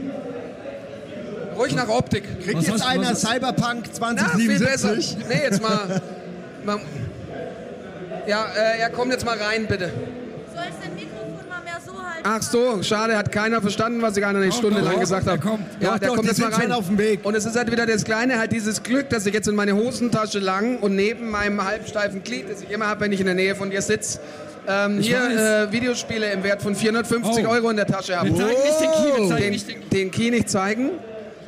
[1.57, 2.25] Ruhig nach Optik.
[2.43, 4.95] Kriegt Was jetzt hast- einer Cyberpunk Na, viel besser.
[4.99, 5.16] 2077?
[5.29, 6.01] Nee, jetzt mal.
[6.64, 6.81] mal
[8.27, 9.93] ja, äh, er kommt jetzt mal rein, bitte.
[12.27, 15.43] Ach so, schade, hat keiner verstanden, was ich eine Stunde doch, lang gesagt der habe.
[15.47, 15.64] kommt.
[15.79, 16.72] Ja, Doch, der doch, kommt jetzt mal rein.
[16.72, 17.20] auf dem Weg.
[17.22, 19.77] Und es ist halt wieder das Kleine, halt dieses Glück, dass ich jetzt in meine
[19.77, 23.35] Hosentasche lang und neben meinem halbsteifen Glied, das ich immer habe, wenn ich in der
[23.35, 24.20] Nähe von dir sitze,
[24.66, 25.18] ähm, hier
[25.68, 27.51] äh, Videospiele im Wert von 450 Oh.
[27.51, 28.31] Euro in der Tasche habe.
[28.31, 30.91] Wir zeigen nicht den Key, wir zeigen den, nicht den den Key nicht zeigen.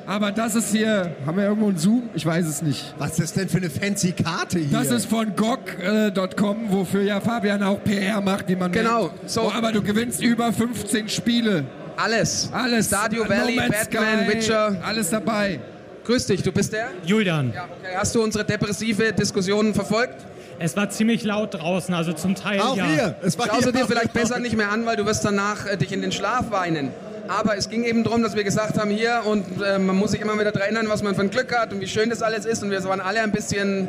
[0.06, 2.08] Aber das ist hier, haben wir irgendwo einen Zoom?
[2.14, 2.94] Ich weiß es nicht.
[2.98, 4.78] Was ist das denn für eine fancy Karte hier?
[4.78, 9.42] Das ist von GOG.com, wofür ja Fabian auch PR macht, wie man Genau, so.
[9.42, 11.64] Oh, aber du gewinnst über 15 Spiele.
[11.96, 12.50] Alles.
[12.52, 12.86] Alles.
[12.86, 14.76] Stardew No Valley, Man's Batman, Sky, Witcher.
[14.84, 15.58] Alles dabei.
[16.04, 16.90] Grüß dich, du bist der?
[17.04, 17.96] Julian, Ja, okay.
[17.96, 20.24] Hast du unsere depressive Diskussion verfolgt?
[20.58, 22.86] es war ziemlich laut draußen, also zum Teil Auch ja.
[22.86, 23.16] hier.
[23.22, 25.76] Es war Schau sie dir vielleicht besser nicht mehr an, weil du wirst danach äh,
[25.76, 26.90] dich in den Schlaf weinen.
[27.28, 30.20] Aber es ging eben darum, dass wir gesagt haben, hier und äh, man muss sich
[30.20, 32.44] immer wieder daran erinnern, was man für ein Glück hat und wie schön das alles
[32.46, 32.62] ist.
[32.62, 33.88] Und wir waren alle ein bisschen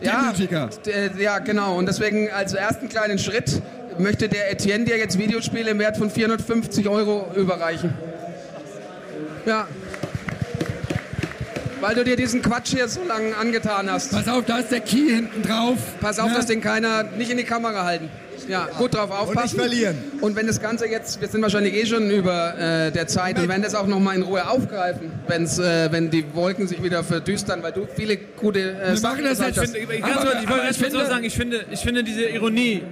[0.00, 0.32] ja,
[0.86, 1.76] äh, ja, genau.
[1.76, 3.60] Und deswegen als ersten kleinen Schritt
[3.98, 7.92] möchte der Etienne dir jetzt Videospiele im Wert von 450 Euro überreichen.
[9.44, 9.66] Ja.
[11.80, 14.12] Weil du dir diesen Quatsch hier so lange angetan hast.
[14.12, 15.78] Pass auf, da ist der Key hinten drauf.
[16.00, 16.36] Pass auf, Ja.
[16.36, 18.10] dass den keiner nicht in die Kamera halten.
[18.48, 19.56] Ja, gut drauf aufpassen.
[19.56, 19.96] nicht verlieren.
[20.20, 23.48] Und wenn das Ganze jetzt, wir sind wahrscheinlich eh schon über äh, der Zeit und
[23.48, 27.04] werden das auch noch mal in Ruhe aufgreifen, wenn's, äh, wenn die Wolken sich wieder
[27.04, 29.76] verdüstern, weil du viele gute äh, Wir Sachen machen das gesagt jetzt- hast.
[29.76, 32.24] Ich, ich, Aber- ich aber ich mal so finde- sagen, ich finde, ich finde diese
[32.24, 32.82] Ironie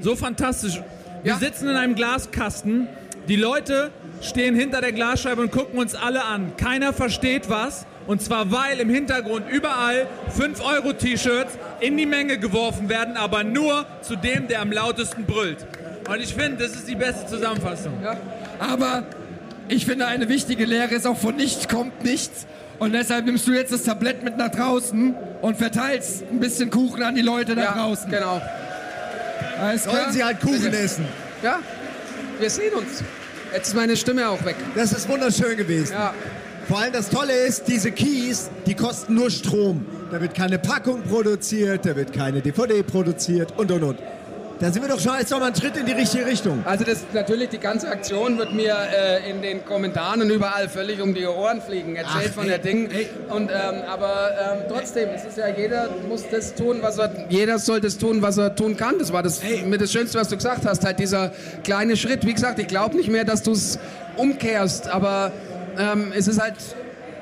[0.00, 0.80] so fantastisch.
[1.22, 1.38] Wir Ja.
[1.38, 2.88] sitzen in einem Glaskasten,
[3.28, 3.90] die Leute
[4.20, 6.56] stehen hinter der Glasscheibe und gucken uns alle an.
[6.56, 7.86] Keiner versteht was.
[8.12, 10.06] Und zwar, weil im Hintergrund überall
[10.38, 15.66] 5-Euro-T-Shirts in die Menge geworfen werden, aber nur zu dem, der am lautesten brüllt.
[16.06, 17.94] Und ich finde, das ist die beste Zusammenfassung.
[18.58, 19.04] Aber
[19.68, 22.46] ich finde, eine wichtige Lehre ist auch von nichts kommt nichts.
[22.78, 27.02] Und deshalb nimmst du jetzt das Tablett mit nach draußen und verteilst ein bisschen Kuchen
[27.02, 28.10] an die Leute da Ja, draußen.
[28.10, 28.42] genau.
[29.58, 29.96] Alles klar?
[30.02, 31.06] Sollen sie halt Kuchen essen.
[31.42, 31.60] Ja,
[32.38, 33.02] wir sehen uns.
[33.54, 34.56] Jetzt ist meine Stimme auch weg.
[34.74, 35.94] Das ist wunderschön gewesen.
[35.94, 36.12] Ja.
[36.72, 39.84] Vor allem das Tolle ist, diese Keys, die kosten nur Strom.
[40.10, 43.98] Da wird keine Packung produziert, da wird keine DVD produziert und und und.
[44.58, 46.62] Da sind wir doch schon jetzt nochmal einen Schritt in die richtige Richtung.
[46.64, 51.02] Also das natürlich die ganze Aktion wird mir äh, in den Kommentaren und überall völlig
[51.02, 51.94] um die Ohren fliegen.
[51.94, 52.90] Erzählt Ach, von ey, der Ding.
[52.90, 53.06] ey.
[53.28, 57.58] Und ähm, aber ähm, trotzdem, es ist ja jeder muss das tun, was er jeder
[57.58, 58.98] soll das tun, was er tun kann.
[58.98, 60.86] Das war das mit das Schönste, was du gesagt hast.
[60.86, 61.32] Halt dieser
[61.64, 62.24] kleine Schritt.
[62.24, 63.78] Wie gesagt, ich glaube nicht mehr, dass du es
[64.16, 65.32] umkehrst, aber
[65.78, 66.56] ähm, es ist halt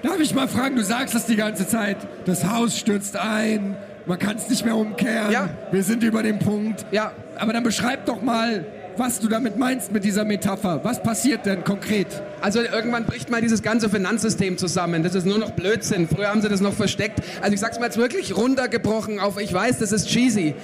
[0.03, 1.99] Darf ich mal fragen, du sagst das die ganze Zeit.
[2.25, 3.77] Das Haus stürzt ein,
[4.07, 5.31] man kann es nicht mehr umkehren.
[5.31, 5.51] Ja.
[5.73, 6.87] Wir sind über dem Punkt.
[6.91, 8.65] ja Aber dann beschreib doch mal,
[8.97, 10.81] was du damit meinst mit dieser Metapher.
[10.85, 12.07] Was passiert denn konkret?
[12.41, 15.03] Also irgendwann bricht mal dieses ganze Finanzsystem zusammen.
[15.03, 16.09] Das ist nur noch Blödsinn.
[16.09, 17.21] Früher haben sie das noch versteckt.
[17.43, 20.55] Also ich sag's mal jetzt wirklich runtergebrochen auf, ich weiß, das ist cheesy.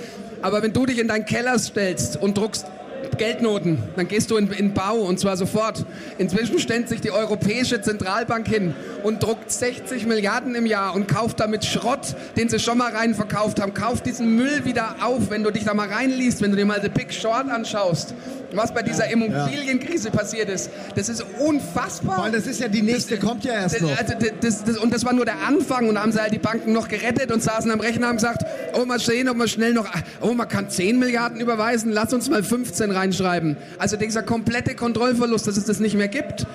[0.41, 2.66] Aber wenn du dich in deinen Keller stellst und druckst
[3.19, 5.85] Geldnoten, dann gehst du in, in Bau und zwar sofort.
[6.19, 11.41] Inzwischen stellt sich die Europäische Zentralbank hin und druckt 60 Milliarden im Jahr und kauft
[11.41, 13.75] damit Schrott, den sie schon mal rein verkauft haben.
[13.75, 16.81] Kauft diesen Müll wieder auf, wenn du dich da mal reinliest, wenn du dir mal
[16.83, 18.15] The Big Short anschaust,
[18.53, 20.71] was bei dieser Immobilienkrise passiert ist.
[20.95, 22.23] Das ist unfassbar.
[22.23, 23.99] Weil das ist ja die nächste, kommt ja erst Das, noch.
[23.99, 26.39] also, das, das, und das war nur der Anfang und da haben sie halt die
[26.39, 28.45] Banken noch gerettet und saßen am Rechner und haben gesagt,
[28.75, 29.87] oh mal sehen, ob man schnell noch,
[30.21, 33.57] oh man kann 10 Milliarden überweisen, lass uns mal 15 reinschreiben.
[33.79, 36.47] Also dieser komplette Kontrollverlust, dass es das nicht mehr gibt.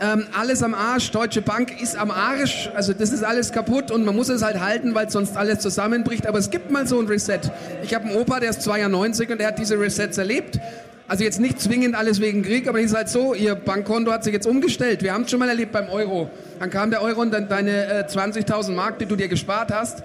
[0.00, 4.04] Ähm, alles am Arsch, Deutsche Bank ist am Arsch, also das ist alles kaputt und
[4.04, 6.26] man muss es halt halten, weil sonst alles zusammenbricht.
[6.26, 7.40] Aber es gibt mal so ein Reset.
[7.82, 10.58] Ich habe einen Opa, der ist 92 und der hat diese Resets erlebt.
[11.06, 14.24] Also jetzt nicht zwingend alles wegen Krieg, aber es ist halt so, Ihr Bankkonto hat
[14.24, 15.02] sich jetzt umgestellt.
[15.02, 16.30] Wir haben es schon mal erlebt beim Euro.
[16.58, 20.02] Dann kam der Euro und dann deine äh, 20.000 Mark, die du dir gespart hast,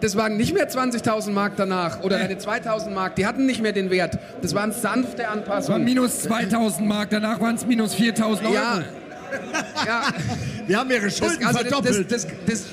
[0.00, 3.72] das waren nicht mehr 20.000 Mark danach oder deine 2.000 Mark, die hatten nicht mehr
[3.72, 4.18] den Wert.
[4.42, 5.84] Das waren sanfte Es waren Anpassungen.
[5.84, 8.54] minus 2000 Mark, danach waren es minus 4000 Euro.
[8.54, 8.82] Ja,
[9.86, 10.02] ja,
[10.66, 12.12] Wir haben ihre das, Schulden also das, das, verdoppelt.
[12.12, 12.64] das, das,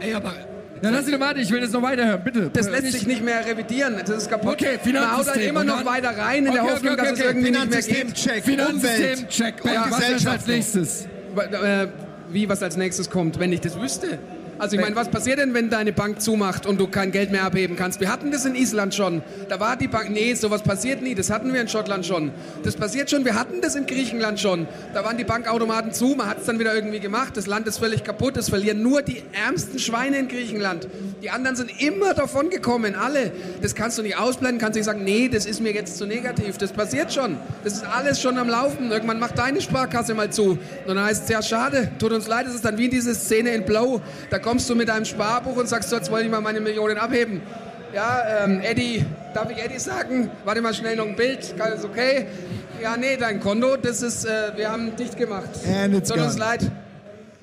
[0.00, 0.34] Ey, aber.
[0.82, 2.50] Ja, lass ihn doch warten, ich will das noch weiterhören, bitte.
[2.52, 3.96] das lässt sich nicht mehr revidieren.
[3.98, 4.52] Das ist kaputt.
[4.54, 5.48] Okay, Man haut halt Finanzsystem.
[5.50, 7.82] immer noch weiter rein in der Okay, Hoffnung, okay, dass okay, es irgendwie nicht mehr
[7.82, 7.84] geht.
[7.84, 9.54] Finanzsystem-Check, Finanzsystem, check.
[9.64, 11.02] Ja, was als nächstes?
[11.04, 11.86] Äh,
[12.30, 14.18] wie was als nächstes kommt, wenn ich das wüsste.
[14.60, 17.44] Also ich meine, was passiert denn, wenn deine Bank zumacht und du kein Geld mehr
[17.44, 17.98] abheben kannst?
[17.98, 19.22] Wir hatten das in Island schon.
[19.48, 21.14] Da war die Bank, nee, sowas passiert nie.
[21.14, 22.30] Das hatten wir in Schottland schon.
[22.62, 23.24] Das passiert schon.
[23.24, 24.68] Wir hatten das in Griechenland schon.
[24.92, 26.08] Da waren die Bankautomaten zu.
[26.08, 27.38] Man hat es dann wieder irgendwie gemacht.
[27.38, 28.36] Das Land ist völlig kaputt.
[28.36, 30.88] Es verlieren nur die ärmsten Schweine in Griechenland.
[31.22, 32.94] Die anderen sind immer davon gekommen.
[32.94, 33.32] Alle.
[33.62, 34.60] Das kannst du nicht ausblenden.
[34.60, 36.58] Kannst nicht sagen, nee, das ist mir jetzt zu negativ.
[36.58, 37.38] Das passiert schon.
[37.64, 38.90] Das ist alles schon am Laufen.
[38.90, 40.50] Irgendwann macht deine Sparkasse mal zu.
[40.50, 41.90] Und dann heißt es, ja, schade.
[41.98, 42.46] Tut uns leid.
[42.46, 44.02] Es ist dann wie diese Szene in Blow.
[44.28, 46.98] Da kommst du mit deinem Sparbuch und sagst, so, jetzt wollte ich mal meine Millionen
[46.98, 47.40] abheben.
[47.94, 50.28] Ja, ähm, Eddie, darf ich Eddie sagen?
[50.44, 52.26] Warte mal schnell noch ein Bild, ist okay?
[52.82, 55.50] Ja, nee, dein Konto, das ist, äh, wir haben dicht gemacht.
[55.92, 56.68] It's Tut uns leid.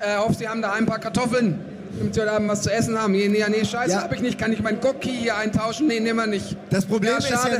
[0.00, 1.58] Äh, hoffe, Sie haben da ein paar Kartoffeln,
[1.98, 3.14] damit Sie heute Abend was zu essen haben.
[3.14, 4.02] Nee, nee, nee scheiße, Ja.
[4.02, 4.38] habe ich nicht.
[4.38, 5.86] Kann ich meinen Cookie hier eintauschen?
[5.86, 6.58] Nee, nehmen wir nicht.
[6.68, 7.58] Das Problem ja, ist ja,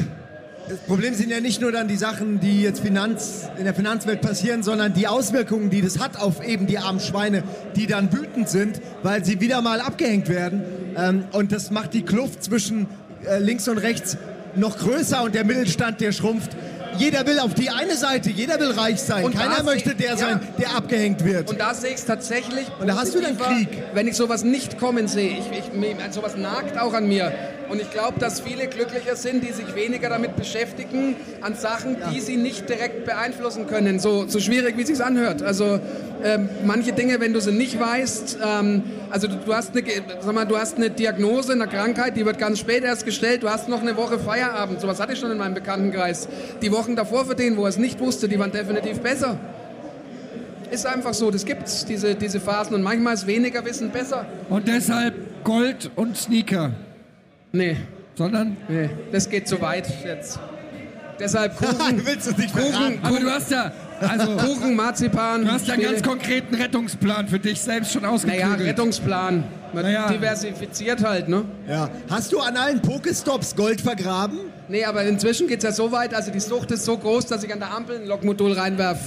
[0.69, 4.21] das Problem sind ja nicht nur dann die Sachen, die jetzt Finanz, in der Finanzwelt
[4.21, 7.43] passieren, sondern die Auswirkungen, die das hat auf eben die armen Schweine,
[7.75, 10.63] die dann wütend sind, weil sie wieder mal abgehängt werden.
[10.97, 12.87] Ähm, und das macht die Kluft zwischen
[13.25, 14.19] äh, links und rechts
[14.57, 16.51] noch größer und der Mittelstand, der schrumpft.
[16.99, 19.25] Jeder will auf die eine Seite, jeder will reich sein.
[19.25, 20.17] Und Keiner möchte der ja.
[20.17, 21.51] sein, der abgehängt wird.
[21.51, 22.67] Und da sehe ich es tatsächlich.
[22.81, 23.69] Und da hast du dann Krieg.
[23.95, 25.39] Wenn ich sowas nicht kommen sehe.
[25.39, 27.33] Ich, ich, mir- sowas nagt auch an mir.
[27.69, 32.21] Und ich glaube, dass viele glücklicher sind, die sich weniger damit beschäftigen, an Sachen, die
[32.21, 33.99] sie nicht direkt beeinflussen können.
[33.99, 35.43] So, so schwierig, wie es sich anhört.
[35.43, 35.79] Also
[36.25, 39.85] ähm, manche Dinge, wenn du sie nicht weißt, ähm, also du, du, hast eine,
[40.21, 43.43] sag mal, du hast eine Diagnose, eine Krankheit, die wird ganz spät erst gestellt.
[43.43, 44.81] Du hast noch eine Woche Feierabend.
[44.81, 46.29] Sowas hatte ich schon in meinem Bekanntenkreis.
[46.63, 49.39] Die Wochen davor für den, wo er es nicht wusste, die waren definitiv besser.
[50.71, 52.75] Ist einfach so, das gibt's, diese, diese Phasen.
[52.75, 54.25] Und manchmal ist weniger Wissen besser.
[54.49, 56.73] Und deshalb Gold und Sneaker.
[57.53, 57.77] Nee,
[58.15, 58.57] Sondern.
[58.69, 60.39] nee, das geht zu weit jetzt.
[61.19, 62.99] Deshalb Kuchen, Willst du nicht Kuchen?
[63.03, 63.73] Aber du hast ja.
[64.01, 64.37] Also.
[64.37, 65.45] Kuchen, Marzipan.
[65.45, 68.69] Du hast ja einen ganz konkreten Rettungsplan für dich selbst schon Naja, ausgeklügelt.
[68.69, 69.45] Rettungsplan.
[69.73, 70.09] Man Naja.
[70.09, 71.45] Diversifiziert halt, ne?
[71.69, 71.91] Ja.
[72.09, 74.39] Hast du an allen Pokestops Gold vergraben?
[74.69, 77.53] Nee, aber inzwischen geht's ja so weit, also die Sucht ist so groß, dass ich
[77.53, 78.99] an der Ampel ein Lokmodul reinwerf.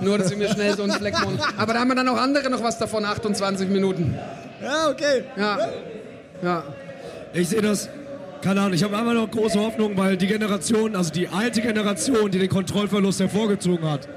[0.00, 1.38] Nur, dass ich mir schnell so einen Fleck mache.
[1.56, 4.14] Aber da haben wir dann auch andere noch was davon, 28 Minuten.
[4.62, 5.24] Ja, okay.
[5.36, 5.58] Ja.
[6.42, 6.64] Ja.
[7.32, 7.88] Ich sehe das,
[8.42, 12.30] keine Ahnung, ich habe einfach noch große Hoffnung, weil die Generation, also die alte Generation,
[12.30, 14.08] die den Kontrollverlust hervorgezogen hat,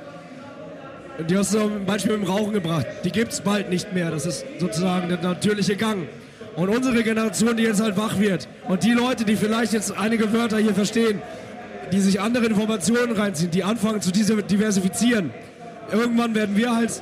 [1.30, 4.10] die hast du zum Beispiel mit dem Rauchen gebracht, die gibt es bald nicht mehr.
[4.12, 6.08] Das ist sozusagen der natürliche Gang.
[6.56, 10.34] Und unsere Generation, die jetzt halt wach wird und die Leute, die vielleicht jetzt einige
[10.34, 11.22] Wörter hier verstehen,
[11.92, 15.32] die sich andere Informationen reinziehen, die anfangen zu diversifizieren,
[15.92, 17.02] irgendwann werden wir halt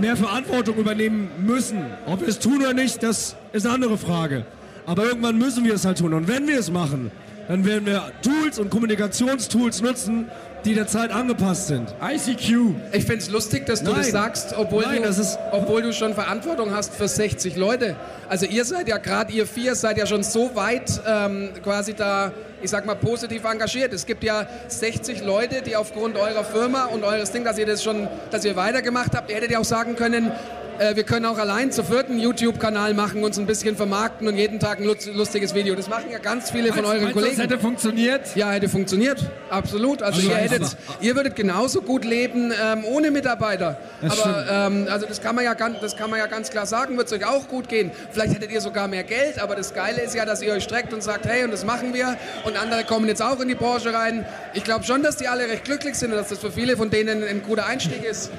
[0.00, 1.84] mehr Verantwortung übernehmen müssen.
[2.06, 4.44] Ob wir es tun oder nicht, das ist eine andere Frage.
[4.86, 6.12] Aber irgendwann müssen wir es halt tun.
[6.14, 7.10] Und wenn wir es machen,
[7.48, 10.26] dann werden wir Tools und Kommunikationstools nutzen,
[10.64, 11.92] die der Zeit angepasst sind.
[12.00, 12.74] ICQ.
[12.92, 13.96] Ich finde es lustig, dass du Nein.
[13.98, 17.96] das sagst, obwohl, Nein, du, das ist- obwohl du schon Verantwortung hast für 60 Leute.
[18.28, 22.30] Also ihr seid ja gerade, ihr vier seid ja schon so weit ähm, quasi da,
[22.62, 23.92] ich sag mal, positiv engagiert.
[23.92, 27.82] Es gibt ja 60 Leute, die aufgrund eurer Firma und eures Ding, dass ihr das
[27.82, 30.30] schon, dass ihr weitergemacht habt, ihr hättet ja auch sagen können,
[30.78, 34.60] äh, wir können auch allein zu vierten YouTube-Kanal machen, uns ein bisschen vermarkten und jeden
[34.60, 35.74] Tag ein lustiges Video.
[35.74, 37.40] Das machen ja ganz viele von euren Meinst du, das Kollegen.
[37.40, 38.36] hätte funktioniert?
[38.36, 39.30] Ja, hätte funktioniert.
[39.50, 40.02] Absolut.
[40.02, 43.78] Also, Also ihr, hättet, ihr würdet genauso gut leben ähm, ohne Mitarbeiter.
[44.00, 46.66] Das aber ähm, also das kann man ja ganz, das kann man ja ganz klar
[46.66, 47.90] sagen, wird es euch auch gut gehen.
[48.10, 50.92] Vielleicht hättet ihr sogar mehr Geld, aber das Geile ist ja, dass ihr euch streckt
[50.92, 52.16] und sagt, hey, und das machen wir.
[52.44, 54.24] Und andere kommen jetzt auch in die Branche rein.
[54.54, 56.90] Ich glaube schon, dass die alle recht glücklich sind und dass das für viele von
[56.90, 58.30] denen ein guter Einstieg ist.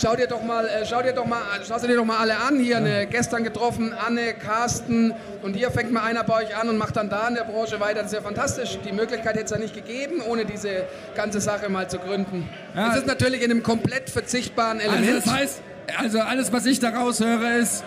[0.00, 2.58] Schau dir doch mal, äh, schau dir doch mal, schau dir doch mal alle an.
[2.60, 6.76] Hier eine, gestern getroffen, Anne, Carsten und hier fängt mal einer bei euch an und
[6.78, 7.96] macht dann da in der Branche weiter.
[8.02, 8.78] Das ist ja fantastisch.
[8.88, 10.84] Die Möglichkeit hätte es ja nicht gegeben, ohne diese
[11.16, 12.48] ganze Sache mal zu gründen.
[12.76, 12.92] Ja.
[12.92, 15.26] Es ist natürlich in einem komplett verzichtbaren Also Element.
[15.26, 15.62] das heißt,
[15.98, 17.82] also alles, was ich daraus höre, ist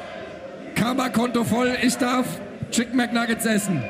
[0.76, 2.26] Karma-Konto voll, ich darf
[2.72, 3.84] Chicken McNuggets essen.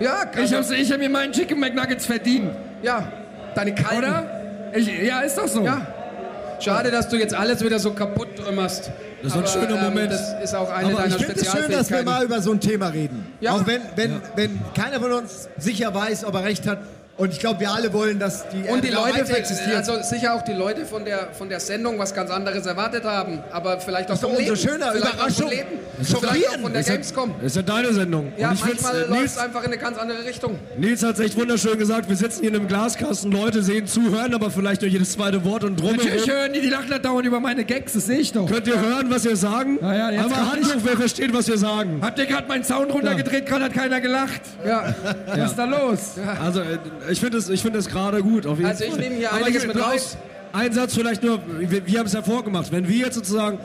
[0.00, 2.50] ja, Ich also, habe ich hab mir meinen Chicken McNuggets verdient,
[2.82, 3.10] ja,
[3.54, 3.98] deine kalten.
[3.98, 4.70] oder?
[4.74, 5.64] Ich, ja, ist doch so.
[5.64, 5.86] Ja.
[6.60, 8.90] Schade, dass du jetzt alles wieder so kaputt trümmerst.
[9.22, 10.12] Das ist ein Aber, schöner Moment.
[10.12, 12.52] Das ist auch eine Aber ich deiner finde es schön, dass wir mal über so
[12.52, 13.26] ein Thema reden.
[13.40, 13.52] Ja.
[13.52, 16.78] Auch wenn, wenn, wenn keiner von uns sicher weiß, ob er recht hat.
[17.18, 19.74] Und ich glaube, wir alle wollen, dass die Und die Erde Leute, existiert.
[19.76, 23.40] also sicher auch die Leute von der, von der Sendung was ganz anderes erwartet haben.
[23.50, 24.68] Aber vielleicht auch ist doch vom umso Leben.
[24.68, 24.92] schöner.
[24.92, 25.50] Vielleicht auch vom Überraschung.
[25.50, 25.66] Leben.
[26.08, 26.30] Schockieren.
[26.30, 27.34] Vielleicht auch von der Ist ja- Gamescom.
[27.42, 28.32] Ist ja deine Sendung.
[28.36, 30.58] Ja, Und manchmal äh, läuft Nils, es einfach in eine ganz andere Richtung.
[30.78, 32.08] Nils hat es echt wunderschön gesagt.
[32.08, 35.44] Wir sitzen hier in einem Glaskasten, Leute sehen zu, hören aber vielleicht nur jedes zweite
[35.44, 35.96] Wort und drumherum.
[35.98, 38.46] Natürlich hören die, die lachen da dauernd über meine Gags, das sehe ich doch.
[38.48, 39.78] Könnt ihr hören, was wir sagen?
[39.80, 41.98] Na ja, jetzt Einmal kann Hand hoch, wer versteht, was wir sagen.
[42.00, 44.42] Habt ihr gerade meinen Sound runtergedreht, gerade hat keiner gelacht.
[44.64, 44.94] Ja.
[45.26, 45.98] Was ist da los?
[46.40, 46.78] Also, äh,
[47.10, 48.46] ich finde es ich find es gerade gut.
[48.46, 50.16] Also ich nehme hier Aber einiges mit raus.
[50.52, 52.72] Ein, Satz vielleicht nur, wir, wir haben es ja vorgemacht.
[52.72, 53.58] Wenn wir jetzt sozusagen,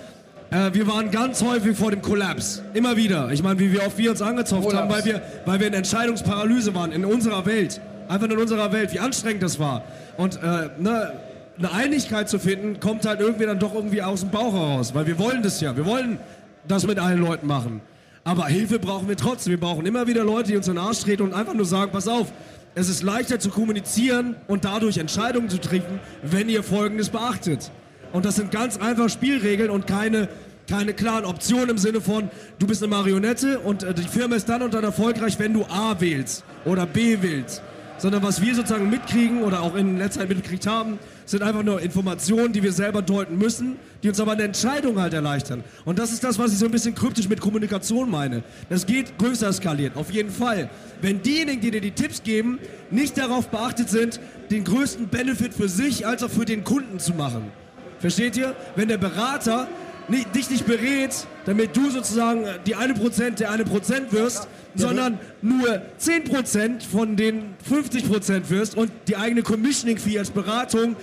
[0.52, 2.62] äh, wir waren ganz häufig vor dem Kollaps.
[2.74, 3.32] Immer wieder.
[3.32, 4.94] Ich meine, wie wir oft wir uns angezopft haben, Kollaps.
[4.94, 7.80] weil wir, weil wir in Entscheidungsparalyse waren, in unserer Welt.
[8.10, 9.84] Einfach in unserer Welt, wie anstrengend das war.
[10.18, 11.14] Und äh, ne,
[11.58, 14.94] eine Einigkeit zu finden, kommt halt irgendwie dann doch irgendwie aus dem Bauch heraus.
[14.94, 15.76] Weil wir wollen das ja.
[15.78, 16.20] Wir wollen
[16.68, 17.82] das mit allen Leuten machen.
[18.24, 19.52] Aber Hilfe brauchen wir trotzdem.
[19.52, 21.92] Wir brauchen immer wieder Leute, die uns in den Arsch treten und einfach nur sagen,
[21.92, 22.32] pass auf,
[22.76, 27.72] es ist leichter zu kommunizieren und dadurch Entscheidungen zu treffen, wenn ihr Folgendes beachtet.
[28.12, 30.30] Und das sind ganz einfach Spielregeln und keine,
[30.70, 34.50] keine klaren Optionen im Sinne von, du bist eine Marionette und äh, die Firma ist
[34.50, 37.62] dann und dann erfolgreich, wenn du A wählst oder B wählst.
[37.98, 41.82] sondern was wir sozusagen mitkriegen oder auch in letzter Zeit mitgekriegt haben, sind einfach nur
[41.82, 45.64] Informationen, die wir selber deuten müssen, die uns aber eine Entscheidung halt erleichtern.
[45.86, 48.44] Und das ist das, was ich so ein bisschen kryptisch mit Kommunikation meine.
[48.70, 50.70] Das geht größer skaliert, auf jeden Fall.
[51.02, 52.60] Wenn diejenigen, die dir die Tipps geben,
[52.92, 54.20] nicht darauf beachtet sind,
[54.52, 57.52] den größten Benefit für sich als auch für den Kunden zu machen.
[58.00, 58.56] Versteht ihr?
[58.76, 59.68] Wenn der Berater
[60.08, 65.82] dich nicht berät, damit du sozusagen die eine Prozent der eine Prozent wirst, sondern nur
[66.00, 70.96] 10% von den 50% wirst und die eigene Commissioning-Fee als Beratung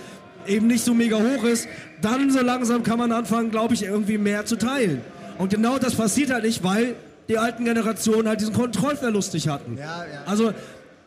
[0.47, 1.67] eben nicht so mega hoch ist,
[2.01, 5.01] dann so langsam kann man anfangen, glaube ich, irgendwie mehr zu teilen.
[5.37, 6.95] Und genau das passiert halt nicht, weil
[7.29, 9.77] die alten Generationen halt diesen Kontrollverlust nicht hatten.
[9.77, 10.23] Ja, ja.
[10.25, 10.53] Also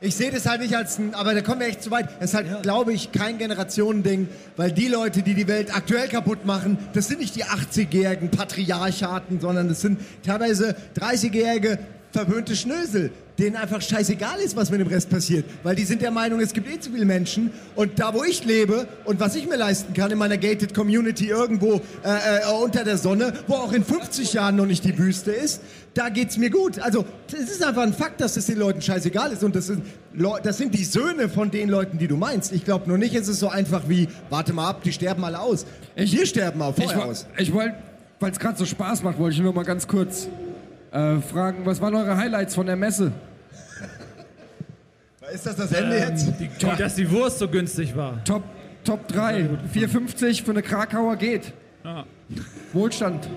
[0.05, 2.10] Ich sehe das halt nicht als ein, aber da kommen wir echt zu weit.
[2.20, 6.44] Es ist halt, glaube ich, kein Generationending, weil die Leute, die die Welt aktuell kaputt
[6.44, 11.78] machen, das sind nicht die 80-jährigen Patriarchaten, sondern das sind teilweise 30-jährige
[12.12, 15.44] verwöhnte Schnösel, denen einfach scheißegal ist, was mit dem Rest passiert.
[15.62, 17.51] Weil die sind der Meinung, es gibt eh zu viele Menschen.
[17.74, 21.28] Und da, wo ich lebe und was ich mir leisten kann, in meiner gated Community
[21.28, 25.32] irgendwo äh, äh, unter der Sonne, wo auch in 50 Jahren noch nicht die Wüste
[25.32, 25.61] ist,
[25.94, 26.78] da geht's mir gut.
[26.81, 29.44] Also, es ist einfach ein Fakt, dass es den Leuten scheißegal ist.
[29.44, 29.82] Und das sind,
[30.43, 32.52] das sind die Söhne von den Leuten, die du meinst.
[32.52, 35.40] Ich glaube nur nicht, ist es so einfach wie, warte mal ab, die sterben alle
[35.40, 35.66] aus.
[35.97, 37.27] Wir sterben auch Ich, vorher wo- aus.
[37.39, 37.74] ich wollte,
[38.20, 40.28] weil es gerade so Spaß macht, wollte ich nur mal ganz kurz
[40.95, 43.12] äh, fragen, was waren eure Highlights von der Messe?
[45.33, 46.33] Ist das das Ende jetzt?
[46.39, 46.49] Die,
[46.79, 48.23] dass die Wurst so günstig war.
[48.25, 48.43] Top,
[48.85, 51.53] Top 3, 4,50 für eine Krakauer geht.
[51.85, 52.05] Ja.
[52.73, 53.29] Wohlstand.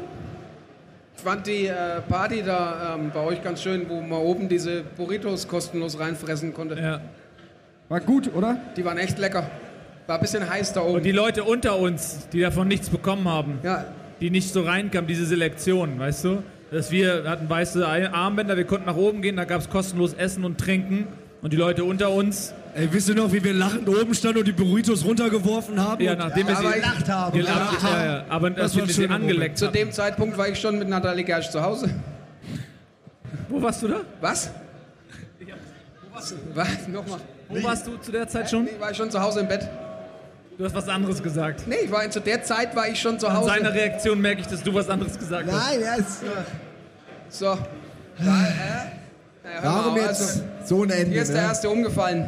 [1.16, 4.84] Ich fand die äh, Party da ähm, bei euch ganz schön, wo man oben diese
[4.84, 6.80] Burritos kostenlos reinfressen konnte.
[6.80, 7.02] Ja.
[7.90, 8.58] War gut, oder?
[8.76, 9.50] Die waren echt lecker.
[10.06, 11.04] War ein bisschen heiß da Und oben.
[11.04, 13.86] die Leute unter uns, die davon nichts bekommen haben, Ja,
[14.22, 16.44] die nicht so reinkamen, diese Selektion, weißt du?
[16.72, 20.14] Dass wir wir hatten weiße Armbänder, wir konnten nach oben gehen, da gab es kostenlos
[20.14, 21.08] Essen und Trinken.
[21.42, 24.48] Und die Leute unter uns, Ey, wisst ihr noch, wie wir lachend oben standen und
[24.48, 26.04] die Burritos runtergeworfen haben?
[26.04, 27.38] ja, nachdem wir aber sie Gelacht haben.
[27.38, 30.90] gelacht, ja, ja, aber war wir sie angeleckt zu dem Zeitpunkt war ich schon mit
[30.90, 31.90] Nathalie Gersch zu Hause.
[33.50, 34.02] Wo warst du da?
[34.20, 34.52] Was?
[36.54, 36.88] Was?
[36.88, 37.20] Nochmal.
[37.50, 38.66] Wo warst du zu der Zeit schon?
[38.66, 39.68] Nee, war ich schon zu Hause im Bett?
[40.58, 41.68] Du hast was anderes gesagt.
[41.68, 43.50] Nee, ich war, zu der Zeit war ich schon zu An Hause.
[43.50, 45.54] seiner Reaktion merke ich, dass du was anderes gesagt hast.
[45.72, 46.22] Nein, ja, ist,
[47.30, 47.46] So.
[47.46, 47.58] Da,
[48.24, 49.60] äh?
[49.62, 51.12] Hör warum mal, jetzt also, so ein Ende?
[51.12, 51.48] Hier ist der Ne?
[51.48, 52.28] erste umgefallen.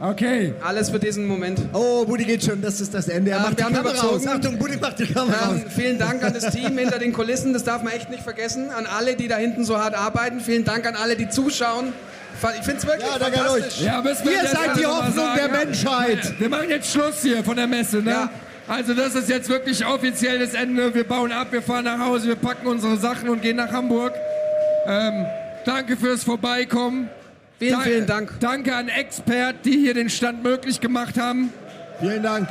[0.00, 0.54] Okay.
[0.64, 1.60] Alles für diesen Moment.
[1.74, 3.30] Oh, Buddy geht schon, das ist das Ende.
[3.30, 4.16] Er Ja, macht die wir haben Kamera überzogen.
[4.28, 4.34] aus.
[4.34, 5.72] Achtung, Buddy macht die Kamera Ähm, aus.
[5.74, 8.70] vielen Dank an das Team hinter den Kulissen, das darf man echt nicht vergessen.
[8.70, 10.40] An alle, die da hinten so hart arbeiten.
[10.40, 11.92] Vielen Dank an alle, die zuschauen.
[12.58, 13.80] Ich finde es wirklich Ja, fantastisch.
[13.80, 15.52] Ja, müssen wir Ihr seid die also Hoffnung der ja.
[15.64, 16.40] Menschheit.
[16.40, 18.10] Wir machen jetzt Schluss hier von der Messe, ne?
[18.10, 18.30] Ja.
[18.68, 20.92] Also das ist jetzt wirklich offiziell das Ende.
[20.94, 24.12] Wir bauen ab, wir fahren nach Hause, wir packen unsere Sachen und gehen nach Hamburg.
[24.86, 25.24] Ähm,
[25.64, 27.08] danke fürs Vorbeikommen.
[27.58, 28.32] Vielen, Da- vielen Dank.
[28.40, 31.52] Danke an Expert, die hier den Stand möglich gemacht haben.
[32.00, 32.48] Vielen Dank.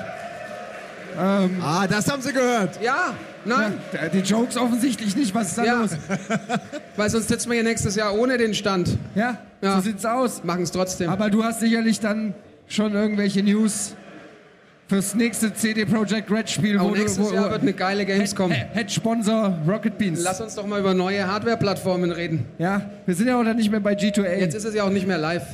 [1.19, 2.81] Ähm, Ah, das haben sie gehört.
[2.81, 3.13] Ja,
[3.45, 3.73] nein.
[3.93, 5.33] Ja, die Jokes offensichtlich nicht.
[5.35, 5.81] Was ist da Ja.
[5.81, 5.91] los?
[6.97, 8.97] Weil sonst sitzen wir hier nächstes Jahr ohne den Stand.
[9.15, 9.75] Ja, Ja.
[9.75, 10.43] so sieht's aus.
[10.43, 11.09] Machen es trotzdem.
[11.09, 12.33] Aber du hast sicherlich dann
[12.67, 13.95] schon irgendwelche News
[14.87, 18.05] fürs nächste CD Projekt Red Spiel, Auch wo nächstes du, wo, Jahr wird eine geile
[18.05, 18.51] Gamescom.
[18.51, 20.21] Head-Sponsor Rocket Beans.
[20.23, 22.45] Lass uns doch mal über neue Hardware-Plattformen reden.
[22.59, 24.35] Ja, wir sind ja auch dann nicht mehr bei G2A.
[24.39, 25.45] Jetzt ist es ja auch nicht mehr live.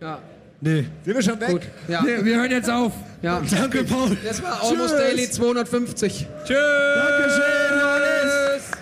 [0.00, 0.18] Ja,
[0.60, 0.86] Nee.
[1.04, 1.48] Sind wir schon weg?
[1.48, 1.62] gut.
[1.86, 2.92] Ja, wir, wir hören jetzt auf.
[3.22, 3.40] ja.
[3.50, 4.16] Danke, Paul.
[4.24, 4.98] Das war Almost Tschüss.
[4.98, 6.26] Daily 250.
[6.44, 6.56] Tschüss!
[6.96, 8.77] Dankeschön, Leute.